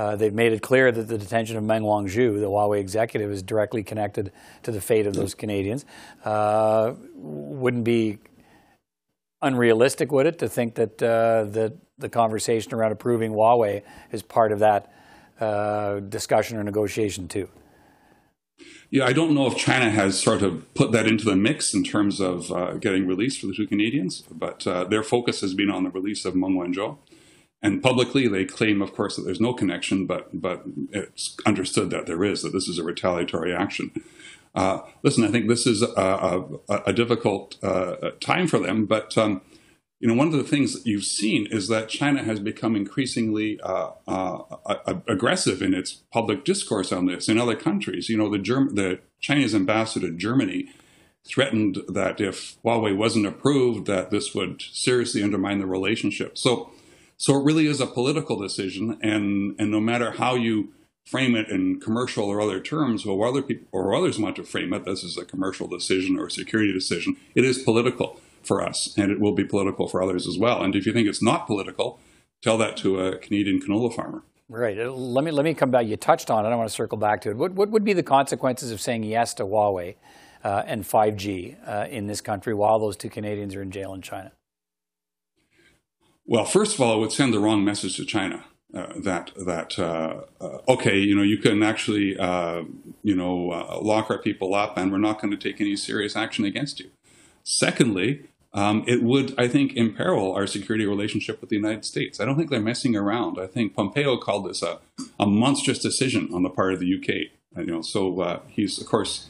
uh, 0.01 0.15
they've 0.15 0.33
made 0.33 0.51
it 0.51 0.63
clear 0.63 0.91
that 0.91 1.07
the 1.07 1.17
detention 1.17 1.57
of 1.57 1.63
Meng 1.63 1.83
Wanzhou, 1.83 2.39
the 2.39 2.47
Huawei 2.47 2.79
executive, 2.79 3.29
is 3.31 3.43
directly 3.43 3.83
connected 3.83 4.31
to 4.63 4.71
the 4.71 4.81
fate 4.81 5.05
of 5.05 5.13
those 5.13 5.35
Canadians. 5.35 5.85
Uh, 6.25 6.93
wouldn't 7.13 7.83
be 7.83 8.17
unrealistic, 9.43 10.11
would 10.11 10.25
it, 10.25 10.39
to 10.39 10.49
think 10.49 10.73
that 10.75 11.03
uh, 11.03 11.43
that 11.51 11.73
the 11.99 12.09
conversation 12.09 12.73
around 12.73 12.91
approving 12.91 13.31
Huawei 13.33 13.83
is 14.11 14.23
part 14.23 14.51
of 14.51 14.59
that 14.59 14.91
uh, 15.39 15.99
discussion 15.99 16.57
or 16.57 16.63
negotiation 16.63 17.27
too? 17.27 17.47
Yeah, 18.89 19.05
I 19.05 19.13
don't 19.13 19.35
know 19.35 19.45
if 19.45 19.55
China 19.55 19.91
has 19.91 20.19
sort 20.19 20.41
of 20.41 20.73
put 20.73 20.91
that 20.93 21.05
into 21.05 21.25
the 21.25 21.35
mix 21.35 21.75
in 21.75 21.83
terms 21.83 22.19
of 22.19 22.51
uh, 22.51 22.73
getting 22.73 23.05
release 23.05 23.37
for 23.37 23.45
the 23.45 23.53
two 23.53 23.67
Canadians, 23.67 24.23
but 24.31 24.65
uh, 24.65 24.83
their 24.83 25.03
focus 25.03 25.41
has 25.41 25.53
been 25.53 25.69
on 25.69 25.83
the 25.83 25.91
release 25.91 26.25
of 26.25 26.35
Meng 26.35 26.55
Wanzhou. 26.55 26.97
And 27.63 27.83
publicly, 27.83 28.27
they 28.27 28.45
claim, 28.45 28.81
of 28.81 28.93
course, 28.93 29.15
that 29.15 29.23
there's 29.23 29.39
no 29.39 29.53
connection, 29.53 30.07
but 30.07 30.41
but 30.41 30.63
it's 30.91 31.37
understood 31.45 31.91
that 31.91 32.07
there 32.07 32.23
is, 32.23 32.41
that 32.41 32.53
this 32.53 32.67
is 32.67 32.79
a 32.79 32.83
retaliatory 32.83 33.53
action. 33.53 33.91
Uh, 34.53 34.79
listen, 35.03 35.23
I 35.23 35.29
think 35.29 35.47
this 35.47 35.65
is 35.65 35.81
a, 35.81 35.87
a, 36.67 36.75
a 36.87 36.93
difficult 36.93 37.57
uh, 37.63 38.11
time 38.19 38.47
for 38.47 38.59
them, 38.59 38.85
but 38.85 39.17
um, 39.17 39.41
you 40.01 40.07
know, 40.07 40.15
one 40.15 40.27
of 40.27 40.33
the 40.33 40.43
things 40.43 40.73
that 40.73 40.87
you've 40.87 41.05
seen 41.05 41.47
is 41.51 41.67
that 41.67 41.87
China 41.87 42.23
has 42.23 42.39
become 42.39 42.75
increasingly 42.75 43.59
uh, 43.61 43.91
uh, 44.07 44.39
aggressive 45.07 45.61
in 45.61 45.75
its 45.75 46.01
public 46.11 46.43
discourse 46.43 46.91
on 46.91 47.05
this 47.05 47.29
in 47.29 47.37
other 47.37 47.55
countries. 47.55 48.09
You 48.09 48.17
know, 48.17 48.27
the, 48.27 48.39
Germ- 48.39 48.73
the 48.73 48.99
Chinese 49.19 49.53
ambassador 49.53 50.07
to 50.07 50.17
Germany 50.17 50.69
threatened 51.23 51.77
that 51.87 52.19
if 52.19 52.59
Huawei 52.63 52.97
wasn't 52.97 53.27
approved, 53.27 53.85
that 53.85 54.09
this 54.09 54.33
would 54.33 54.63
seriously 54.71 55.21
undermine 55.21 55.59
the 55.59 55.67
relationship. 55.67 56.35
So, 56.35 56.71
so 57.21 57.39
it 57.39 57.43
really 57.43 57.67
is 57.67 57.79
a 57.79 57.85
political 57.85 58.35
decision, 58.35 58.97
and 58.99 59.55
and 59.59 59.69
no 59.69 59.79
matter 59.79 60.13
how 60.13 60.33
you 60.33 60.73
frame 61.05 61.35
it 61.35 61.49
in 61.49 61.79
commercial 61.79 62.25
or 62.25 62.41
other 62.41 62.59
terms, 62.59 63.05
or 63.05 63.27
other 63.27 63.43
people 63.43 63.67
or 63.71 63.93
others 63.93 64.17
want 64.17 64.35
to 64.37 64.43
frame 64.43 64.73
it, 64.73 64.85
this 64.85 65.03
is 65.03 65.19
a 65.19 65.23
commercial 65.23 65.67
decision 65.67 66.17
or 66.17 66.25
a 66.25 66.31
security 66.31 66.73
decision. 66.73 67.15
It 67.35 67.45
is 67.45 67.59
political 67.59 68.19
for 68.41 68.59
us, 68.67 68.95
and 68.97 69.11
it 69.11 69.19
will 69.19 69.33
be 69.33 69.43
political 69.43 69.87
for 69.87 70.01
others 70.01 70.27
as 70.27 70.39
well. 70.39 70.63
And 70.63 70.75
if 70.75 70.87
you 70.87 70.93
think 70.93 71.07
it's 71.07 71.21
not 71.21 71.45
political, 71.45 71.99
tell 72.41 72.57
that 72.57 72.75
to 72.77 72.99
a 72.99 73.19
Canadian 73.19 73.61
canola 73.61 73.95
farmer. 73.95 74.23
Right. 74.49 74.79
Uh, 74.79 74.91
let 74.91 75.23
me 75.23 75.29
let 75.29 75.43
me 75.43 75.53
come 75.53 75.69
back. 75.69 75.85
You 75.85 75.97
touched 75.97 76.31
on 76.31 76.43
it. 76.43 76.49
I 76.49 76.55
want 76.55 76.69
to 76.69 76.75
circle 76.75 76.97
back 76.97 77.21
to 77.21 77.29
it. 77.29 77.37
What, 77.37 77.51
what 77.51 77.69
would 77.69 77.83
be 77.83 77.93
the 77.93 78.01
consequences 78.01 78.71
of 78.71 78.81
saying 78.81 79.03
yes 79.03 79.35
to 79.35 79.43
Huawei 79.43 79.93
uh, 80.43 80.63
and 80.65 80.83
5G 80.83 81.55
uh, 81.67 81.85
in 81.87 82.07
this 82.07 82.19
country 82.19 82.55
while 82.55 82.79
those 82.79 82.97
two 82.97 83.11
Canadians 83.11 83.53
are 83.53 83.61
in 83.61 83.69
jail 83.69 83.93
in 83.93 84.01
China? 84.01 84.31
Well, 86.31 86.45
first 86.45 86.75
of 86.75 86.79
all, 86.79 86.95
it 86.95 86.99
would 87.01 87.11
send 87.11 87.33
the 87.33 87.41
wrong 87.41 87.65
message 87.65 87.97
to 87.97 88.05
China. 88.05 88.45
Uh, 88.73 88.93
that 88.95 89.31
that 89.35 89.77
uh, 89.77 90.21
uh, 90.39 90.59
okay, 90.69 90.97
you 90.97 91.13
know, 91.13 91.23
you 91.23 91.37
can 91.37 91.61
actually 91.61 92.17
uh, 92.17 92.63
you 93.03 93.17
know 93.17 93.51
uh, 93.51 93.79
lock 93.81 94.09
our 94.09 94.17
people 94.17 94.55
up, 94.55 94.77
and 94.77 94.93
we're 94.93 94.97
not 94.97 95.21
going 95.21 95.31
to 95.31 95.35
take 95.35 95.59
any 95.59 95.75
serious 95.75 96.15
action 96.15 96.45
against 96.45 96.79
you. 96.79 96.89
Secondly, 97.43 98.29
um, 98.53 98.85
it 98.87 99.03
would, 99.03 99.37
I 99.37 99.49
think, 99.49 99.75
imperil 99.75 100.31
our 100.31 100.47
security 100.47 100.85
relationship 100.85 101.41
with 101.41 101.49
the 101.49 101.57
United 101.57 101.83
States. 101.83 102.21
I 102.21 102.23
don't 102.23 102.37
think 102.37 102.49
they're 102.49 102.61
messing 102.61 102.95
around. 102.95 103.37
I 103.37 103.47
think 103.47 103.75
Pompeo 103.75 104.15
called 104.15 104.47
this 104.47 104.63
a, 104.63 104.79
a 105.19 105.25
monstrous 105.25 105.79
decision 105.79 106.29
on 106.33 106.43
the 106.43 106.49
part 106.49 106.71
of 106.71 106.79
the 106.79 106.95
UK. 106.95 107.31
You 107.57 107.73
know, 107.73 107.81
so 107.81 108.21
uh, 108.21 108.39
he's, 108.47 108.79
of 108.79 108.87
course, 108.87 109.27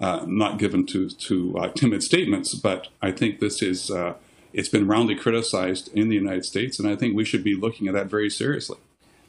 not 0.00 0.60
given 0.60 0.86
to 0.86 1.08
to 1.08 1.72
timid 1.74 2.04
statements, 2.04 2.54
but 2.54 2.86
I 3.02 3.10
think 3.10 3.40
this 3.40 3.62
is 3.62 3.90
uh, 3.90 4.14
It's 4.56 4.70
been 4.70 4.86
roundly 4.86 5.14
criticized 5.14 5.90
in 5.92 6.08
the 6.08 6.14
United 6.14 6.46
States, 6.46 6.78
and 6.78 6.88
I 6.88 6.96
think 6.96 7.14
we 7.14 7.26
should 7.26 7.44
be 7.44 7.54
looking 7.54 7.88
at 7.88 7.92
that 7.92 8.06
very 8.06 8.30
seriously. 8.30 8.78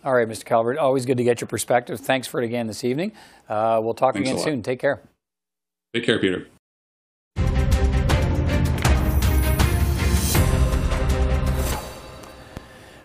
All 0.06 0.14
right, 0.14 0.26
Mr. 0.26 0.46
Calvert, 0.46 0.78
always 0.78 1.06
good 1.06 1.18
to 1.18 1.24
get 1.26 1.42
your 1.42 1.50
perspective. 1.50 2.00
Thanks 2.00 2.28
for 2.28 2.42
it 2.42 2.46
again 2.46 2.68
this 2.68 2.86
evening. 2.86 3.12
Uh, 3.50 3.82
we'll 3.84 3.94
talk 3.94 4.14
Thanks 4.14 4.30
again 4.30 4.42
soon. 4.42 4.64
Take 4.64 4.80
care. 4.80 5.02
Take 5.94 6.06
care, 6.06 6.18
Peter. 6.18 6.48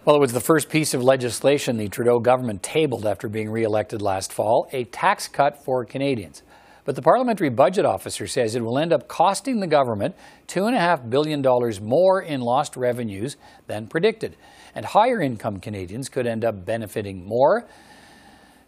Well, 0.04 0.14
it 0.14 0.20
was 0.20 0.32
the 0.32 0.40
first 0.40 0.68
piece 0.68 0.94
of 0.94 1.02
legislation 1.02 1.76
the 1.76 1.88
Trudeau 1.88 2.20
government 2.20 2.62
tabled 2.62 3.04
after 3.04 3.28
being 3.28 3.50
re-elected 3.50 4.00
last 4.00 4.32
fall, 4.32 4.68
a 4.70 4.84
tax 4.84 5.26
cut 5.26 5.64
for 5.64 5.84
Canadians. 5.84 6.44
But 6.84 6.96
the 6.96 7.02
parliamentary 7.02 7.50
budget 7.50 7.84
officer 7.84 8.26
says 8.26 8.54
it 8.54 8.62
will 8.62 8.78
end 8.78 8.92
up 8.92 9.06
costing 9.06 9.60
the 9.60 9.66
government 9.66 10.16
$2.5 10.48 11.10
billion 11.10 11.42
more 11.82 12.20
in 12.20 12.40
lost 12.40 12.76
revenues 12.76 13.36
than 13.68 13.86
predicted. 13.86 14.36
And 14.74 14.84
higher 14.84 15.20
income 15.20 15.60
Canadians 15.60 16.08
could 16.08 16.26
end 16.26 16.44
up 16.44 16.64
benefiting 16.64 17.24
more 17.24 17.68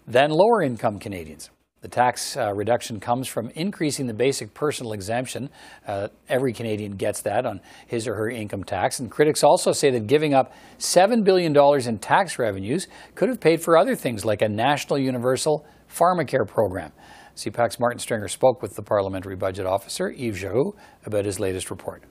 than 0.07 0.31
lower 0.31 0.62
income 0.62 0.99
Canadians. 0.99 1.51
The 1.81 1.89
tax 1.89 2.35
uh, 2.35 2.51
reduction 2.55 2.99
comes 2.99 3.29
from 3.29 3.51
increasing 3.51 4.07
the 4.07 4.15
basic 4.15 4.55
personal 4.55 4.95
exemption. 4.95 5.51
Uh, 5.87 6.09
every 6.31 6.55
Canadian 6.55 6.97
gets 6.97 7.21
that 7.23 7.45
on 7.45 7.61
his 7.87 8.09
or 8.09 8.15
her 8.15 8.31
income 8.31 8.65
tax. 8.65 9.01
And 9.01 9.11
critics 9.11 9.43
also 9.43 9.73
say 9.73 9.91
that 9.91 10.07
giving 10.07 10.33
up 10.33 10.55
$7 10.79 11.25
billion 11.25 11.55
in 11.87 11.99
tax 11.99 12.39
revenues 12.39 12.87
could 13.15 13.29
have 13.29 13.39
paid 13.39 13.61
for 13.62 13.77
other 13.77 13.95
things 13.95 14.25
like 14.25 14.41
a 14.41 14.49
national 14.49 14.99
universal 14.99 15.67
pharmacare 15.87 16.49
program. 16.49 16.91
CPAC's 17.37 17.80
Martin 17.80 17.99
Stringer 17.99 18.28
spoke 18.28 18.62
with 18.62 18.76
the 18.76 18.82
parliamentary 18.82 19.37
budget 19.37 19.66
officer, 19.66 20.11
Yves 20.11 20.39
Giroux, 20.39 20.74
about 21.05 21.24
his 21.24 21.41
latest 21.41 21.70
report. 21.70 22.03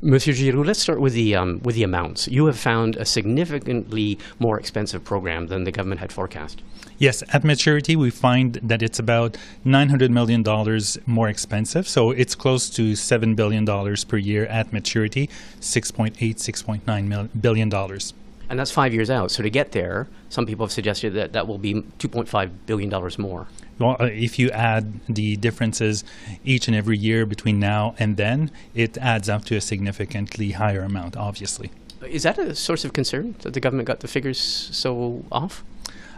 Monsieur 0.00 0.32
Giroux, 0.32 0.62
let's 0.62 0.78
start 0.78 1.00
with 1.00 1.12
the 1.14 1.34
um, 1.34 1.60
with 1.64 1.74
the 1.74 1.82
amounts. 1.82 2.28
You 2.28 2.46
have 2.46 2.56
found 2.56 2.94
a 2.96 3.04
significantly 3.04 4.16
more 4.38 4.56
expensive 4.60 5.02
program 5.02 5.48
than 5.48 5.64
the 5.64 5.72
government 5.72 6.00
had 6.00 6.12
forecast. 6.12 6.62
Yes, 6.98 7.24
at 7.32 7.42
maturity, 7.42 7.96
we 7.96 8.10
find 8.10 8.54
that 8.62 8.80
it's 8.80 9.00
about 9.00 9.36
$900 9.66 10.10
million 10.10 10.44
more 11.06 11.28
expensive. 11.28 11.88
So 11.88 12.10
it's 12.10 12.34
close 12.34 12.70
to 12.70 12.92
$7 12.92 13.34
billion 13.34 13.64
per 13.64 14.16
year 14.16 14.46
at 14.46 14.72
maturity, 14.72 15.28
$6.8, 15.60 16.16
$6.9 16.16 17.28
billion. 17.40 17.72
And 18.50 18.58
that's 18.58 18.70
five 18.70 18.94
years 18.94 19.10
out. 19.10 19.30
So 19.30 19.42
to 19.42 19.50
get 19.50 19.72
there, 19.72 20.08
some 20.28 20.46
people 20.46 20.64
have 20.64 20.72
suggested 20.72 21.10
that 21.10 21.32
that 21.34 21.46
will 21.46 21.58
be 21.58 21.74
$2.5 21.74 22.50
billion 22.66 23.12
more. 23.18 23.46
Well, 23.78 23.96
uh, 24.00 24.04
if 24.06 24.38
you 24.38 24.50
add 24.50 25.00
the 25.06 25.36
differences 25.36 26.04
each 26.44 26.68
and 26.68 26.76
every 26.76 26.98
year 26.98 27.26
between 27.26 27.60
now 27.60 27.94
and 27.98 28.16
then, 28.16 28.50
it 28.74 28.98
adds 28.98 29.28
up 29.28 29.44
to 29.46 29.56
a 29.56 29.60
significantly 29.60 30.52
higher 30.52 30.82
amount, 30.82 31.16
obviously. 31.16 31.70
Is 32.06 32.22
that 32.22 32.38
a 32.38 32.54
source 32.54 32.84
of 32.84 32.92
concern 32.92 33.34
that 33.40 33.54
the 33.54 33.60
government 33.60 33.86
got 33.86 34.00
the 34.00 34.08
figures 34.08 34.38
so 34.40 35.24
off? 35.30 35.64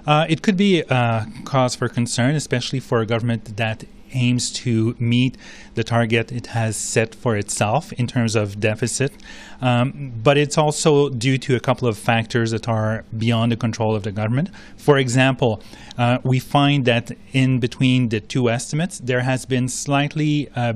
Uh, 0.06 0.26
it 0.28 0.42
could 0.42 0.56
be 0.56 0.80
a 0.80 1.26
cause 1.44 1.74
for 1.74 1.88
concern, 1.88 2.34
especially 2.34 2.80
for 2.80 3.00
a 3.00 3.06
government 3.06 3.56
that 3.56 3.84
aims 4.12 4.50
to 4.52 4.94
meet 4.98 5.36
the 5.74 5.84
target 5.84 6.32
it 6.32 6.48
has 6.48 6.76
set 6.76 7.14
for 7.14 7.36
itself 7.36 7.92
in 7.94 8.06
terms 8.06 8.34
of 8.34 8.60
deficit. 8.60 9.12
Um, 9.60 10.12
but 10.22 10.36
it's 10.36 10.58
also 10.58 11.08
due 11.08 11.38
to 11.38 11.56
a 11.56 11.60
couple 11.60 11.86
of 11.88 11.98
factors 11.98 12.50
that 12.50 12.68
are 12.68 13.04
beyond 13.16 13.52
the 13.52 13.56
control 13.56 13.94
of 13.94 14.02
the 14.02 14.12
government. 14.12 14.50
For 14.76 14.98
example, 14.98 15.62
uh, 15.98 16.18
we 16.22 16.38
find 16.38 16.84
that 16.86 17.12
in 17.32 17.60
between 17.60 18.08
the 18.08 18.20
two 18.20 18.50
estimates, 18.50 18.98
there 18.98 19.20
has 19.20 19.44
been 19.44 19.68
slightly 19.68 20.48
uh, 20.56 20.74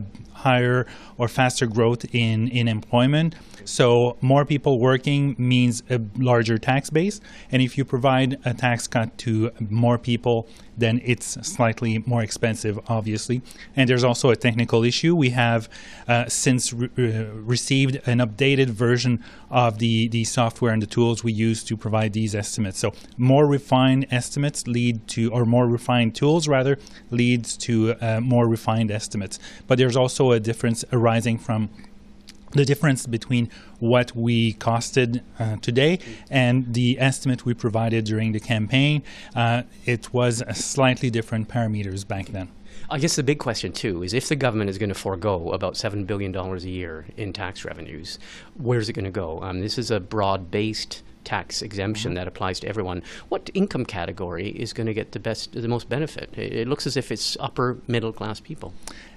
higher 0.48 0.86
or 1.18 1.26
faster 1.28 1.66
growth 1.66 2.02
in, 2.14 2.48
in 2.48 2.68
employment. 2.68 3.34
So 3.64 4.16
more 4.20 4.44
people 4.44 4.78
working 4.78 5.34
means 5.38 5.82
a 5.88 5.98
larger 6.18 6.58
tax 6.58 6.90
base. 6.90 7.20
And 7.50 7.62
if 7.62 7.78
you 7.78 7.84
provide 7.84 8.38
a 8.44 8.52
tax 8.52 8.86
cut 8.86 9.16
to 9.24 9.50
more 9.70 9.98
people, 9.98 10.46
then 10.76 11.00
it's 11.04 11.28
slightly 11.46 12.02
more 12.04 12.22
expensive, 12.22 12.78
obviously. 12.88 13.40
And 13.76 13.88
there's 13.88 14.04
also 14.04 14.30
a 14.30 14.36
technical 14.36 14.84
issue. 14.84 15.14
We 15.14 15.30
have 15.30 15.68
uh, 16.08 16.26
since 16.28 16.72
re- 16.72 16.90
uh, 16.98 17.32
received 17.54 17.94
an 18.06 18.18
updated 18.18 18.70
version 18.70 19.22
of 19.50 19.78
the, 19.78 20.08
the 20.08 20.24
software 20.24 20.72
and 20.72 20.82
the 20.82 20.86
tools 20.86 21.22
we 21.22 21.32
use 21.32 21.62
to 21.64 21.76
provide 21.76 22.12
these 22.12 22.34
estimates. 22.34 22.78
So 22.78 22.92
more 23.16 23.46
refined 23.46 24.06
estimates 24.10 24.66
lead 24.66 25.06
to, 25.14 25.32
or 25.32 25.44
more 25.44 25.66
refined 25.66 26.14
tools 26.14 26.48
rather, 26.48 26.78
leads 27.10 27.56
to 27.58 27.94
uh, 28.00 28.20
more 28.20 28.48
refined 28.48 28.90
estimates. 28.90 29.38
But 29.68 29.78
there's 29.78 29.96
also 29.96 30.32
a 30.34 30.40
difference 30.40 30.84
arising 30.92 31.38
from 31.38 31.70
the 32.54 32.64
difference 32.64 33.06
between 33.06 33.50
what 33.80 34.14
we 34.14 34.54
costed 34.54 35.22
uh, 35.38 35.56
today 35.56 35.98
and 36.30 36.72
the 36.74 36.98
estimate 37.00 37.44
we 37.44 37.52
provided 37.52 38.04
during 38.04 38.32
the 38.32 38.40
campaign, 38.40 39.02
uh, 39.34 39.62
it 39.84 40.12
was 40.12 40.42
slightly 40.56 41.10
different 41.10 41.48
parameters 41.48 42.06
back 42.06 42.26
then. 42.26 42.48
I 42.90 42.98
guess 42.98 43.16
the 43.16 43.22
big 43.22 43.38
question, 43.38 43.72
too, 43.72 44.02
is 44.02 44.12
if 44.12 44.28
the 44.28 44.36
government 44.36 44.70
is 44.70 44.78
going 44.78 44.90
to 44.90 44.94
forego 44.94 45.52
about 45.52 45.74
$7 45.74 46.06
billion 46.06 46.34
a 46.34 46.56
year 46.58 47.06
in 47.16 47.32
tax 47.32 47.64
revenues, 47.64 48.18
where's 48.56 48.88
it 48.88 48.92
going 48.92 49.04
to 49.04 49.10
go? 49.10 49.40
Um, 49.42 49.60
this 49.60 49.78
is 49.78 49.90
a 49.90 50.00
broad 50.00 50.50
based 50.50 51.02
tax 51.24 51.62
exemption 51.62 52.10
mm-hmm. 52.10 52.16
that 52.16 52.28
applies 52.28 52.60
to 52.60 52.68
everyone. 52.68 53.02
What 53.28 53.50
income 53.54 53.84
category 53.84 54.48
is 54.48 54.72
going 54.72 54.86
to 54.86 54.94
get 54.94 55.12
the 55.12 55.20
best, 55.20 55.52
the 55.52 55.68
most 55.68 55.88
benefit? 55.88 56.30
It 56.36 56.68
looks 56.68 56.86
as 56.86 56.96
if 56.96 57.10
it's 57.10 57.36
upper 57.40 57.78
middle 57.88 58.12
class 58.12 58.40
people. 58.40 58.72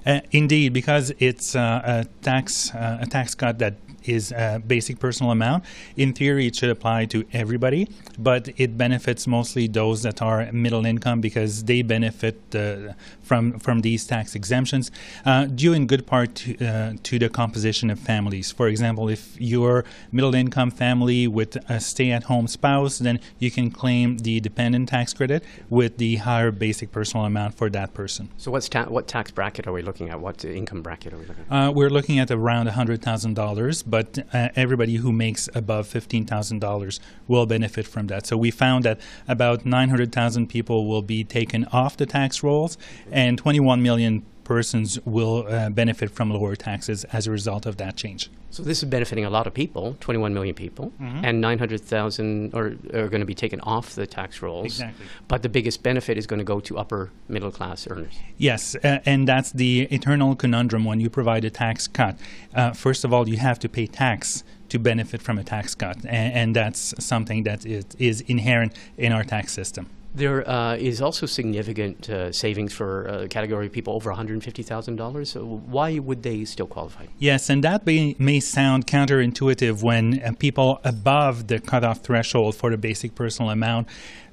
Uh, 0.05 0.21
indeed, 0.31 0.73
because 0.73 1.11
it's 1.19 1.55
uh, 1.55 1.81
a 1.83 2.05
tax 2.23 2.73
uh, 2.73 2.99
a 3.01 3.05
tax 3.05 3.35
cut 3.35 3.59
that 3.59 3.75
is 4.07 4.31
a 4.31 4.61
basic 4.65 4.99
personal 4.99 5.31
amount. 5.31 5.63
In 5.95 6.13
theory, 6.13 6.47
it 6.47 6.55
should 6.55 6.69
apply 6.69 7.05
to 7.05 7.25
everybody, 7.33 7.87
but 8.17 8.49
it 8.57 8.77
benefits 8.77 9.27
mostly 9.27 9.67
those 9.67 10.03
that 10.03 10.21
are 10.21 10.51
middle 10.51 10.85
income 10.85 11.21
because 11.21 11.63
they 11.65 11.81
benefit 11.81 12.37
uh, 12.55 12.93
from 13.21 13.59
from 13.59 13.81
these 13.81 14.05
tax 14.07 14.35
exemptions, 14.35 14.91
uh, 15.25 15.45
due 15.45 15.73
in 15.73 15.87
good 15.87 16.05
part 16.07 16.35
to, 16.35 16.65
uh, 16.65 16.93
to 17.03 17.19
the 17.19 17.29
composition 17.29 17.89
of 17.89 17.99
families. 17.99 18.51
For 18.51 18.67
example, 18.67 19.09
if 19.09 19.23
you're 19.39 19.83
middle 20.11 20.35
income 20.35 20.71
family 20.71 21.27
with 21.27 21.57
a 21.69 21.79
stay-at-home 21.79 22.47
spouse, 22.47 22.99
then 22.99 23.19
you 23.39 23.51
can 23.51 23.69
claim 23.71 24.17
the 24.19 24.39
dependent 24.39 24.89
tax 24.89 25.13
credit 25.13 25.43
with 25.69 25.97
the 25.97 26.17
higher 26.17 26.51
basic 26.51 26.91
personal 26.91 27.25
amount 27.25 27.55
for 27.55 27.69
that 27.69 27.93
person. 27.93 28.29
So, 28.37 28.51
what's 28.51 28.69
ta- 28.69 28.89
what 28.95 29.07
tax 29.07 29.31
bracket 29.31 29.67
are 29.67 29.73
we 29.73 29.81
looking 29.81 30.09
at? 30.09 30.19
What 30.19 30.37
income 30.45 30.81
bracket 30.81 31.13
are 31.13 31.17
we 31.17 31.25
looking 31.25 31.45
at? 31.49 31.55
Uh, 31.55 31.71
we're 31.71 31.93
looking 31.97 32.19
at 32.19 32.29
around 32.31 32.67
hundred 32.67 33.01
thousand 33.01 33.33
dollars, 33.33 33.83
but 33.83 33.96
uh, 34.33 34.49
everybody 34.55 34.95
who 34.95 35.11
makes 35.11 35.49
above 35.53 35.87
fifteen 35.87 36.25
thousand 36.25 36.59
dollars 36.59 36.99
will 37.27 37.45
benefit 37.45 37.87
from 37.87 38.07
that. 38.07 38.25
So 38.25 38.37
we 38.37 38.51
found 38.51 38.85
that 38.85 38.99
about 39.27 39.65
nine 39.65 39.89
hundred 39.89 40.11
thousand 40.11 40.47
people 40.47 40.87
will 40.87 41.01
be 41.01 41.23
taken 41.23 41.65
off 41.71 41.97
the 41.97 42.05
tax 42.05 42.43
rolls 42.43 42.77
and 43.11 43.37
21 43.37 43.81
million 43.81 44.25
persons 44.47 44.97
will 45.03 45.45
uh, 45.49 45.69
benefit 45.69 46.09
from 46.09 46.31
lower 46.31 46.55
taxes 46.55 47.03
as 47.11 47.27
a 47.27 47.31
result 47.31 47.65
of 47.65 47.75
that 47.75 47.97
change. 47.97 48.29
So 48.49 48.63
this 48.63 48.81
is 48.81 48.87
benefiting 48.87 49.25
a 49.25 49.29
lot 49.29 49.45
of 49.45 49.53
people, 49.53 49.97
21 49.99 50.33
million 50.33 50.55
people, 50.55 50.93
mm-hmm. 51.01 51.25
and 51.25 51.41
900,000 51.41 52.55
are, 52.55 52.67
are 52.93 53.09
going 53.09 53.19
to 53.19 53.25
be 53.25 53.35
taken 53.35 53.59
off 53.59 53.93
the 53.95 54.07
tax 54.07 54.41
rolls. 54.41 54.67
Exactly. 54.67 55.05
But 55.27 55.43
the 55.43 55.49
biggest 55.49 55.83
benefit 55.83 56.17
is 56.17 56.25
going 56.25 56.39
to 56.39 56.45
go 56.45 56.61
to 56.61 56.77
upper 56.77 57.11
middle 57.27 57.51
class 57.51 57.87
earners. 57.89 58.13
Yes, 58.37 58.73
uh, 58.75 58.99
and 59.05 59.27
that's 59.27 59.51
the 59.51 59.81
eternal 59.91 60.33
conundrum 60.33 60.85
when 60.85 61.01
you 61.01 61.09
provide 61.09 61.43
a 61.43 61.49
tax 61.49 61.85
cut. 61.89 62.17
Uh, 62.55 62.71
first 62.71 63.03
of 63.03 63.11
all, 63.11 63.27
you 63.27 63.37
have 63.37 63.59
to 63.59 63.67
pay 63.67 63.85
tax 63.85 64.45
to 64.69 64.79
benefit 64.79 65.21
from 65.21 65.37
a 65.37 65.43
tax 65.43 65.75
cut, 65.75 65.97
and, 66.05 66.33
and 66.39 66.55
that's 66.55 66.93
something 67.03 67.43
that 67.43 67.65
is, 67.65 67.85
is 67.99 68.21
inherent 68.21 68.73
in 68.97 69.11
our 69.11 69.25
tax 69.25 69.51
system. 69.51 69.89
There 70.17 70.49
uh, 70.49 70.75
is 70.77 70.99
also 70.99 71.27
significant 71.27 72.09
uh, 72.09 72.31
savings 72.31 72.73
for 72.73 73.05
a 73.05 73.27
category 73.27 73.67
of 73.67 73.71
people 73.71 73.93
over 73.93 74.11
$150,000. 74.11 75.27
So 75.27 75.45
why 75.45 75.99
would 75.99 76.23
they 76.23 76.43
still 76.43 76.65
qualify? 76.65 77.05
Yes, 77.19 77.51
and 77.51 77.63
that 77.63 77.85
may, 77.85 78.15
may 78.17 78.39
sound 78.39 78.87
counterintuitive 78.87 79.83
when 79.83 80.19
uh, 80.23 80.31
people 80.39 80.79
above 80.83 81.47
the 81.47 81.59
cutoff 81.59 82.01
threshold 82.01 82.55
for 82.55 82.71
the 82.71 82.77
basic 82.77 83.13
personal 83.13 83.51
amount 83.51 83.89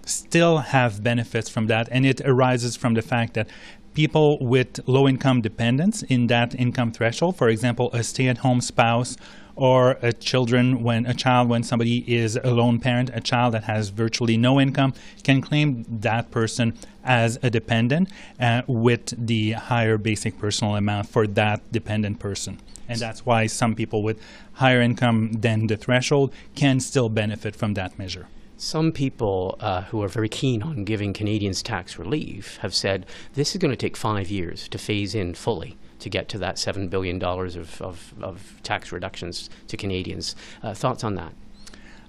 still 0.07 0.59
have 0.59 1.03
benefits 1.03 1.51
from 1.51 1.67
that. 1.67 1.87
And 1.91 2.07
it 2.07 2.23
arises 2.23 2.77
from 2.77 2.95
the 2.95 3.03
fact 3.03 3.35
that 3.35 3.49
people 3.93 4.39
with 4.41 4.81
low 4.89 5.07
income 5.07 5.43
dependents 5.43 6.03
in 6.03 6.29
that 6.29 6.55
income 6.55 6.93
threshold, 6.93 7.37
for 7.37 7.51
example, 7.51 7.91
a 7.93 8.03
stay 8.03 8.29
at 8.29 8.39
home 8.39 8.63
spouse 8.63 9.19
or 9.57 9.93
a 10.03 10.13
children 10.13 10.83
when 10.83 11.07
a 11.07 11.15
child 11.15 11.49
when 11.49 11.63
somebody 11.63 11.99
is 12.13 12.37
a 12.37 12.51
lone 12.51 12.79
parent, 12.79 13.11
a 13.15 13.21
child 13.21 13.55
that 13.55 13.65
has 13.65 13.91
virtually 13.91 14.37
no 14.37 14.61
income 14.61 14.95
can 15.23 15.41
claim 15.41 15.85
that 15.89 16.31
person 16.31 16.77
as 17.05 17.39
a 17.43 17.51
dependent 17.51 18.09
uh, 18.41 18.63
with 18.67 19.27
the 19.27 19.53
higher 19.53 19.99
basic 19.99 20.39
personal 20.39 20.77
amount 20.77 21.09
for 21.09 21.27
that 21.27 21.61
dependent 21.71 22.19
person. 22.19 22.59
And 22.89 22.99
that's 22.99 23.25
why 23.25 23.47
some 23.47 23.75
people 23.75 24.03
with 24.03 24.21
higher 24.55 24.81
income 24.81 25.33
than 25.33 25.67
the 25.69 25.77
threshold 25.77 26.33
can 26.55 26.81
still 26.81 27.09
benefit 27.09 27.57
from 27.57 27.75
that 27.75 27.99
measure. 27.99 28.27
Some 28.57 28.93
people 28.93 29.57
uh, 29.61 29.83
who 29.83 30.03
are 30.03 30.09
very 30.09 30.29
keen 30.29 30.63
on 30.63 30.85
giving 30.85 31.13
Canadians 31.13 31.63
tax 31.63 31.99
relief 31.99 32.59
have 32.59 32.75
said 32.75 33.07
this 33.35 33.55
is 33.55 33.59
going 33.59 33.73
to 33.73 33.77
take 33.77 33.97
five 33.97 34.31
years 34.31 34.69
to 34.69 34.79
phase 34.79 35.15
in 35.15 35.35
fully 35.35 35.77
to 36.05 36.11
get 36.11 36.29
to 36.29 36.39
that 36.39 36.57
$7 36.57 36.91
billion 36.91 37.23
of, 37.25 37.81
of, 37.81 38.15
of 38.21 38.61
tax 38.63 38.93
reductions 38.93 39.49
to 39.69 39.77
Canadians. 39.79 40.37
Uh, 40.63 40.75
thoughts 40.75 41.03
on 41.03 41.15
that? 41.15 41.33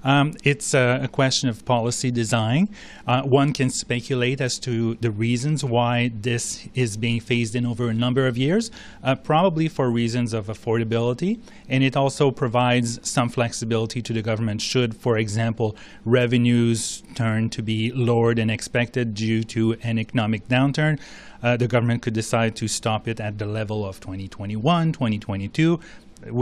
Um, 0.03 0.33
it's 0.43 0.75
a, 0.75 0.99
a, 1.01 1.07
question 1.07 1.49
of 1.49 1.65
policy 1.65 2.11
design. 2.11 2.69
Uh, 3.07 3.23
one 3.23 3.53
can 3.53 3.71
speculate 3.71 4.39
as 4.39 4.59
to 4.59 4.93
the 4.95 5.09
reasons 5.09 5.63
why 5.63 6.11
this 6.13 6.67
is 6.75 6.95
being 6.95 7.19
phased 7.19 7.55
in 7.55 7.65
over 7.65 7.89
a 7.89 7.93
number 7.93 8.27
of 8.27 8.37
years, 8.37 8.69
uh, 9.01 9.15
probably 9.15 9.67
for 9.67 9.89
reasons 9.89 10.31
of 10.31 10.45
affordability. 10.45 11.39
And 11.67 11.83
it 11.83 11.97
also 11.97 12.29
provides 12.29 12.99
some 13.09 13.29
flexibility 13.29 13.99
to 14.03 14.13
the 14.13 14.21
government 14.21 14.61
should, 14.61 14.95
for 14.95 15.17
example, 15.17 15.75
revenues 16.03 17.01
turn 17.15 17.49
to 17.49 17.63
be 17.63 17.91
lower 17.91 18.35
than 18.35 18.51
expected 18.51 19.15
due 19.15 19.43
to 19.45 19.73
an 19.81 19.97
economic 19.97 20.47
downturn. 20.47 20.99
Uh, 21.43 21.57
the 21.57 21.67
government 21.67 22.01
could 22.01 22.13
decide 22.13 22.55
to 22.55 22.67
stop 22.67 23.07
it 23.07 23.19
at 23.19 23.37
the 23.37 23.45
level 23.45 23.85
of 23.85 23.99
2021, 23.99 24.91
2022, 24.91 25.79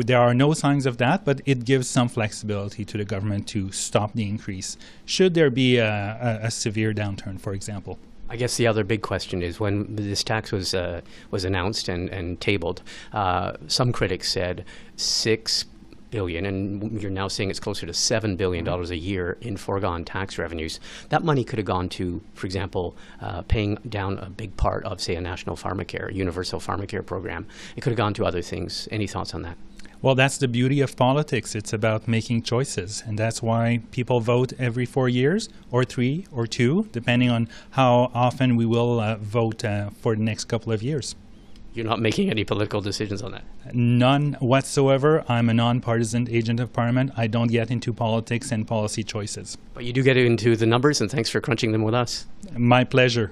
there 0.06 0.20
are 0.20 0.34
no 0.34 0.54
signs 0.54 0.86
of 0.86 0.98
that, 0.98 1.26
but 1.26 1.42
it 1.46 1.66
gives 1.66 1.90
some 1.90 2.08
flexibility 2.08 2.86
to 2.86 2.98
the 2.98 3.06
government 3.06 3.48
to 3.50 3.72
stop 3.72 4.14
the 4.14 4.28
increase 4.28 4.78
should 5.06 5.34
there 5.34 5.50
be 5.50 5.78
a, 5.78 6.40
a, 6.44 6.48
a 6.48 6.52
severe 6.52 6.94
downturn, 6.94 7.40
for 7.40 7.54
example. 7.54 7.98
I 8.30 8.36
guess 8.36 8.58
the 8.58 8.66
other 8.68 8.84
big 8.84 9.02
question 9.02 9.44
is 9.44 9.60
when 9.60 9.96
this 9.96 10.24
tax 10.24 10.52
was 10.52 10.74
uh, 10.74 11.02
was 11.30 11.44
announced 11.44 11.88
and, 11.90 12.10
and 12.10 12.40
tabled, 12.40 12.82
uh, 13.12 13.54
some 13.68 13.92
critics 13.92 14.32
said 14.32 14.66
six 14.96 15.66
billion, 16.14 16.46
and 16.46 17.02
you're 17.02 17.18
now 17.24 17.28
saying 17.28 17.50
it's 17.50 17.60
closer 17.60 17.86
to 17.88 17.94
seven 17.94 18.36
billion 18.36 18.64
dollars 18.64 18.92
a 18.92 18.96
year 18.96 19.38
in 19.42 19.58
foregone 19.58 20.06
tax 20.06 20.38
revenues. 20.38 20.80
That 21.10 21.24
money 21.24 21.44
could 21.44 21.58
have 21.58 21.66
gone 21.66 21.90
to, 21.98 22.22
for 22.36 22.46
example, 22.46 22.96
uh, 23.20 23.42
paying 23.54 23.76
down 23.90 24.20
a 24.20 24.30
big 24.30 24.56
part 24.56 24.86
of, 24.86 25.02
say, 25.02 25.16
a 25.16 25.22
national 25.22 25.56
pharmacare, 25.56 26.14
universal 26.14 26.60
pharmacare 26.60 27.04
program. 27.04 27.48
It 27.76 27.82
could 27.82 27.90
have 27.90 28.04
gone 28.06 28.14
to 28.14 28.26
other 28.26 28.44
things. 28.44 28.88
Any 28.92 29.08
thoughts 29.08 29.34
on 29.34 29.42
that? 29.42 29.58
Well, 30.04 30.16
that's 30.16 30.38
the 30.38 30.50
beauty 30.50 30.82
of 30.82 30.96
politics. 30.98 31.56
It's 31.56 31.74
about 31.74 32.08
making 32.08 32.44
choices. 32.44 33.04
And 33.08 33.18
that's 33.18 33.42
why 33.42 33.80
people 33.92 34.20
vote 34.20 34.52
every 34.60 34.86
four 34.86 35.10
years, 35.10 35.50
or 35.72 35.86
three, 35.86 36.28
or 36.32 36.46
two, 36.46 36.90
depending 36.92 37.30
on 37.32 37.48
how 37.72 38.12
often 38.14 38.56
we 38.56 38.66
will 38.66 39.00
uh, 39.00 39.16
vote 39.16 39.64
uh, 39.64 39.90
for 40.02 40.16
the 40.16 40.22
next 40.22 40.46
couple 40.46 40.72
of 40.74 40.84
years. 40.84 41.16
You're 41.76 41.88
not 41.88 42.00
making 42.00 42.30
any 42.30 42.44
political 42.44 42.82
decisions 42.82 43.24
on 43.24 43.32
that? 43.32 43.44
None 43.74 44.34
whatsoever. 44.34 45.26
I'm 45.28 45.50
a 45.50 45.56
nonpartisan 45.56 46.28
agent 46.30 46.60
of 46.60 46.72
parliament. 46.72 47.12
I 47.18 47.26
don't 47.26 47.48
get 47.48 47.72
into 47.72 47.92
politics 47.92 48.52
and 48.52 48.68
policy 48.68 49.04
choices. 49.04 49.58
But 49.74 49.84
you 49.84 49.92
do 49.92 50.04
get 50.04 50.16
into 50.16 50.56
the 50.56 50.68
numbers, 50.68 51.02
and 51.02 51.10
thanks 51.10 51.32
for 51.32 51.42
crunching 51.42 51.72
them 51.72 51.82
with 51.82 51.96
us. 51.96 52.28
My 52.56 52.84
pleasure. 52.84 53.32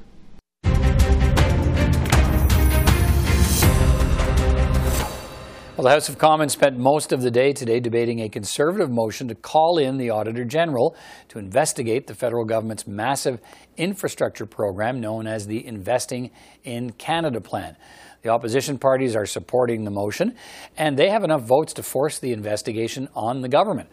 Well, 5.77 5.87
the 5.87 5.95
House 5.95 6.09
of 6.09 6.17
Commons 6.19 6.53
spent 6.53 6.77
most 6.77 7.11
of 7.11 7.21
the 7.23 7.31
day 7.31 7.53
today 7.53 7.79
debating 7.79 8.19
a 8.19 8.29
Conservative 8.29 8.91
motion 8.91 9.27
to 9.29 9.35
call 9.35 9.79
in 9.79 9.97
the 9.97 10.11
Auditor 10.11 10.45
General 10.45 10.95
to 11.29 11.39
investigate 11.39 12.05
the 12.05 12.13
federal 12.13 12.45
government's 12.45 12.85
massive 12.85 13.39
infrastructure 13.77 14.45
program 14.45 14.99
known 14.99 15.25
as 15.25 15.47
the 15.47 15.65
Investing 15.65 16.29
in 16.63 16.91
Canada 16.91 17.41
Plan. 17.41 17.77
The 18.21 18.29
opposition 18.29 18.77
parties 18.77 19.15
are 19.15 19.25
supporting 19.25 19.83
the 19.83 19.91
motion, 19.91 20.35
and 20.77 20.97
they 20.97 21.09
have 21.09 21.23
enough 21.23 21.41
votes 21.41 21.73
to 21.73 21.83
force 21.83 22.19
the 22.19 22.33
investigation 22.33 23.09
on 23.15 23.41
the 23.41 23.49
government. 23.49 23.89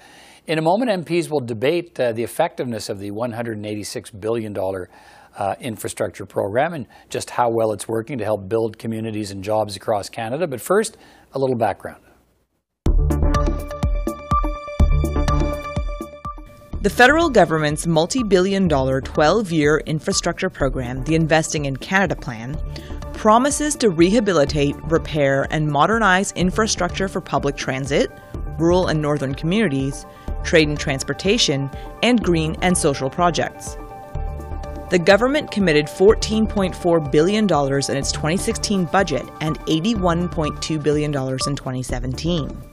In 0.47 0.59
a 0.59 0.62
moment, 0.62 0.91
MPs 1.07 1.31
will 1.31 1.41
debate 1.41 1.99
uh, 2.01 2.12
the 2.12 2.22
effectiveness 2.22 2.89
of 2.89 2.99
the 2.99 3.11
$186 3.11 4.20
billion 4.20 4.57
uh, 5.37 5.55
infrastructure 5.61 6.26
program 6.26 6.74
and 6.74 6.87
just 7.11 7.31
how 7.31 7.49
well 7.51 7.72
it's 7.72 7.87
working 7.87 8.18
to 8.18 8.24
help 8.24 8.49
build 8.49 8.79
communities 8.79 9.31
and 9.31 9.45
jobs 9.45 9.76
across 9.76 10.09
Canada. 10.09 10.47
But 10.47 10.61
first, 10.61 10.97
a 11.33 11.39
little 11.39 11.57
background. 11.57 12.03
The 16.81 16.91
federal 16.91 17.29
government's 17.29 17.89
multi 17.89 18.22
billion 18.22 18.68
dollar 18.68 19.01
12 19.01 19.51
year 19.51 19.79
infrastructure 19.87 20.49
program, 20.49 21.03
the 21.03 21.16
Investing 21.16 21.64
in 21.64 21.76
Canada 21.76 22.14
Plan, 22.14 22.57
promises 23.14 23.74
to 23.76 23.91
rehabilitate, 23.91 24.76
repair, 24.85 25.49
and 25.51 25.66
modernize 25.66 26.31
infrastructure 26.33 27.09
for 27.09 27.20
public 27.20 27.57
transit, 27.57 28.12
rural 28.61 28.87
and 28.87 29.03
northern 29.03 29.35
communities, 29.35 30.07
trade 30.45 30.68
and 30.68 30.79
transportation, 30.79 31.68
and 32.05 32.22
green 32.22 32.57
and 32.62 32.79
social 32.79 33.11
projects 33.11 33.76
the 34.91 34.99
government 34.99 35.51
committed 35.51 35.87
$14.4 35.87 37.12
billion 37.12 37.45
in 37.45 37.97
its 37.97 38.12
2016 38.12 38.87
budget 38.87 39.26
and 39.41 39.59
$81.2 39.66 40.83
billion 40.83 41.11
in 41.11 41.12
2017. 41.12 42.68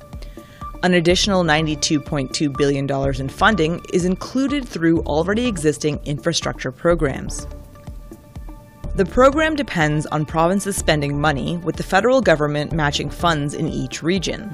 An 0.86 0.94
additional 0.94 1.44
$92.2 1.44 2.56
billion 2.56 2.88
in 3.20 3.28
funding 3.28 3.84
is 3.92 4.06
included 4.06 4.68
through 4.68 5.02
already 5.06 5.48
existing 5.48 6.00
infrastructure 6.06 6.72
programs. 6.72 7.48
The 8.94 9.06
program 9.06 9.56
depends 9.56 10.06
on 10.06 10.28
provinces 10.28 10.76
spending 10.76 11.20
money, 11.20 11.58
with 11.58 11.78
the 11.78 11.82
federal 11.82 12.22
government 12.22 12.72
matching 12.72 13.10
funds 13.10 13.56
in 13.56 13.68
each 13.68 14.04
region. 14.04 14.54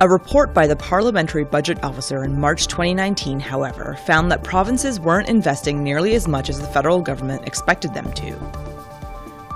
A 0.00 0.08
report 0.08 0.52
by 0.52 0.66
the 0.66 0.74
Parliamentary 0.74 1.44
Budget 1.44 1.84
Officer 1.84 2.24
in 2.24 2.40
March 2.40 2.66
2019, 2.66 3.38
however, 3.38 3.96
found 4.06 4.28
that 4.32 4.42
provinces 4.42 4.98
weren't 4.98 5.28
investing 5.28 5.84
nearly 5.84 6.16
as 6.16 6.26
much 6.26 6.50
as 6.50 6.60
the 6.60 6.66
federal 6.66 7.00
government 7.00 7.46
expected 7.46 7.94
them 7.94 8.12
to. 8.14 8.77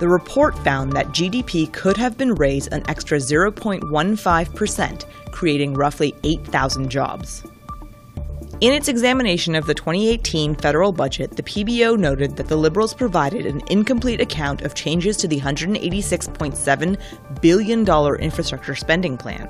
The 0.02 0.08
report 0.08 0.58
found 0.64 0.92
that 0.94 1.10
GDP 1.10 1.72
could 1.72 1.96
have 1.96 2.18
been 2.18 2.34
raised 2.34 2.72
an 2.72 2.82
extra 2.88 3.18
0.15%, 3.18 5.04
creating 5.30 5.74
roughly 5.74 6.12
8,000 6.24 6.90
jobs. 6.90 7.44
In 8.60 8.72
its 8.72 8.88
examination 8.88 9.54
of 9.54 9.64
the 9.64 9.74
2018 9.74 10.56
federal 10.56 10.90
budget, 10.90 11.36
the 11.36 11.44
PBO 11.44 11.96
noted 11.96 12.36
that 12.36 12.48
the 12.48 12.56
Liberals 12.56 12.94
provided 12.94 13.46
an 13.46 13.62
incomplete 13.70 14.20
account 14.20 14.62
of 14.62 14.74
changes 14.74 15.16
to 15.18 15.28
the 15.28 15.38
$186.7 15.38 17.40
billion 17.40 17.88
infrastructure 18.18 18.74
spending 18.74 19.16
plan. 19.16 19.48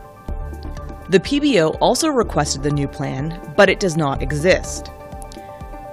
The 1.08 1.20
PBO 1.20 1.78
also 1.80 2.08
requested 2.08 2.62
the 2.62 2.70
new 2.70 2.88
plan, 2.88 3.54
but 3.56 3.70
it 3.70 3.80
does 3.80 3.96
not 3.96 4.20
exist. 4.20 4.90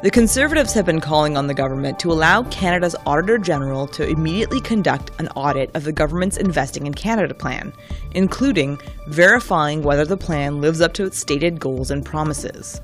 The 0.01 0.09
Conservatives 0.09 0.73
have 0.75 0.85
been 0.85 1.01
calling 1.01 1.35
on 1.35 1.47
the 1.47 1.53
government 1.53 1.99
to 1.99 2.11
allow 2.13 2.43
Canada's 2.43 2.95
Auditor 3.05 3.37
General 3.37 3.85
to 3.87 4.07
immediately 4.07 4.61
conduct 4.61 5.11
an 5.19 5.27
audit 5.35 5.75
of 5.75 5.83
the 5.83 5.91
government's 5.91 6.37
Investing 6.37 6.87
in 6.87 6.93
Canada 6.93 7.33
plan, 7.33 7.73
including 8.15 8.79
verifying 9.07 9.83
whether 9.83 10.05
the 10.05 10.15
plan 10.15 10.61
lives 10.61 10.79
up 10.79 10.93
to 10.93 11.05
its 11.05 11.19
stated 11.19 11.59
goals 11.59 11.91
and 11.91 12.05
promises. 12.05 12.79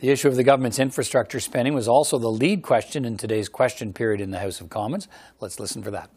The 0.00 0.10
issue 0.10 0.26
of 0.26 0.34
the 0.34 0.42
government's 0.42 0.80
infrastructure 0.80 1.38
spending 1.38 1.74
was 1.74 1.86
also 1.86 2.18
the 2.18 2.26
lead 2.26 2.64
question 2.64 3.04
in 3.04 3.16
today's 3.16 3.48
question 3.48 3.92
period 3.92 4.20
in 4.20 4.32
the 4.32 4.40
House 4.40 4.60
of 4.60 4.68
Commons. 4.68 5.06
Let's 5.38 5.60
listen 5.60 5.80
for 5.80 5.92
that. 5.92 6.10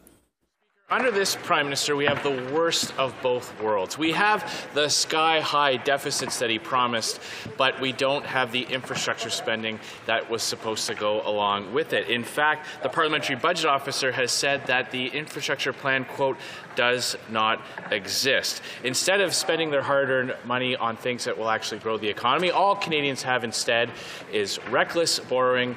Under 0.90 1.12
this 1.12 1.36
prime 1.36 1.66
minister, 1.66 1.94
we 1.94 2.06
have 2.06 2.20
the 2.24 2.52
worst 2.52 2.92
of 2.98 3.14
both 3.22 3.56
worlds. 3.62 3.96
We 3.96 4.10
have 4.10 4.68
the 4.74 4.88
sky 4.88 5.38
high 5.38 5.76
deficits 5.76 6.40
that 6.40 6.50
he 6.50 6.58
promised, 6.58 7.20
but 7.56 7.80
we 7.80 7.92
don't 7.92 8.26
have 8.26 8.50
the 8.50 8.62
infrastructure 8.62 9.30
spending 9.30 9.78
that 10.06 10.28
was 10.28 10.42
supposed 10.42 10.88
to 10.88 10.96
go 10.96 11.22
along 11.24 11.72
with 11.72 11.92
it. 11.92 12.08
In 12.08 12.24
fact, 12.24 12.66
the 12.82 12.88
parliamentary 12.88 13.36
budget 13.36 13.66
officer 13.66 14.10
has 14.10 14.32
said 14.32 14.66
that 14.66 14.90
the 14.90 15.06
infrastructure 15.06 15.72
plan, 15.72 16.06
quote, 16.06 16.36
does 16.74 17.16
not 17.28 17.64
exist. 17.92 18.60
Instead 18.82 19.20
of 19.20 19.32
spending 19.32 19.70
their 19.70 19.82
hard 19.82 20.10
earned 20.10 20.34
money 20.44 20.74
on 20.74 20.96
things 20.96 21.24
that 21.24 21.38
will 21.38 21.50
actually 21.50 21.78
grow 21.78 21.98
the 21.98 22.08
economy, 22.08 22.50
all 22.50 22.74
Canadians 22.74 23.22
have 23.22 23.44
instead 23.44 23.92
is 24.32 24.58
reckless 24.70 25.20
borrowing 25.20 25.76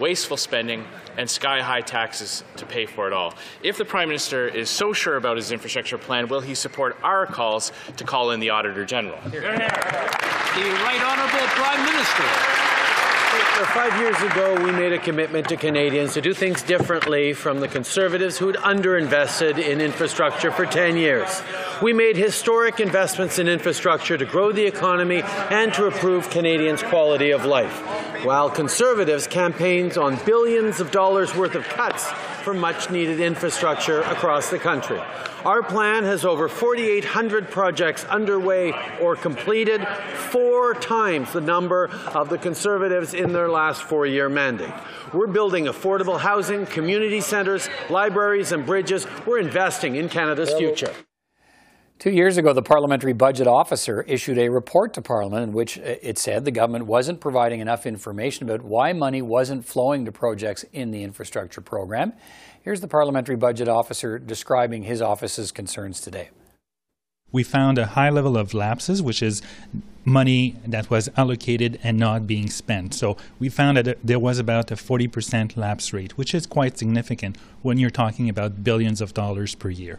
wasteful 0.00 0.36
spending, 0.36 0.84
and 1.16 1.28
sky 1.28 1.60
high 1.60 1.82
taxes 1.82 2.42
to 2.56 2.66
pay 2.66 2.86
for 2.86 3.06
it 3.06 3.12
all. 3.12 3.34
If 3.62 3.76
the 3.76 3.84
Prime 3.84 4.08
Minister 4.08 4.48
is 4.48 4.70
so 4.70 4.92
sure 4.92 5.16
about 5.16 5.36
his 5.36 5.52
infrastructure 5.52 5.98
plan, 5.98 6.28
will 6.28 6.40
he 6.40 6.54
support 6.54 6.96
our 7.02 7.26
calls 7.26 7.70
to 7.98 8.04
call 8.04 8.30
in 8.30 8.40
the 8.40 8.50
Auditor 8.50 8.84
General? 8.84 9.20
The 9.24 9.40
Right 10.82 11.02
Honourable 11.02 11.46
Prime 11.48 11.84
Minister. 11.84 12.24
Five 13.74 14.00
years 14.00 14.20
ago, 14.22 14.64
we 14.64 14.72
made 14.72 14.92
a 14.92 14.98
commitment 14.98 15.48
to 15.50 15.56
Canadians 15.56 16.14
to 16.14 16.20
do 16.20 16.34
things 16.34 16.62
differently 16.62 17.34
from 17.34 17.60
the 17.60 17.68
Conservatives 17.68 18.38
who 18.38 18.46
had 18.46 18.56
underinvested 18.56 19.58
in 19.58 19.80
infrastructure 19.80 20.50
for 20.50 20.64
10 20.66 20.96
years. 20.96 21.42
We 21.82 21.94
made 21.94 22.16
historic 22.16 22.78
investments 22.78 23.38
in 23.38 23.48
infrastructure 23.48 24.18
to 24.18 24.26
grow 24.26 24.52
the 24.52 24.66
economy 24.66 25.22
and 25.24 25.72
to 25.74 25.86
improve 25.86 26.28
Canadians' 26.28 26.82
quality 26.82 27.30
of 27.30 27.46
life. 27.46 27.82
while 28.24 28.50
Conservatives 28.50 29.26
campaigned 29.26 29.96
on 29.96 30.18
billions 30.26 30.78
of 30.78 30.90
dollars 30.90 31.34
worth 31.34 31.54
of 31.54 31.64
cuts 31.64 32.06
for 32.44 32.52
much 32.52 32.90
needed 32.90 33.18
infrastructure 33.18 34.02
across 34.02 34.50
the 34.50 34.58
country. 34.58 35.00
Our 35.44 35.62
plan 35.62 36.04
has 36.04 36.22
over 36.22 36.46
4,800 36.46 37.50
projects 37.50 38.04
underway 38.04 38.74
or 39.00 39.16
completed, 39.16 39.86
four 40.28 40.74
times 40.74 41.32
the 41.32 41.40
number 41.40 41.88
of 42.14 42.28
the 42.28 42.36
Conservatives 42.36 43.14
in 43.14 43.32
their 43.32 43.48
last 43.48 43.82
four-year 43.82 44.28
mandate. 44.28 44.74
We're 45.14 45.26
building 45.26 45.64
affordable 45.64 46.20
housing, 46.20 46.66
community 46.66 47.22
centres, 47.22 47.70
libraries 47.88 48.52
and 48.52 48.66
bridges. 48.66 49.06
We're 49.24 49.38
investing 49.38 49.96
in 49.96 50.10
Canada's 50.10 50.52
future. 50.52 50.92
Two 52.00 52.10
years 52.10 52.38
ago, 52.38 52.54
the 52.54 52.62
Parliamentary 52.62 53.12
Budget 53.12 53.46
Officer 53.46 54.00
issued 54.08 54.38
a 54.38 54.48
report 54.48 54.94
to 54.94 55.02
Parliament 55.02 55.42
in 55.42 55.52
which 55.52 55.76
it 55.76 56.16
said 56.16 56.46
the 56.46 56.50
government 56.50 56.86
wasn't 56.86 57.20
providing 57.20 57.60
enough 57.60 57.84
information 57.84 58.48
about 58.48 58.64
why 58.64 58.94
money 58.94 59.20
wasn't 59.20 59.66
flowing 59.66 60.06
to 60.06 60.10
projects 60.10 60.64
in 60.72 60.92
the 60.92 61.02
infrastructure 61.02 61.60
program. 61.60 62.14
Here's 62.62 62.80
the 62.80 62.88
Parliamentary 62.88 63.36
Budget 63.36 63.68
Officer 63.68 64.18
describing 64.18 64.84
his 64.84 65.02
office's 65.02 65.52
concerns 65.52 66.00
today. 66.00 66.30
We 67.32 67.42
found 67.42 67.76
a 67.76 67.88
high 67.88 68.08
level 68.08 68.38
of 68.38 68.54
lapses, 68.54 69.02
which 69.02 69.22
is 69.22 69.42
money 70.02 70.56
that 70.66 70.88
was 70.88 71.10
allocated 71.18 71.78
and 71.82 71.98
not 71.98 72.26
being 72.26 72.48
spent. 72.48 72.94
So 72.94 73.18
we 73.38 73.50
found 73.50 73.76
that 73.76 73.98
there 74.02 74.18
was 74.18 74.38
about 74.38 74.70
a 74.70 74.74
40% 74.74 75.54
lapse 75.54 75.92
rate, 75.92 76.16
which 76.16 76.34
is 76.34 76.46
quite 76.46 76.78
significant 76.78 77.36
when 77.60 77.76
you're 77.76 77.90
talking 77.90 78.30
about 78.30 78.64
billions 78.64 79.02
of 79.02 79.12
dollars 79.12 79.54
per 79.54 79.68
year. 79.68 79.98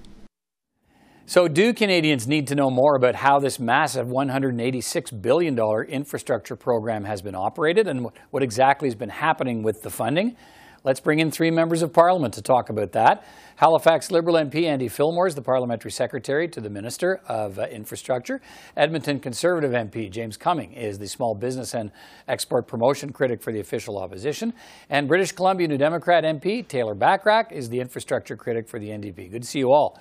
So, 1.32 1.48
do 1.48 1.74
Canadians 1.74 2.28
need 2.28 2.48
to 2.48 2.56
know 2.56 2.70
more 2.70 2.98
about 2.98 3.16
how 3.16 3.40
this 3.40 3.58
massive 3.58 4.08
$186 4.08 5.22
billion 5.22 5.58
infrastructure 5.88 6.58
program 6.58 7.06
has 7.06 7.22
been 7.22 7.36
operated 7.36 7.88
and 7.88 8.10
what 8.32 8.44
exactly 8.44 8.90
has 8.90 8.96
been 8.96 9.08
happening 9.08 9.64
with 9.64 9.82
the 9.82 9.90
funding? 9.90 10.36
Let's 10.84 11.00
bring 11.00 11.20
in 11.20 11.32
three 11.32 11.50
members 11.50 11.84
of 11.84 11.94
Parliament 11.94 12.34
to 12.34 12.42
talk 12.42 12.70
about 12.70 12.92
that. 12.92 13.26
Halifax 13.56 14.12
Liberal 14.12 14.36
MP 14.36 14.66
Andy 14.66 14.90
Fillmore 14.90 15.26
is 15.26 15.34
the 15.34 15.42
Parliamentary 15.42 15.92
Secretary 15.92 16.50
to 16.50 16.60
the 16.60 16.70
Minister 16.70 17.22
of 17.30 17.58
uh, 17.60 17.68
Infrastructure. 17.68 18.42
Edmonton 18.76 19.18
Conservative 19.18 19.72
MP 19.72 20.12
James 20.12 20.36
Cumming 20.36 20.74
is 20.74 21.00
the 21.00 21.08
Small 21.08 21.34
Business 21.34 21.74
and 21.74 21.94
Export 22.28 22.68
Promotion 22.68 23.14
Critic 23.14 23.42
for 23.42 23.54
the 23.54 23.62
Official 23.62 23.98
Opposition. 23.98 24.52
And 24.90 25.08
British 25.08 25.32
Columbia 25.32 25.70
New 25.70 25.78
Democrat 25.78 26.26
MP 26.26 26.68
Taylor 26.68 26.94
Bachrach 26.94 27.54
is 27.54 27.70
the 27.70 27.80
Infrastructure 27.80 28.36
Critic 28.36 28.68
for 28.68 28.80
the 28.80 28.90
NDP. 28.90 29.32
Good 29.32 29.44
to 29.44 29.48
see 29.48 29.60
you 29.60 29.72
all. 29.72 29.98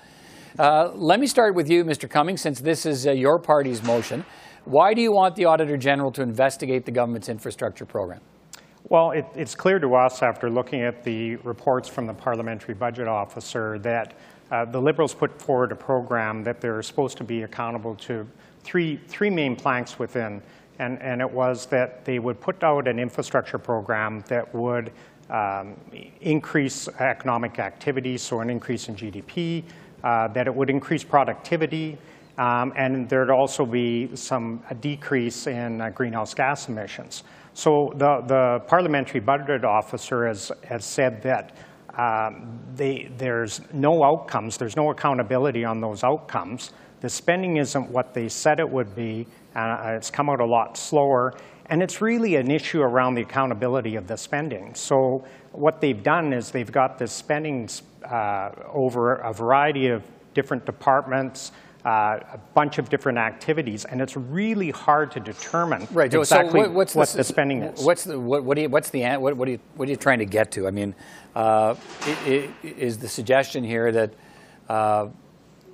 Uh, 0.58 0.90
let 0.94 1.20
me 1.20 1.26
start 1.26 1.54
with 1.54 1.70
you, 1.70 1.84
Mr. 1.84 2.10
Cummings, 2.10 2.40
since 2.40 2.60
this 2.60 2.84
is 2.84 3.06
uh, 3.06 3.12
your 3.12 3.38
party's 3.38 3.82
motion. 3.82 4.24
Why 4.64 4.94
do 4.94 5.00
you 5.00 5.12
want 5.12 5.36
the 5.36 5.44
Auditor 5.44 5.76
General 5.76 6.10
to 6.12 6.22
investigate 6.22 6.84
the 6.84 6.90
government's 6.90 7.28
infrastructure 7.28 7.84
program? 7.84 8.20
Well, 8.88 9.12
it, 9.12 9.26
it's 9.36 9.54
clear 9.54 9.78
to 9.78 9.94
us 9.94 10.22
after 10.22 10.50
looking 10.50 10.82
at 10.82 11.04
the 11.04 11.36
reports 11.36 11.88
from 11.88 12.06
the 12.06 12.14
Parliamentary 12.14 12.74
Budget 12.74 13.06
Officer 13.06 13.78
that 13.80 14.14
uh, 14.50 14.64
the 14.64 14.80
Liberals 14.80 15.14
put 15.14 15.40
forward 15.40 15.70
a 15.70 15.76
program 15.76 16.42
that 16.42 16.60
they're 16.60 16.82
supposed 16.82 17.16
to 17.18 17.24
be 17.24 17.42
accountable 17.42 17.94
to 17.96 18.26
three, 18.64 19.00
three 19.06 19.30
main 19.30 19.54
planks 19.54 19.98
within. 20.00 20.42
And, 20.80 21.00
and 21.00 21.20
it 21.20 21.30
was 21.30 21.66
that 21.66 22.04
they 22.04 22.18
would 22.18 22.40
put 22.40 22.64
out 22.64 22.88
an 22.88 22.98
infrastructure 22.98 23.58
program 23.58 24.24
that 24.26 24.52
would 24.52 24.90
um, 25.28 25.76
increase 26.20 26.88
economic 26.98 27.60
activity, 27.60 28.18
so 28.18 28.40
an 28.40 28.50
increase 28.50 28.88
in 28.88 28.96
GDP, 28.96 29.62
uh, 30.04 30.28
that 30.28 30.46
it 30.46 30.54
would 30.54 30.70
increase 30.70 31.04
productivity, 31.04 31.98
um, 32.38 32.72
and 32.76 33.08
there'd 33.08 33.30
also 33.30 33.66
be 33.66 34.14
some 34.14 34.62
decrease 34.80 35.46
in 35.46 35.80
uh, 35.80 35.90
greenhouse 35.90 36.34
gas 36.34 36.68
emissions. 36.68 37.24
So 37.54 37.92
the, 37.96 38.22
the 38.26 38.60
parliamentary 38.66 39.20
budget 39.20 39.64
officer 39.64 40.26
has, 40.26 40.52
has 40.64 40.84
said 40.84 41.22
that 41.22 41.56
um, 41.98 42.58
they, 42.76 43.10
there's 43.18 43.60
no 43.72 44.04
outcomes, 44.04 44.56
there's 44.56 44.76
no 44.76 44.90
accountability 44.90 45.64
on 45.64 45.80
those 45.80 46.04
outcomes. 46.04 46.72
The 47.00 47.08
spending 47.08 47.56
isn't 47.56 47.90
what 47.90 48.14
they 48.14 48.28
said 48.28 48.60
it 48.60 48.68
would 48.68 48.94
be, 48.94 49.26
uh, 49.56 49.94
it's 49.96 50.10
come 50.10 50.30
out 50.30 50.40
a 50.40 50.46
lot 50.46 50.76
slower. 50.76 51.34
And 51.70 51.82
it's 51.82 52.00
really 52.00 52.34
an 52.34 52.50
issue 52.50 52.80
around 52.80 53.14
the 53.14 53.22
accountability 53.22 53.94
of 53.94 54.08
the 54.08 54.16
spending. 54.16 54.74
So 54.74 55.24
what 55.52 55.80
they've 55.80 56.02
done 56.02 56.32
is 56.32 56.50
they've 56.50 56.70
got 56.70 56.98
this 56.98 57.12
spending 57.12 57.68
uh, 58.04 58.50
over 58.72 59.14
a 59.14 59.32
variety 59.32 59.86
of 59.86 60.02
different 60.34 60.66
departments, 60.66 61.52
uh, 61.84 62.18
a 62.32 62.38
bunch 62.54 62.78
of 62.78 62.90
different 62.90 63.18
activities, 63.18 63.84
and 63.84 64.00
it's 64.00 64.16
really 64.16 64.70
hard 64.70 65.10
to 65.12 65.20
determine 65.20 65.86
right. 65.92 66.12
exactly 66.12 66.64
so 66.64 66.70
what's 66.70 66.94
what 66.94 67.08
the, 67.08 67.18
the, 67.18 67.24
spending 67.24 67.62
is. 67.62 67.84
What's 67.84 68.04
the 68.04 68.18
what, 68.18 68.44
what, 68.44 68.58
you, 68.58 68.68
what's 68.68 68.90
the 68.90 69.02
what, 69.16 69.36
what, 69.36 69.48
are 69.48 69.52
you 69.52 69.60
what 69.76 69.88
are 69.88 69.90
you 69.90 69.96
trying 69.96 70.18
to 70.18 70.26
get 70.26 70.52
to? 70.52 70.66
I 70.66 70.70
mean, 70.72 70.94
uh, 71.34 71.74
it, 72.26 72.50
it, 72.62 72.78
is 72.78 72.98
the 72.98 73.08
suggestion 73.08 73.64
here 73.64 73.90
that 73.92 74.14
uh, 74.68 75.08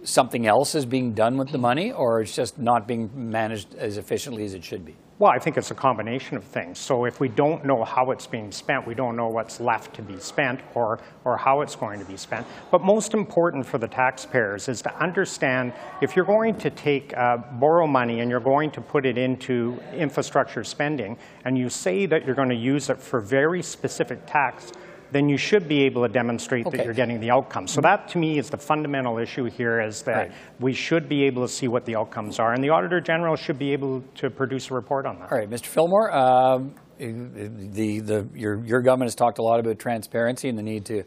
something 0.04 0.46
else 0.46 0.74
is 0.74 0.86
being 0.86 1.12
done 1.12 1.36
with 1.38 1.50
the 1.50 1.58
money, 1.58 1.90
or 1.90 2.20
it's 2.20 2.36
just 2.36 2.58
not 2.58 2.86
being 2.86 3.10
managed 3.14 3.74
as 3.74 3.98
efficiently 3.98 4.44
as 4.44 4.54
it 4.54 4.62
should 4.62 4.84
be? 4.84 4.94
Well, 5.18 5.30
I 5.30 5.38
think 5.38 5.56
it's 5.56 5.70
a 5.70 5.74
combination 5.74 6.36
of 6.36 6.44
things. 6.44 6.78
So 6.78 7.06
if 7.06 7.20
we 7.20 7.28
don't 7.28 7.64
know 7.64 7.84
how 7.84 8.10
it's 8.10 8.26
being 8.26 8.52
spent, 8.52 8.86
we 8.86 8.94
don't 8.94 9.16
know 9.16 9.28
what's 9.28 9.60
left 9.60 9.94
to 9.94 10.02
be 10.02 10.20
spent 10.20 10.60
or, 10.74 11.00
or 11.24 11.38
how 11.38 11.62
it's 11.62 11.74
going 11.74 12.00
to 12.00 12.04
be 12.04 12.18
spent. 12.18 12.46
But 12.70 12.82
most 12.82 13.14
important 13.14 13.64
for 13.64 13.78
the 13.78 13.88
taxpayers 13.88 14.68
is 14.68 14.82
to 14.82 14.94
understand 15.02 15.72
if 16.02 16.16
you're 16.16 16.26
going 16.26 16.58
to 16.58 16.68
take, 16.68 17.16
uh, 17.16 17.38
borrow 17.38 17.86
money 17.86 18.20
and 18.20 18.30
you're 18.30 18.40
going 18.40 18.70
to 18.72 18.82
put 18.82 19.06
it 19.06 19.16
into 19.16 19.80
infrastructure 19.94 20.62
spending, 20.62 21.16
and 21.46 21.56
you 21.56 21.70
say 21.70 22.04
that 22.04 22.26
you're 22.26 22.34
going 22.34 22.50
to 22.50 22.54
use 22.54 22.90
it 22.90 23.00
for 23.00 23.22
very 23.22 23.62
specific 23.62 24.20
tax 24.26 24.70
then 25.12 25.28
you 25.28 25.36
should 25.36 25.68
be 25.68 25.82
able 25.84 26.06
to 26.06 26.12
demonstrate 26.12 26.66
okay. 26.66 26.76
that 26.76 26.84
you're 26.84 26.94
getting 26.94 27.20
the 27.20 27.30
outcomes. 27.30 27.72
So 27.72 27.80
that, 27.80 28.08
to 28.08 28.18
me, 28.18 28.38
is 28.38 28.50
the 28.50 28.58
fundamental 28.58 29.18
issue 29.18 29.44
here 29.44 29.80
is 29.80 30.02
that 30.02 30.16
right. 30.16 30.32
we 30.60 30.72
should 30.72 31.08
be 31.08 31.24
able 31.24 31.46
to 31.46 31.52
see 31.52 31.68
what 31.68 31.84
the 31.84 31.96
outcomes 31.96 32.38
are, 32.38 32.52
and 32.52 32.62
the 32.62 32.70
Auditor 32.70 33.00
General 33.00 33.36
should 33.36 33.58
be 33.58 33.72
able 33.72 34.02
to 34.16 34.30
produce 34.30 34.70
a 34.70 34.74
report 34.74 35.06
on 35.06 35.18
that. 35.18 35.32
All 35.32 35.38
right, 35.38 35.48
Mr. 35.48 35.66
Fillmore, 35.66 36.12
um, 36.12 36.74
the, 36.98 38.00
the, 38.00 38.28
your, 38.34 38.64
your 38.64 38.80
government 38.80 39.06
has 39.06 39.14
talked 39.14 39.38
a 39.38 39.42
lot 39.42 39.60
about 39.60 39.78
transparency 39.78 40.48
and 40.48 40.58
the 40.58 40.62
need 40.62 40.84
to 40.86 41.04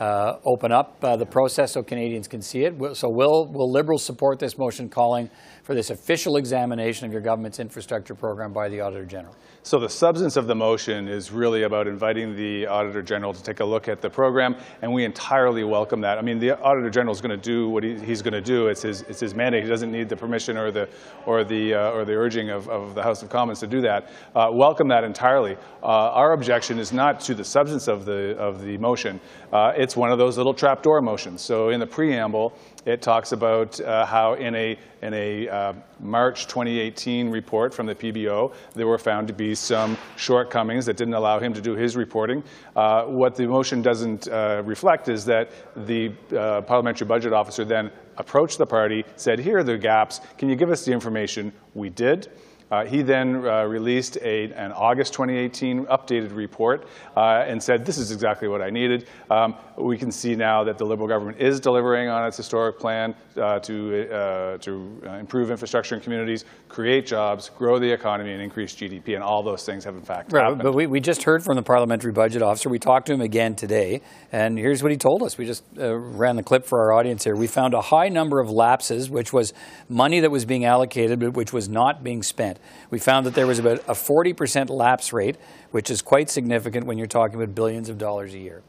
uh, 0.00 0.38
open 0.44 0.72
up 0.72 1.02
uh, 1.02 1.16
the 1.16 1.26
process 1.26 1.72
so 1.72 1.82
Canadians 1.82 2.28
can 2.28 2.42
see 2.42 2.64
it. 2.64 2.74
So 2.96 3.08
will, 3.08 3.46
will 3.46 3.70
Liberals 3.70 4.04
support 4.04 4.38
this 4.38 4.56
motion 4.56 4.88
calling 4.88 5.30
for 5.68 5.74
this 5.74 5.90
official 5.90 6.38
examination 6.38 7.04
of 7.04 7.12
your 7.12 7.20
government's 7.20 7.60
infrastructure 7.60 8.14
program 8.14 8.54
by 8.54 8.70
the 8.70 8.80
Auditor 8.80 9.04
General? 9.04 9.36
So 9.62 9.78
the 9.78 9.90
substance 9.90 10.38
of 10.38 10.46
the 10.46 10.54
motion 10.54 11.08
is 11.08 11.30
really 11.30 11.64
about 11.64 11.86
inviting 11.86 12.34
the 12.34 12.66
Auditor 12.66 13.02
General 13.02 13.34
to 13.34 13.42
take 13.42 13.60
a 13.60 13.64
look 13.66 13.86
at 13.86 14.00
the 14.00 14.08
program, 14.08 14.56
and 14.80 14.90
we 14.90 15.04
entirely 15.04 15.64
welcome 15.64 16.00
that. 16.00 16.16
I 16.16 16.22
mean, 16.22 16.38
the 16.38 16.58
Auditor 16.58 16.88
General 16.88 17.12
is 17.12 17.20
going 17.20 17.38
to 17.38 17.50
do 17.52 17.68
what 17.68 17.84
he, 17.84 17.98
he's 17.98 18.22
going 18.22 18.32
to 18.32 18.40
do. 18.40 18.68
It's 18.68 18.80
his, 18.80 19.02
it's 19.10 19.20
his 19.20 19.34
mandate. 19.34 19.62
He 19.62 19.68
doesn't 19.68 19.92
need 19.92 20.08
the 20.08 20.16
permission 20.16 20.56
or 20.56 20.70
the, 20.70 20.88
or 21.26 21.44
the, 21.44 21.74
uh, 21.74 21.90
or 21.90 22.06
the 22.06 22.14
urging 22.14 22.48
of, 22.48 22.66
of 22.70 22.94
the 22.94 23.02
House 23.02 23.22
of 23.22 23.28
Commons 23.28 23.60
to 23.60 23.66
do 23.66 23.82
that. 23.82 24.08
Uh, 24.34 24.48
welcome 24.50 24.88
that 24.88 25.04
entirely. 25.04 25.54
Uh, 25.82 25.86
our 25.86 26.32
objection 26.32 26.78
is 26.78 26.94
not 26.94 27.20
to 27.20 27.34
the 27.34 27.44
substance 27.44 27.88
of 27.88 28.06
the, 28.06 28.34
of 28.38 28.62
the 28.62 28.78
motion. 28.78 29.20
Uh, 29.52 29.72
it's 29.76 29.98
one 29.98 30.10
of 30.10 30.16
those 30.16 30.38
little 30.38 30.54
trapdoor 30.54 31.02
motions. 31.02 31.42
So 31.42 31.68
in 31.68 31.78
the 31.78 31.86
preamble, 31.86 32.54
it 32.84 33.02
talks 33.02 33.32
about 33.32 33.80
uh, 33.80 34.06
how 34.06 34.34
in 34.34 34.54
a, 34.54 34.78
in 35.02 35.14
a 35.14 35.48
uh, 35.48 35.72
March 36.00 36.46
2018 36.46 37.28
report 37.30 37.74
from 37.74 37.86
the 37.86 37.94
PBO, 37.94 38.54
there 38.74 38.86
were 38.86 38.98
found 38.98 39.28
to 39.28 39.34
be 39.34 39.54
some 39.54 39.96
shortcomings 40.16 40.86
that 40.86 40.96
didn't 40.96 41.14
allow 41.14 41.38
him 41.38 41.52
to 41.54 41.60
do 41.60 41.74
his 41.74 41.96
reporting. 41.96 42.42
Uh, 42.76 43.04
what 43.04 43.34
the 43.34 43.46
motion 43.46 43.82
doesn't 43.82 44.28
uh, 44.28 44.62
reflect 44.64 45.08
is 45.08 45.24
that 45.24 45.50
the 45.86 46.12
uh, 46.36 46.60
parliamentary 46.62 47.06
budget 47.06 47.32
officer 47.32 47.64
then 47.64 47.90
approached 48.16 48.58
the 48.58 48.66
party, 48.66 49.04
said, 49.16 49.38
here 49.38 49.58
are 49.58 49.64
the 49.64 49.78
gaps, 49.78 50.20
can 50.36 50.48
you 50.48 50.56
give 50.56 50.70
us 50.70 50.84
the 50.84 50.92
information? 50.92 51.52
We 51.74 51.90
did. 51.90 52.28
Uh, 52.70 52.84
he 52.84 53.02
then 53.02 53.46
uh, 53.46 53.64
released 53.64 54.18
a, 54.22 54.52
an 54.52 54.72
August 54.72 55.12
2018 55.14 55.86
updated 55.86 56.34
report 56.34 56.86
uh, 57.16 57.44
and 57.46 57.62
said, 57.62 57.84
this 57.86 57.98
is 57.98 58.10
exactly 58.10 58.48
what 58.48 58.60
I 58.60 58.70
needed. 58.70 59.08
Um, 59.30 59.54
we 59.76 59.96
can 59.96 60.12
see 60.12 60.34
now 60.34 60.64
that 60.64 60.78
the 60.78 60.84
Liberal 60.84 61.08
government 61.08 61.38
is 61.38 61.60
delivering 61.60 62.08
on 62.08 62.26
its 62.26 62.36
historic 62.36 62.78
plan 62.78 63.14
uh, 63.38 63.58
to, 63.60 64.10
uh, 64.10 64.58
to 64.58 65.00
uh, 65.06 65.12
improve 65.14 65.50
infrastructure 65.50 65.94
in 65.94 66.00
communities, 66.00 66.44
create 66.68 67.06
jobs, 67.06 67.50
grow 67.50 67.78
the 67.78 67.90
economy, 67.90 68.32
and 68.32 68.42
increase 68.42 68.74
GDP. 68.74 69.14
And 69.14 69.22
all 69.22 69.42
those 69.42 69.64
things 69.64 69.84
have, 69.84 69.94
in 69.94 70.02
fact, 70.02 70.32
right, 70.32 70.42
happened. 70.42 70.62
But 70.62 70.74
we, 70.74 70.86
we 70.86 71.00
just 71.00 71.22
heard 71.22 71.42
from 71.44 71.56
the 71.56 71.62
parliamentary 71.62 72.12
budget 72.12 72.42
officer. 72.42 72.68
We 72.68 72.78
talked 72.78 73.06
to 73.06 73.12
him 73.12 73.20
again 73.20 73.54
today. 73.54 74.02
And 74.32 74.58
here's 74.58 74.82
what 74.82 74.92
he 74.92 74.98
told 74.98 75.22
us. 75.22 75.38
We 75.38 75.46
just 75.46 75.64
ran 75.76 76.36
the 76.36 76.42
clip 76.42 76.66
for 76.66 76.80
our 76.80 76.92
audience 76.92 77.24
here. 77.24 77.36
We 77.36 77.46
found 77.46 77.74
a 77.74 77.80
high 77.80 78.08
number 78.08 78.40
of 78.40 78.50
lapses, 78.50 79.08
which 79.08 79.32
was 79.32 79.52
money 79.88 80.20
that 80.20 80.30
was 80.30 80.44
being 80.44 80.64
allocated, 80.64 81.20
but 81.20 81.34
which 81.34 81.52
was 81.52 81.68
not 81.68 82.02
being 82.02 82.22
spent. 82.22 82.58
We 82.90 82.98
found 82.98 83.26
that 83.26 83.34
there 83.34 83.46
was 83.46 83.58
about 83.58 83.78
a 83.80 83.94
40% 83.94 84.70
lapse 84.70 85.12
rate, 85.12 85.36
which 85.70 85.90
is 85.90 86.02
quite 86.02 86.30
significant 86.30 86.86
when 86.86 86.98
you're 86.98 87.06
talking 87.06 87.40
about 87.40 87.54
billions 87.54 87.88
of 87.88 87.98
dollars 87.98 88.34
a 88.34 88.38
year. 88.38 88.62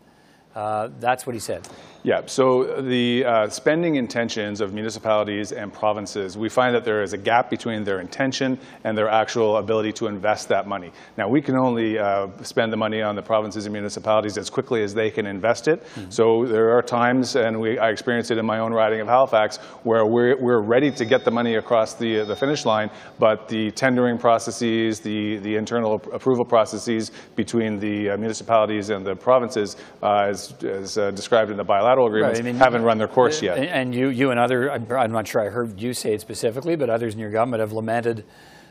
Uh, 0.56 0.90
that's 1.00 1.26
what 1.26 1.36
he 1.36 1.40
said. 1.40 1.68
Yeah, 2.02 2.22
so 2.28 2.82
the 2.82 3.26
uh, 3.26 3.50
spending 3.50 3.96
intentions 3.96 4.62
of 4.62 4.74
municipalities 4.74 5.52
and 5.52 5.74
provinces, 5.74 6.38
we 6.38 6.48
find 6.48 6.74
that 6.74 6.86
there 6.86 7.04
is 7.04 7.12
a 7.12 7.18
gap 7.18 7.50
between 7.50 7.84
their 7.84 8.00
intention 8.00 8.58
and 8.86 8.98
their 8.98 9.10
actual 9.10 9.58
ability 9.58 9.92
to 9.94 10.08
invest 10.08 10.48
that 10.48 10.66
money. 10.66 10.94
Now, 11.18 11.28
we 11.28 11.42
can 11.42 11.58
only 11.58 12.00
uh, 12.00 12.28
spend 12.42 12.72
the 12.72 12.78
money 12.78 13.02
on 13.02 13.18
the 13.18 13.22
provinces 13.22 13.66
and 13.66 13.74
municipalities 13.74 14.38
as 14.38 14.50
quickly 14.50 14.82
as 14.82 14.94
they 14.94 15.12
can 15.12 15.26
invest 15.26 15.68
it. 15.68 15.84
Mm-hmm. 15.84 16.10
So 16.10 16.46
there 16.46 16.72
are 16.78 16.82
times, 16.82 17.36
and 17.36 17.60
we, 17.60 17.78
I 17.78 17.90
experienced 17.90 18.32
it 18.32 18.38
in 18.38 18.46
my 18.46 18.60
own 18.60 18.72
riding 18.72 19.02
of 19.02 19.08
Halifax, 19.08 19.58
where 19.84 20.06
we're, 20.06 20.38
we're 20.38 20.62
ready 20.62 20.92
to 20.92 21.04
get 21.04 21.26
the 21.26 21.32
money 21.32 21.56
across 21.56 21.96
the, 21.96 22.24
the 22.24 22.36
finish 22.36 22.66
line, 22.66 22.90
but 23.20 23.50
the 23.50 23.72
tendering 23.72 24.18
processes, 24.18 25.02
the, 25.02 25.38
the 25.40 25.54
internal 25.58 25.96
approval 26.14 26.46
processes 26.46 27.12
between 27.36 27.78
the 27.78 28.12
uh, 28.12 28.18
municipalities 28.18 28.90
and 28.90 29.06
the 29.06 29.16
provinces, 29.16 29.76
uh, 30.02 30.30
as, 30.30 30.54
as 30.64 30.98
uh, 30.98 31.12
described 31.12 31.52
in 31.52 31.58
the 31.58 31.64
bilateral 31.64 31.89
bilateral 31.90 32.08
agreements 32.08 32.40
right, 32.40 32.46
I 32.48 32.52
mean, 32.52 32.60
haven't 32.60 32.84
run 32.84 32.98
their 32.98 33.08
course 33.08 33.42
yet. 33.42 33.58
And 33.58 33.94
you, 33.94 34.10
you 34.10 34.32
and 34.32 34.40
other, 34.40 34.72
I'm 34.72 35.12
not 35.12 35.28
sure 35.28 35.42
I 35.42 35.50
heard 35.50 35.80
you 35.80 35.94
say 35.94 36.14
it 36.14 36.22
specifically, 36.22 36.76
but 36.76 36.90
others 36.90 37.14
in 37.14 37.20
your 37.20 37.32
government 37.32 37.62
have 37.62 37.72
lamented 37.72 38.26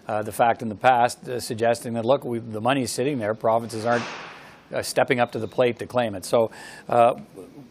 uh, 0.06 0.22
the 0.22 0.32
fact 0.32 0.62
in 0.62 0.68
the 0.68 0.74
past, 0.74 1.28
uh, 1.28 1.38
suggesting 1.38 1.92
that, 1.94 2.04
look, 2.04 2.24
we, 2.24 2.38
the 2.38 2.60
money 2.60 2.82
is 2.82 2.90
sitting 2.90 3.18
there, 3.18 3.34
provinces 3.34 3.84
aren't 3.84 4.04
uh, 4.72 4.82
stepping 4.82 5.20
up 5.20 5.32
to 5.32 5.38
the 5.38 5.48
plate 5.48 5.78
to 5.78 5.86
claim 5.86 6.14
it. 6.14 6.24
So 6.24 6.50
uh, 6.88 7.14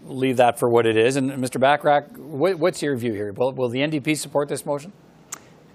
leave 0.06 0.38
that 0.38 0.60
for 0.60 0.70
what 0.70 0.86
it 0.86 0.98
is. 0.98 1.16
And 1.16 1.32
Mr. 1.32 1.60
Bachrach, 1.60 2.16
what, 2.18 2.60
what's 2.60 2.82
your 2.82 2.96
view 2.96 3.14
here? 3.14 3.34
Will, 3.34 3.54
will 3.54 3.70
the 3.70 3.80
NDP 3.80 4.18
support 4.18 4.50
this 4.50 4.66
motion? 4.66 4.92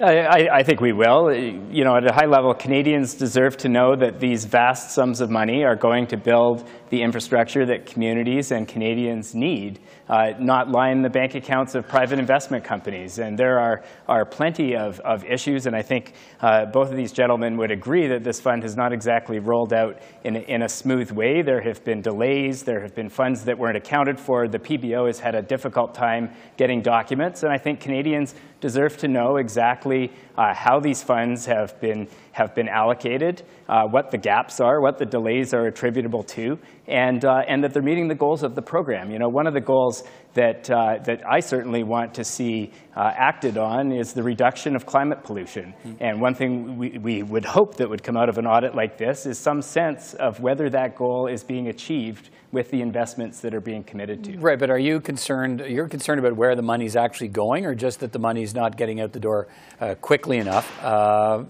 I, 0.00 0.48
I, 0.52 0.62
think 0.64 0.80
we 0.80 0.92
will. 0.92 1.32
You 1.32 1.84
know, 1.84 1.96
at 1.96 2.08
a 2.08 2.12
high 2.12 2.26
level, 2.26 2.54
Canadians 2.54 3.14
deserve 3.14 3.56
to 3.58 3.68
know 3.68 3.94
that 3.94 4.18
these 4.18 4.44
vast 4.44 4.90
sums 4.90 5.20
of 5.20 5.30
money 5.30 5.64
are 5.64 5.76
going 5.76 6.08
to 6.08 6.16
build 6.16 6.68
the 6.92 7.00
infrastructure 7.00 7.64
that 7.64 7.86
communities 7.86 8.50
and 8.50 8.68
Canadians 8.68 9.34
need, 9.34 9.80
uh, 10.10 10.34
not 10.38 10.68
line 10.68 11.00
the 11.00 11.08
bank 11.08 11.34
accounts 11.34 11.74
of 11.74 11.88
private 11.88 12.18
investment 12.18 12.62
companies. 12.62 13.18
And 13.18 13.38
there 13.38 13.58
are, 13.58 13.82
are 14.06 14.26
plenty 14.26 14.76
of, 14.76 15.00
of 15.00 15.24
issues, 15.24 15.64
and 15.64 15.74
I 15.74 15.80
think 15.80 16.12
uh, 16.42 16.66
both 16.66 16.90
of 16.90 16.96
these 16.96 17.10
gentlemen 17.10 17.56
would 17.56 17.70
agree 17.70 18.08
that 18.08 18.24
this 18.24 18.42
fund 18.42 18.62
has 18.62 18.76
not 18.76 18.92
exactly 18.92 19.38
rolled 19.38 19.72
out 19.72 20.02
in 20.22 20.36
in 20.36 20.60
a 20.60 20.68
smooth 20.68 21.10
way. 21.10 21.40
There 21.40 21.62
have 21.62 21.82
been 21.82 22.02
delays. 22.02 22.62
There 22.62 22.82
have 22.82 22.94
been 22.94 23.08
funds 23.08 23.42
that 23.44 23.56
weren't 23.56 23.78
accounted 23.78 24.20
for. 24.20 24.46
The 24.46 24.58
PBO 24.58 25.06
has 25.06 25.18
had 25.18 25.34
a 25.34 25.40
difficult 25.40 25.94
time 25.94 26.30
getting 26.58 26.82
documents, 26.82 27.42
and 27.42 27.50
I 27.50 27.56
think 27.56 27.80
Canadians 27.80 28.34
deserve 28.60 28.98
to 28.98 29.08
know 29.08 29.36
exactly 29.36 30.12
uh, 30.36 30.54
how 30.54 30.80
these 30.80 31.02
funds 31.02 31.46
have 31.46 31.78
been, 31.80 32.08
have 32.32 32.54
been 32.54 32.68
allocated, 32.68 33.42
uh, 33.68 33.86
what 33.86 34.10
the 34.10 34.18
gaps 34.18 34.60
are, 34.60 34.80
what 34.80 34.98
the 34.98 35.06
delays 35.06 35.52
are 35.54 35.66
attributable 35.66 36.22
to, 36.22 36.58
and, 36.86 37.24
uh, 37.24 37.42
and 37.48 37.62
that 37.62 37.72
they're 37.72 37.82
meeting 37.82 38.08
the 38.08 38.14
goals 38.14 38.42
of 38.42 38.54
the 38.54 38.62
program. 38.62 39.10
You 39.10 39.18
know, 39.18 39.28
one 39.28 39.46
of 39.46 39.54
the 39.54 39.60
goals 39.60 40.04
that, 40.34 40.70
uh, 40.70 40.98
that 41.04 41.26
I 41.26 41.40
certainly 41.40 41.82
want 41.82 42.14
to 42.14 42.24
see 42.24 42.72
uh, 42.96 43.12
acted 43.14 43.58
on 43.58 43.92
is 43.92 44.12
the 44.12 44.22
reduction 44.22 44.76
of 44.76 44.86
climate 44.86 45.24
pollution. 45.24 45.74
Mm. 45.84 45.96
And 46.00 46.20
one 46.20 46.34
thing 46.34 46.78
we, 46.78 46.98
we 46.98 47.22
would 47.22 47.44
hope 47.44 47.76
that 47.76 47.88
would 47.88 48.02
come 48.02 48.16
out 48.16 48.28
of 48.28 48.38
an 48.38 48.46
audit 48.46 48.74
like 48.74 48.98
this 48.98 49.26
is 49.26 49.38
some 49.38 49.62
sense 49.62 50.14
of 50.14 50.40
whether 50.40 50.70
that 50.70 50.96
goal 50.96 51.26
is 51.26 51.44
being 51.44 51.68
achieved 51.68 52.30
with 52.50 52.70
the 52.70 52.82
investments 52.82 53.40
that 53.40 53.54
are 53.54 53.62
being 53.62 53.82
committed 53.82 54.22
to. 54.24 54.38
Right, 54.38 54.58
but 54.58 54.68
are 54.68 54.78
you 54.78 55.00
concerned, 55.00 55.60
you're 55.66 55.88
concerned 55.88 56.18
about 56.18 56.36
where 56.36 56.54
the 56.54 56.62
money's 56.62 56.96
actually 56.96 57.28
going 57.28 57.64
or 57.64 57.74
just 57.74 58.00
that 58.00 58.12
the 58.12 58.18
money's 58.18 58.54
not 58.54 58.76
getting 58.76 59.00
out 59.00 59.12
the 59.12 59.20
door 59.20 59.48
uh, 59.80 59.94
quickly 59.94 60.36
enough? 60.36 60.84
Uh, 60.84 61.44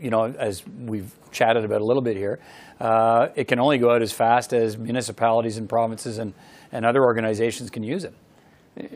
you 0.00 0.10
know, 0.10 0.26
as 0.26 0.62
we've 0.66 1.12
chatted 1.32 1.64
about 1.64 1.80
a 1.80 1.84
little 1.84 2.02
bit 2.02 2.16
here, 2.16 2.38
uh, 2.80 3.28
it 3.34 3.48
can 3.48 3.58
only 3.58 3.78
go 3.78 3.90
out 3.90 4.02
as 4.02 4.12
fast 4.12 4.52
as 4.52 4.78
municipalities 4.78 5.58
and 5.58 5.68
provinces 5.68 6.18
and, 6.18 6.32
and 6.74 6.84
other 6.84 7.02
organizations 7.02 7.70
can 7.70 7.82
use 7.82 8.04
it. 8.04 8.12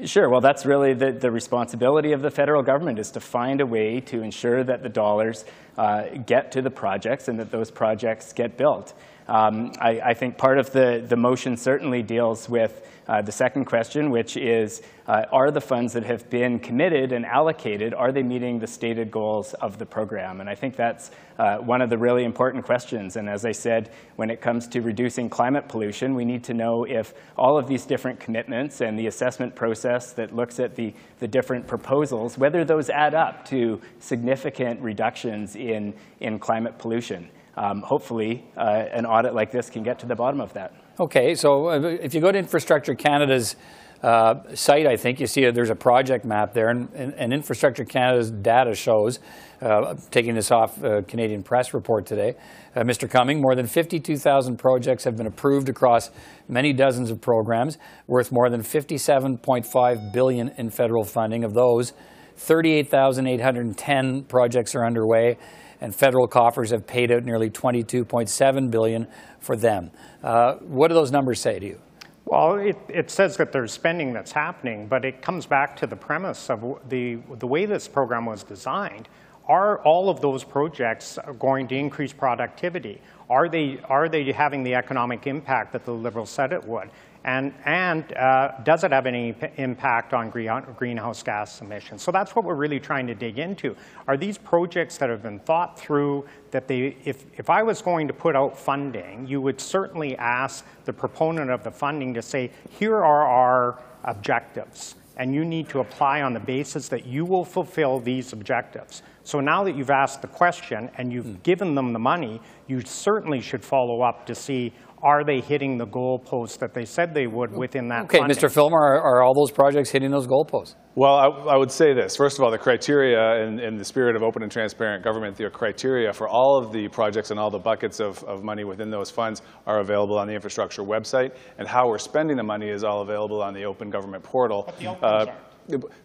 Sure. 0.05 0.29
Well, 0.29 0.41
that's 0.41 0.67
really 0.67 0.93
the, 0.93 1.13
the 1.13 1.31
responsibility 1.31 2.11
of 2.13 2.21
the 2.21 2.33
federal 2.33 2.65
government 2.65 2.99
is 2.99 3.13
to 3.13 3.21
find 3.21 3.61
a 3.61 3.67
way 3.67 4.01
to 4.01 4.23
ensure 4.23 4.65
that 4.65 4.83
the 4.83 4.89
dollars 4.89 5.45
uh, 5.79 6.09
get 6.27 6.51
to 6.53 6.63
the 6.63 6.71
projects 6.71 7.29
and 7.29 7.39
that 7.39 7.53
those 7.53 7.71
projects 7.71 8.33
get 8.33 8.57
built. 8.57 8.93
Um, 9.29 9.73
I, 9.81 10.01
I, 10.01 10.15
think 10.15 10.37
part 10.37 10.59
of 10.59 10.73
the, 10.73 11.05
the 11.07 11.17
motion 11.17 11.57
certainly 11.57 12.03
deals 12.03 12.49
with 12.49 12.85
uh, 13.09 13.23
the 13.23 13.33
second 13.33 13.65
question, 13.65 14.11
which 14.11 14.37
is, 14.37 14.83
uh, 15.07 15.25
are 15.33 15.51
the 15.51 15.61
funds 15.61 15.95
that 15.95 16.05
have 16.05 16.29
been 16.29 16.59
committed 16.59 17.13
and 17.13 17.25
allocated, 17.25 17.95
are 17.95 18.13
they 18.13 18.23
meeting 18.23 18.59
the 18.59 18.67
stated 18.67 19.11
goals 19.11 19.55
of 19.55 19.79
the 19.79 19.87
program? 19.87 20.41
And 20.41 20.51
I 20.51 20.55
think 20.55 20.77
that's 20.77 21.11
uh, 21.39 21.57
one 21.57 21.81
of 21.81 21.89
the 21.89 21.97
really 21.97 22.25
important 22.25 22.65
questions. 22.67 23.17
And 23.17 23.29
as 23.29 23.47
I 23.47 23.53
said, 23.53 23.91
when 24.17 24.29
it 24.29 24.43
comes 24.43 24.69
to 24.69 24.83
reducing 24.83 25.31
climate 25.31 25.69
pollution, 25.69 26.15
we 26.15 26.27
need 26.27 26.45
to 26.45 26.55
know 26.55 26.85
if 26.85 27.15
all 27.39 27.57
of 27.57 27.67
these 27.67 27.87
different 27.87 28.21
commitments 28.21 28.83
and 28.83 28.99
the 28.99 29.07
assessment 29.07 29.55
process 29.57 30.13
that 30.13 30.37
looks 30.37 30.61
at 30.61 30.77
the, 30.77 30.93
the 31.19 31.29
different 31.29 31.67
proposals, 31.67 32.37
whether 32.37 32.65
those 32.65 32.91
add 32.91 33.15
up 33.15 33.47
to 33.47 33.81
significant 34.01 34.81
reductions 34.83 35.57
in, 35.57 35.95
in 36.21 36.39
climate 36.39 36.79
pollution. 36.79 37.31
Um, 37.57 37.83
hopefully, 37.83 38.45
uh, 38.57 38.85
an 38.93 39.07
audit 39.07 39.35
like 39.35 39.51
this 39.51 39.71
can 39.71 39.83
get 39.83 39.99
to 40.01 40.07
the 40.07 40.15
bottom 40.15 40.41
of 40.41 40.53
that. 40.53 40.75
Okay, 41.01 41.37
so 41.37 41.69
uh, 41.69 41.79
if 42.03 42.13
you 42.13 42.21
go 42.21 42.33
to 42.33 42.39
Infrastructure 42.39 42.93
Canada's 42.93 43.55
uh, 44.03 44.35
site, 44.55 44.85
I 44.85 44.97
think 44.97 45.21
you 45.21 45.29
see 45.29 45.49
there's 45.49 45.71
a 45.71 45.77
project 45.77 46.25
map 46.25 46.53
there, 46.55 46.71
and, 46.71 46.89
and, 46.93 47.15
and 47.15 47.33
Infrastructure 47.33 47.85
Canada's 47.85 48.33
data 48.33 48.75
shows, 48.75 49.21
uh, 49.63 49.95
taking 50.11 50.35
this 50.35 50.51
off 50.51 50.83
uh, 50.83 51.03
Canadian 51.03 51.45
Press 51.45 51.73
report 51.73 52.05
today, 52.05 52.35
uh, 52.75 52.81
Mr. 52.81 53.09
Cumming, 53.09 53.41
more 53.41 53.55
than 53.55 53.69
52,000 53.69 54.57
projects 54.57 55.05
have 55.05 55.17
been 55.17 55.29
approved 55.29 55.69
across 55.69 56.11
many 56.49 56.73
dozens 56.73 57.13
of 57.13 57.21
programs, 57.21 57.79
worth 58.09 58.33
more 58.33 58.51
than 58.51 58.63
57.5 58.63 60.13
billion 60.13 60.49
in 60.59 60.69
federal 60.69 61.05
funding. 61.05 61.45
Of 61.45 61.55
those, 61.55 61.93
38,810 62.39 64.25
projects 64.25 64.75
are 64.75 64.85
underway, 64.85 65.39
and 65.81 65.95
federal 65.95 66.27
coffers 66.27 66.71
have 66.71 66.87
paid 66.87 67.11
out 67.11 67.25
nearly 67.25 67.51
22.7 67.51 68.71
billion 68.71 69.07
for 69.41 69.57
them. 69.57 69.91
Uh, 70.23 70.55
what 70.57 70.89
do 70.89 70.95
those 70.95 71.13
numbers 71.13 71.41
say 71.41 71.59
to 71.59 71.67
you? 71.67 71.81
Well, 72.25 72.57
it, 72.57 72.77
it, 72.89 73.11
says 73.11 73.39
that 73.39 73.53
there's 73.53 73.73
spending 73.73 74.13
that's 74.13 74.33
happening, 74.33 74.87
but 74.87 75.05
it 75.07 75.23
comes 75.23 75.47
back 75.47 75.75
to 75.77 75.87
the 75.87 75.97
premise 75.97 76.51
of 76.51 76.79
the, 76.91 77.19
the 77.39 77.47
way 77.47 77.65
this 77.65 77.89
program 77.89 78.27
was 78.27 78.43
designed. 78.43 79.09
Are 79.47 79.79
all 79.79 80.11
of 80.11 80.21
those 80.21 80.45
projects 80.45 81.19
going 81.39 81.69
to 81.69 81.75
increase 81.75 82.13
productivity? 82.13 83.01
Are 83.31 83.49
they, 83.49 83.81
are 83.85 84.11
they 84.11 84.31
having 84.31 84.63
the 84.63 84.75
economic 84.75 85.27
impact 85.27 85.73
that 85.73 85.87
the 85.87 85.93
Liberals 85.93 86.29
said 86.29 86.53
it 86.53 86.63
would? 86.67 86.91
And, 87.29 87.53
and 87.67 88.17
uh, 88.17 88.53
does 88.65 88.85
it 88.85 88.91
have 88.91 89.05
any 89.05 89.35
impact 89.59 90.15
on 90.15 90.31
greenhouse 90.31 91.23
gas 91.23 91.61
emissions? 91.61 92.01
So 92.01 92.11
that's 92.11 92.35
what 92.35 92.47
we're 92.47 92.55
really 92.55 92.81
trying 92.81 93.07
to 93.07 93.15
dig 93.15 93.39
into. 93.39 93.77
Are 94.07 94.17
these 94.17 94.39
projects 94.39 94.97
that 94.97 95.11
have 95.11 95.23
been 95.23 95.39
thought 95.41 95.79
through 95.79 96.25
that 96.53 96.67
they, 96.67 96.97
if, 97.05 97.27
if 97.39 97.51
I 97.51 97.63
was 97.63 97.83
going 97.83 98.09
to 98.09 98.15
put 98.15 98.35
out 98.35 98.59
funding, 98.59 99.27
you 99.27 99.43
would 99.43 99.61
certainly 99.61 100.17
ask 100.17 100.65
the 100.87 100.93
proponent 100.95 101.51
of 101.51 101.63
the 101.63 101.71
funding 101.71 102.15
to 102.15 102.23
say, 102.23 102.51
here 102.71 102.97
are 102.97 103.27
our 103.27 103.79
objectives 104.05 104.95
and 105.19 105.35
you 105.35 105.45
need 105.45 105.69
to 105.69 105.81
apply 105.81 106.23
on 106.23 106.33
the 106.33 106.41
basis 106.41 106.89
that 106.89 107.05
you 107.05 107.25
will 107.25 107.45
fulfill 107.45 107.99
these 107.99 108.33
objectives. 108.33 109.03
So 109.25 109.41
now 109.41 109.65
that 109.65 109.77
you've 109.77 109.91
asked 109.91 110.23
the 110.23 110.29
question 110.29 110.91
and 110.97 111.13
you've 111.13 111.27
mm. 111.27 111.43
given 111.43 111.75
them 111.75 111.93
the 111.93 111.99
money, 111.99 112.41
you 112.69 112.81
certainly 112.83 113.41
should 113.41 113.65
follow 113.65 114.01
up 114.01 114.25
to 114.27 114.35
see 114.35 114.73
are 115.03 115.25
they 115.25 115.41
hitting 115.41 115.79
the 115.79 115.87
goalposts 115.87 116.59
that 116.59 116.75
they 116.75 116.85
said 116.85 117.15
they 117.15 117.27
would 117.27 117.53
within 117.53 117.89
that 117.89 118.05
Okay, 118.05 118.19
funding? 118.19 118.37
Mr. 118.37 118.51
Fillmore, 118.51 118.97
are, 118.97 119.01
are, 119.01 119.23
all 119.23 119.35
those 119.35 119.51
projects 119.51 119.91
hitting 119.91 120.11
those 120.11 120.27
goalposts? 120.27 120.75
Well, 120.95 121.15
I, 121.15 121.27
I, 121.53 121.57
would 121.57 121.71
say 121.71 121.95
this. 121.95 122.17
First 122.17 122.39
of 122.39 122.45
all, 122.45 122.51
the 122.51 122.59
criteria 122.59 123.47
in, 123.47 123.61
in, 123.61 123.77
the 123.77 123.85
spirit 123.85 124.17
of 124.17 124.23
open 124.23 124.43
and 124.43 124.51
transparent 124.51 125.05
government, 125.05 125.37
the 125.37 125.49
criteria 125.51 126.13
for 126.13 126.29
all 126.29 126.59
of 126.59 126.73
the 126.73 126.89
projects 126.89 127.31
and 127.31 127.39
all 127.39 127.51
the 127.51 127.59
buckets 127.59 128.01
of, 128.01 128.23
of 128.25 128.43
money 128.43 128.65
within 128.65 128.91
those 128.91 129.11
funds 129.11 129.43
are 129.67 129.81
available 129.81 130.19
on 130.19 130.27
the 130.27 130.35
infrastructure 130.35 130.83
website, 130.83 131.37
and 131.59 131.69
how 131.69 131.87
we're 131.87 131.99
spending 131.99 132.37
the 132.37 132.43
money 132.43 132.69
is 132.69 132.83
all 132.83 133.03
available 133.03 133.41
on 133.41 133.55
the 133.55 133.65
open 133.65 133.91
government 133.91 134.25
portal. 134.25 134.73
Uh, 135.03 135.27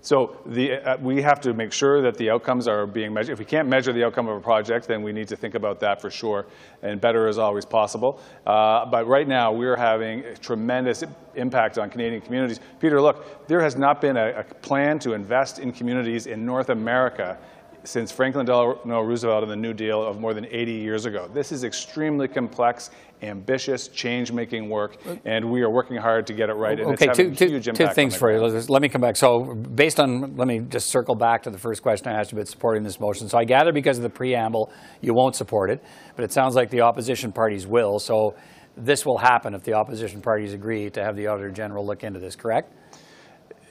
so 0.01 0.37
the, 0.45 0.73
uh, 0.73 0.97
we 0.97 1.21
have 1.21 1.39
to 1.41 1.53
make 1.53 1.71
sure 1.71 2.01
that 2.01 2.17
the 2.17 2.29
outcomes 2.29 2.67
are 2.67 2.85
being 2.85 3.13
measured. 3.13 3.33
If 3.33 3.39
we 3.39 3.45
can't 3.45 3.67
measure 3.67 3.93
the 3.93 4.03
outcome 4.03 4.27
of 4.27 4.37
a 4.37 4.41
project, 4.41 4.87
then 4.87 5.01
we 5.01 5.13
need 5.13 5.27
to 5.29 5.35
think 5.35 5.55
about 5.55 5.79
that 5.79 6.01
for 6.01 6.09
sure, 6.09 6.45
and 6.81 6.99
better 6.99 7.27
is 7.27 7.37
always 7.37 7.65
possible. 7.65 8.19
Uh, 8.45 8.85
but 8.85 9.07
right 9.07 9.27
now, 9.27 9.51
we're 9.51 9.75
having 9.75 10.19
a 10.25 10.35
tremendous 10.37 11.03
impact 11.35 11.77
on 11.77 11.89
Canadian 11.89 12.21
communities. 12.21 12.59
Peter, 12.79 13.01
look, 13.01 13.47
there 13.47 13.61
has 13.61 13.75
not 13.75 14.01
been 14.01 14.17
a, 14.17 14.31
a 14.39 14.43
plan 14.43 14.99
to 14.99 15.13
invest 15.13 15.59
in 15.59 15.71
communities 15.71 16.27
in 16.27 16.45
North 16.45 16.69
America 16.69 17.37
since 17.83 18.11
Franklin 18.11 18.45
Delano 18.45 19.01
Roosevelt 19.01 19.43
and 19.43 19.51
the 19.51 19.55
New 19.55 19.73
Deal 19.73 20.01
of 20.01 20.19
more 20.19 20.33
than 20.33 20.45
80 20.45 20.71
years 20.71 21.05
ago. 21.05 21.29
This 21.33 21.51
is 21.51 21.63
extremely 21.63 22.27
complex, 22.27 22.91
ambitious, 23.21 23.87
change-making 23.89 24.69
work, 24.69 24.97
and 25.25 25.49
we 25.49 25.61
are 25.61 25.69
working 25.69 25.97
hard 25.97 26.25
to 26.27 26.33
get 26.33 26.49
it 26.49 26.53
right. 26.53 26.79
okay, 26.79 27.07
two, 27.07 27.33
two, 27.35 27.59
two 27.59 27.87
things 27.89 28.15
for 28.15 28.31
you. 28.31 28.39
Let 28.39 28.81
me 28.81 28.89
come 28.89 29.01
back. 29.01 29.15
So 29.15 29.55
based 29.55 29.99
on, 29.99 30.35
let 30.35 30.47
me 30.47 30.59
just 30.59 30.87
circle 30.87 31.15
back 31.15 31.43
to 31.43 31.49
the 31.49 31.57
first 31.57 31.81
question 31.81 32.07
I 32.07 32.13
asked 32.19 32.31
you 32.31 32.37
about 32.37 32.47
supporting 32.47 32.83
this 32.83 32.99
motion. 32.99 33.27
So 33.29 33.37
I 33.37 33.43
gather 33.45 33.71
because 33.73 33.97
of 33.97 34.03
the 34.03 34.09
preamble, 34.09 34.71
you 35.01 35.13
won't 35.13 35.35
support 35.35 35.69
it, 35.69 35.83
but 36.15 36.23
it 36.23 36.31
sounds 36.31 36.55
like 36.55 36.69
the 36.69 36.81
opposition 36.81 37.31
parties 37.31 37.67
will. 37.67 37.99
So 37.99 38.35
this 38.75 39.05
will 39.05 39.17
happen 39.17 39.53
if 39.53 39.63
the 39.63 39.73
opposition 39.73 40.21
parties 40.21 40.53
agree 40.53 40.89
to 40.89 41.03
have 41.03 41.15
the 41.15 41.27
Auditor 41.27 41.51
General 41.51 41.85
look 41.85 42.03
into 42.03 42.19
this, 42.19 42.35
correct? 42.35 42.73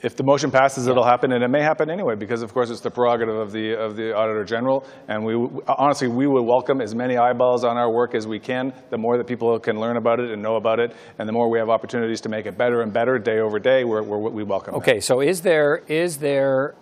If 0.02 0.16
the 0.16 0.24
motion 0.24 0.50
passes, 0.50 0.88
it'll 0.88 1.04
happen, 1.04 1.30
and 1.30 1.44
it 1.44 1.48
may 1.48 1.62
happen 1.62 1.88
anyway, 1.88 2.16
because 2.16 2.42
of 2.42 2.52
course 2.52 2.70
it's 2.70 2.80
the 2.80 2.90
prerogative 2.90 3.36
of 3.36 3.52
the 3.52 3.74
of 3.74 3.94
the 3.94 4.12
Auditor 4.16 4.44
General. 4.44 4.84
And 5.06 5.24
we 5.24 5.34
honestly, 5.68 6.08
we 6.08 6.26
would 6.26 6.42
welcome 6.42 6.80
as 6.80 6.92
many 6.92 7.16
eyeballs 7.16 7.62
on 7.62 7.76
our 7.76 7.90
work 7.90 8.16
as 8.16 8.26
we 8.26 8.40
can. 8.40 8.72
The 8.90 8.98
more 8.98 9.16
that 9.16 9.28
people 9.28 9.58
can 9.60 9.78
learn 9.78 9.96
about 9.96 10.18
it 10.18 10.30
and 10.30 10.42
know 10.42 10.56
about 10.56 10.80
it, 10.80 10.94
and 11.18 11.28
the 11.28 11.32
more 11.32 11.48
we 11.48 11.60
have 11.60 11.68
opportunities 11.68 12.20
to 12.22 12.28
make 12.28 12.46
it 12.46 12.58
better 12.58 12.82
and 12.82 12.92
better 12.92 13.18
day 13.20 13.38
over 13.38 13.60
day, 13.60 13.84
we're, 13.84 14.02
we're, 14.02 14.18
we 14.18 14.42
welcome. 14.42 14.74
Okay, 14.74 14.98
so 14.98 15.20
is 15.20 15.42
there 15.42 15.82
is 15.86 16.18
there 16.18 16.74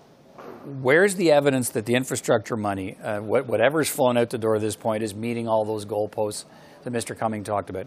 where's 0.81 1.14
the 1.16 1.31
evidence 1.31 1.71
that 1.71 1.85
the 1.87 1.95
infrastructure 1.95 2.57
money, 2.57 2.97
uh, 3.03 3.21
what, 3.21 3.47
whatever's 3.47 3.89
flown 3.89 4.16
out 4.16 4.31
the 4.31 4.39
door 4.39 4.57
at 4.57 4.61
this 4.62 4.77
point, 4.77 5.03
is 5.03 5.14
meeting 5.14 5.47
all 5.47 5.64
those 5.64 5.85
goalposts 5.85 6.45
that 6.85 6.93
Mr. 6.93 7.16
Cumming 7.16 7.45
talked 7.45 7.71
about? 7.71 7.87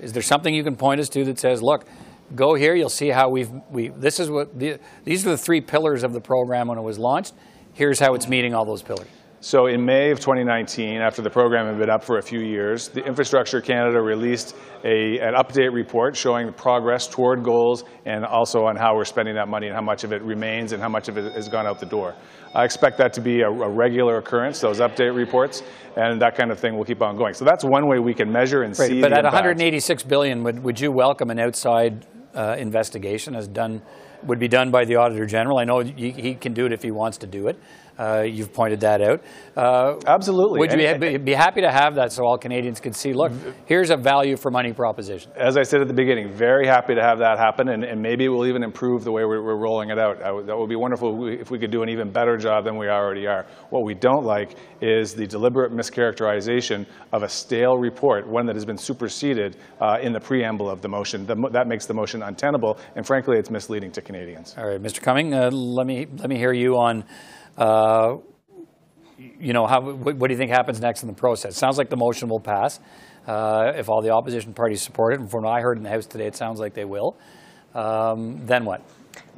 Is 0.00 0.12
there 0.12 0.22
something 0.22 0.54
you 0.54 0.64
can 0.64 0.76
point 0.76 1.00
us 1.00 1.08
to 1.10 1.24
that 1.24 1.38
says, 1.38 1.62
look, 1.62 1.86
go 2.34 2.54
here, 2.54 2.74
you'll 2.74 2.88
see 2.88 3.08
how 3.08 3.28
we've, 3.28 3.50
we, 3.70 3.88
this 3.88 4.20
is 4.20 4.30
what, 4.30 4.58
the, 4.58 4.78
these 5.04 5.26
are 5.26 5.30
the 5.30 5.38
three 5.38 5.60
pillars 5.60 6.02
of 6.02 6.12
the 6.12 6.20
program 6.20 6.68
when 6.68 6.78
it 6.78 6.82
was 6.82 6.98
launched. 6.98 7.34
Here's 7.72 7.98
how 7.98 8.14
it's 8.14 8.28
meeting 8.28 8.54
all 8.54 8.64
those 8.64 8.82
pillars. 8.82 9.08
So 9.44 9.66
in 9.66 9.84
May 9.84 10.10
of 10.10 10.20
2019, 10.20 11.02
after 11.02 11.20
the 11.20 11.28
program 11.28 11.66
had 11.66 11.78
been 11.78 11.90
up 11.90 12.02
for 12.02 12.16
a 12.16 12.22
few 12.22 12.40
years, 12.40 12.88
the 12.88 13.04
Infrastructure 13.04 13.60
Canada 13.60 14.00
released 14.00 14.56
a, 14.84 15.18
an 15.18 15.34
update 15.34 15.70
report 15.70 16.16
showing 16.16 16.46
the 16.46 16.52
progress 16.52 17.06
toward 17.06 17.44
goals 17.44 17.84
and 18.06 18.24
also 18.24 18.64
on 18.64 18.74
how 18.74 18.96
we're 18.96 19.04
spending 19.04 19.34
that 19.34 19.46
money 19.46 19.66
and 19.66 19.76
how 19.76 19.82
much 19.82 20.02
of 20.02 20.14
it 20.14 20.22
remains 20.22 20.72
and 20.72 20.80
how 20.80 20.88
much 20.88 21.10
of 21.10 21.18
it 21.18 21.30
has 21.34 21.50
gone 21.50 21.66
out 21.66 21.78
the 21.78 21.84
door. 21.84 22.14
I 22.54 22.64
expect 22.64 22.96
that 22.96 23.12
to 23.12 23.20
be 23.20 23.42
a, 23.42 23.50
a 23.50 23.68
regular 23.68 24.16
occurrence, 24.16 24.60
those 24.60 24.80
update 24.80 25.14
reports, 25.14 25.62
and 25.94 26.22
that 26.22 26.36
kind 26.36 26.50
of 26.50 26.58
thing 26.58 26.74
will 26.74 26.86
keep 26.86 27.02
on 27.02 27.14
going. 27.18 27.34
So 27.34 27.44
that's 27.44 27.64
one 27.64 27.86
way 27.86 27.98
we 27.98 28.14
can 28.14 28.32
measure 28.32 28.62
and 28.62 28.78
right, 28.78 28.88
see. 28.88 29.02
But 29.02 29.12
at 29.12 29.26
impact. 29.26 29.34
186 29.34 30.04
billion, 30.04 30.42
would, 30.44 30.64
would 30.64 30.80
you 30.80 30.90
welcome 30.90 31.28
an 31.28 31.38
outside 31.38 32.06
uh, 32.34 32.56
investigation 32.58 33.34
as 33.34 33.48
done 33.48 33.82
would 34.24 34.38
be 34.38 34.48
done 34.48 34.70
by 34.70 34.84
the 34.84 34.96
Auditor 34.96 35.26
General. 35.26 35.58
I 35.58 35.64
know 35.64 35.80
he, 35.80 36.10
he 36.10 36.34
can 36.34 36.54
do 36.54 36.66
it 36.66 36.72
if 36.72 36.82
he 36.82 36.90
wants 36.90 37.18
to 37.18 37.26
do 37.26 37.48
it. 37.48 37.58
Uh, 37.98 38.22
you've 38.22 38.52
pointed 38.52 38.80
that 38.80 39.00
out. 39.00 39.22
Uh, 39.56 39.98
Absolutely. 40.06 40.60
Would 40.60 40.72
you 40.72 40.98
be, 40.98 41.16
be 41.18 41.34
happy 41.34 41.60
to 41.60 41.70
have 41.70 41.96
that 41.96 42.12
so 42.12 42.24
all 42.24 42.38
Canadians 42.38 42.80
can 42.80 42.92
see, 42.92 43.12
look, 43.12 43.32
here's 43.66 43.90
a 43.90 43.96
value 43.96 44.36
for 44.36 44.50
money 44.50 44.72
proposition? 44.72 45.32
As 45.36 45.56
I 45.56 45.62
said 45.62 45.80
at 45.80 45.88
the 45.88 45.94
beginning, 45.94 46.32
very 46.32 46.66
happy 46.66 46.94
to 46.94 47.02
have 47.02 47.18
that 47.18 47.38
happen, 47.38 47.68
and, 47.68 47.84
and 47.84 48.00
maybe 48.00 48.24
it 48.24 48.28
will 48.28 48.46
even 48.46 48.62
improve 48.62 49.04
the 49.04 49.12
way 49.12 49.24
we're, 49.24 49.42
we're 49.42 49.58
rolling 49.58 49.90
it 49.90 49.98
out. 49.98 50.18
Would- 50.34 50.46
that 50.46 50.56
would 50.56 50.68
be 50.68 50.76
wonderful 50.76 51.28
if 51.28 51.50
we, 51.50 51.58
could 51.58 51.70
do 51.70 51.82
an 51.82 51.88
even 51.88 52.10
better 52.10 52.36
job 52.36 52.64
than 52.64 52.76
we 52.76 52.88
already 52.88 53.26
are. 53.26 53.46
What 53.70 53.84
we 53.84 53.94
don't 53.94 54.24
like 54.24 54.56
is 54.80 55.14
the 55.14 55.26
deliberate 55.26 55.72
mischaracterization 55.72 56.86
of 57.12 57.22
a 57.22 57.28
stale 57.28 57.76
report, 57.76 58.26
one 58.26 58.46
that 58.46 58.56
has 58.56 58.64
been 58.64 58.78
superseded 58.78 59.56
uh, 59.80 59.98
in 60.00 60.12
the 60.12 60.20
preamble 60.20 60.68
of 60.70 60.82
the 60.82 60.88
motion. 60.88 61.26
The, 61.26 61.36
that 61.52 61.66
makes 61.66 61.86
the 61.86 61.94
motion 61.94 62.22
untenable, 62.22 62.78
and 62.96 63.06
frankly, 63.06 63.38
it's 63.38 63.50
misleading 63.50 63.90
to 63.92 64.02
Canadians. 64.02 64.54
All 64.58 64.66
right, 64.66 64.82
Mr. 64.82 65.00
Cumming, 65.00 65.34
uh, 65.34 65.50
let 65.50 65.86
me 65.86 66.06
let 66.18 66.28
me 66.28 66.36
hear 66.36 66.52
you 66.52 66.76
on, 66.76 67.04
uh, 67.58 68.16
you 69.18 69.52
know, 69.52 69.66
how 69.66 69.80
what, 69.80 70.16
what 70.16 70.28
do 70.28 70.34
you 70.34 70.38
think 70.38 70.50
happens 70.50 70.80
next 70.80 71.02
in 71.02 71.08
the 71.08 71.14
process? 71.14 71.56
Sounds 71.56 71.78
like 71.78 71.88
the 71.88 71.96
motion 71.96 72.28
will 72.28 72.40
pass 72.40 72.80
uh, 73.26 73.72
if 73.76 73.88
all 73.88 74.02
the 74.02 74.10
opposition 74.10 74.52
parties 74.52 74.82
support 74.82 75.14
it, 75.14 75.20
and 75.20 75.30
from 75.30 75.44
what 75.44 75.52
I 75.52 75.60
heard 75.60 75.76
in 75.76 75.82
the 75.82 75.90
House 75.90 76.06
today, 76.06 76.26
it 76.26 76.36
sounds 76.36 76.60
like 76.60 76.74
they 76.74 76.84
will. 76.84 77.16
Um, 77.74 78.44
then 78.46 78.64
what? 78.64 78.82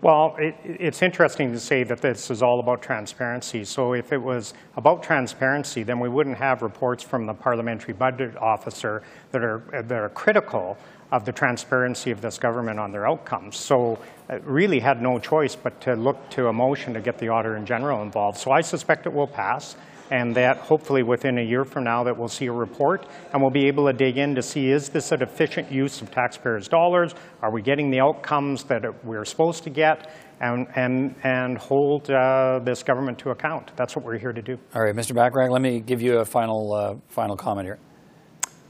Well, 0.01 0.37
it, 0.39 0.55
it's 0.64 1.03
interesting 1.03 1.53
to 1.53 1.61
say 1.61 1.83
that 1.85 2.01
this 2.01 2.31
is 2.31 2.43
all 2.43 2.61
about 2.61 2.83
transparency. 2.83 3.64
So 3.64 3.95
if 3.95 4.12
it 4.12 4.19
was 4.19 4.55
about 4.77 5.03
transparency, 5.03 5.83
then 5.83 6.01
we 6.01 6.09
wouldn't 6.09 6.37
have 6.39 6.62
reports 6.62 7.03
from 7.03 7.27
the 7.27 7.35
parliamentary 7.35 7.95
budget 7.95 8.37
officer 8.37 9.03
that 9.33 9.43
are, 9.43 9.62
that 9.73 9.93
are 9.93 10.11
critical 10.11 10.77
of 11.12 11.24
the 11.24 11.32
transparency 11.32 12.11
of 12.11 12.20
this 12.20 12.38
government 12.38 12.78
on 12.78 12.90
their 12.90 13.09
outcomes. 13.09 13.57
So 13.57 13.98
it 14.28 14.42
really 14.44 14.80
had 14.80 15.00
no 15.00 15.18
choice 15.18 15.54
but 15.54 15.80
to 15.82 15.94
look 15.94 16.28
to 16.30 16.48
a 16.48 16.52
motion 16.52 16.94
to 16.94 17.00
get 17.00 17.18
the 17.18 17.28
Auditor 17.28 17.57
in 17.57 17.64
General 17.64 18.02
involved. 18.02 18.38
So 18.38 18.50
I 18.50 18.61
suspect 18.61 19.07
it 19.07 19.12
will 19.12 19.28
pass 19.28 19.76
and 20.11 20.34
that 20.36 20.59
hopefully 20.59 21.02
within 21.02 21.38
a 21.38 21.42
year 21.42 21.64
from 21.64 21.84
now 21.84 22.04
that 22.04 22.16
we'll 22.16 22.28
see 22.28 22.46
a 22.46 22.52
report 22.52 23.07
and 23.32 23.42
we'll 23.42 23.50
be 23.50 23.66
able 23.66 23.86
to 23.86 23.92
dig 23.92 24.18
in 24.18 24.34
to 24.34 24.42
see 24.42 24.70
is 24.70 24.88
this 24.88 25.12
an 25.12 25.22
efficient 25.22 25.70
use 25.70 26.00
of 26.00 26.11
taxpayers' 26.11 26.68
dollars? 26.68 27.14
Are 27.42 27.52
we 27.52 27.62
getting 27.62 27.90
the 27.90 28.00
outcomes 28.00 28.64
that 28.64 28.82
we're 29.04 29.24
supposed 29.24 29.64
to 29.64 29.70
get? 29.70 30.11
And, 30.38 30.66
and, 30.76 31.14
and 31.22 31.57
hold 31.57 32.11
uh, 32.11 32.61
this 32.62 32.82
government 32.82 33.18
to 33.20 33.30
account. 33.30 33.72
That's 33.74 33.96
what 33.96 34.04
we're 34.04 34.18
here 34.18 34.34
to 34.34 34.42
do. 34.42 34.59
All 34.74 34.82
right, 34.82 34.94
Mr. 34.94 35.12
Bachrach, 35.12 35.48
let 35.50 35.62
me 35.62 35.80
give 35.80 36.02
you 36.02 36.18
a 36.18 36.26
final 36.26 36.74
uh, 36.74 36.94
final 37.09 37.36
comment 37.36 37.66
here. 37.66 37.78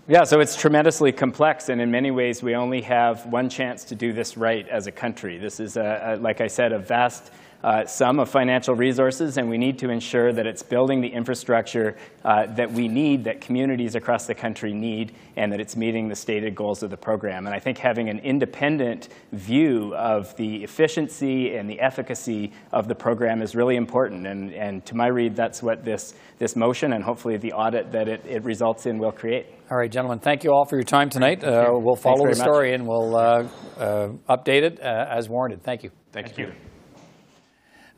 Yeah, 0.09 0.23
so 0.23 0.39
it's 0.39 0.55
tremendously 0.55 1.11
complex, 1.11 1.69
and 1.69 1.81
in 1.81 1.91
many 1.91 2.13
ways, 2.13 2.41
we 2.41 2.55
only 2.55 2.81
have 2.83 3.27
one 3.27 3.49
chance 3.49 3.83
to 3.87 3.97
do 3.97 4.13
this 4.13 4.37
right 4.37 4.69
as 4.69 4.87
a 4.87 4.93
country. 4.93 5.37
This 5.37 5.59
is, 5.59 5.77
a, 5.77 6.15
a, 6.15 6.23
like 6.23 6.41
I 6.41 6.47
said, 6.47 6.71
a 6.71 6.79
vast 6.79 7.33
uh, 7.63 7.85
sum 7.87 8.21
of 8.21 8.29
financial 8.29 8.75
resources, 8.75 9.39
and 9.39 9.49
we 9.49 9.59
need 9.59 9.79
to 9.79 9.91
ensure 9.91 10.33
that 10.33 10.47
it's 10.47 10.63
building 10.63 11.01
the 11.01 11.09
infrastructure 11.09 11.97
uh, 12.25 12.47
that 12.55 12.71
we 12.71 12.89
need, 12.89 13.25
that 13.25 13.41
communities 13.41 13.95
across 13.95 14.27
the 14.27 14.35
country 14.35 14.73
need, 14.73 15.15
and 15.37 15.53
that 15.53 15.61
it's 15.61 15.77
meeting 15.77 16.09
the 16.09 16.15
stated 16.15 16.55
goals 16.55 16.83
of 16.83 16.91
the 16.91 16.97
program. 16.97 17.47
And 17.47 17.55
I 17.55 17.59
think 17.59 17.79
having 17.79 18.09
an 18.09 18.19
independent 18.21 19.09
view 19.33 19.95
of 19.95 20.35
the 20.37 20.63
efficiency 20.63 21.57
and 21.57 21.69
the 21.69 21.81
efficacy 21.81 22.53
of 22.73 22.89
the 22.89 22.95
program 22.95 23.43
is 23.43 23.55
really 23.55 23.77
important. 23.77 24.27
And, 24.27 24.53
and 24.53 24.85
to 24.87 24.95
my 24.95 25.09
read, 25.09 25.35
that's 25.35 25.63
what 25.63 25.85
this, 25.85 26.15
this 26.39 26.57
motion 26.57 26.93
and 26.93 27.03
hopefully 27.03 27.37
the 27.37 27.53
audit 27.53 27.93
that 27.93 28.09
it, 28.09 28.25
it 28.27 28.45
results 28.45 28.87
in 28.87 28.99
will 28.99 29.13
create. 29.13 29.47
All 29.71 29.77
right, 29.77 29.91
gentlemen, 29.91 30.21
thank 30.21 30.45
you 30.45 30.53
all 30.53 30.65
for 30.65 30.77
your 30.77 30.85
time 30.85 31.11
tonight. 31.11 31.43
Uh, 31.43 31.71
we'll 31.73 31.97
follow 31.97 32.19
the 32.19 32.23
very 32.23 32.37
much. 32.37 32.39
story 32.39 32.75
and 32.75 32.87
we'll 32.87 33.17
uh, 33.17 33.49
uh, 33.79 34.09
update 34.29 34.63
it 34.63 34.81
uh, 34.81 35.07
as 35.11 35.29
warranted. 35.29 35.63
Thank 35.63 35.83
you. 35.83 35.91
Thank, 36.13 36.39
you. 36.39 36.53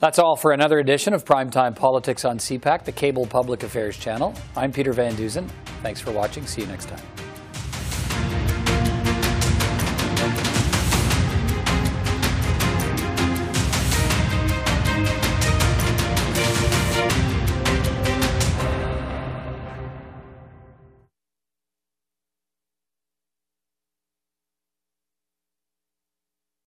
That's 0.00 0.20
all 0.20 0.36
for 0.36 0.52
another 0.52 0.78
edition 0.78 1.12
of 1.12 1.24
Primetime 1.24 1.74
Politics 1.74 2.24
on 2.24 2.38
CPAC, 2.38 2.84
the 2.84 2.92
cable 2.92 3.26
public 3.26 3.64
affairs 3.64 3.96
channel. 3.96 4.32
I'm 4.56 4.70
Peter 4.70 4.92
Van 4.92 5.14
Dusen. 5.16 5.48
Thanks 5.82 6.00
for 6.00 6.12
watching. 6.12 6.46
See 6.46 6.60
you 6.60 6.68
next 6.68 6.88
time. 6.88 7.27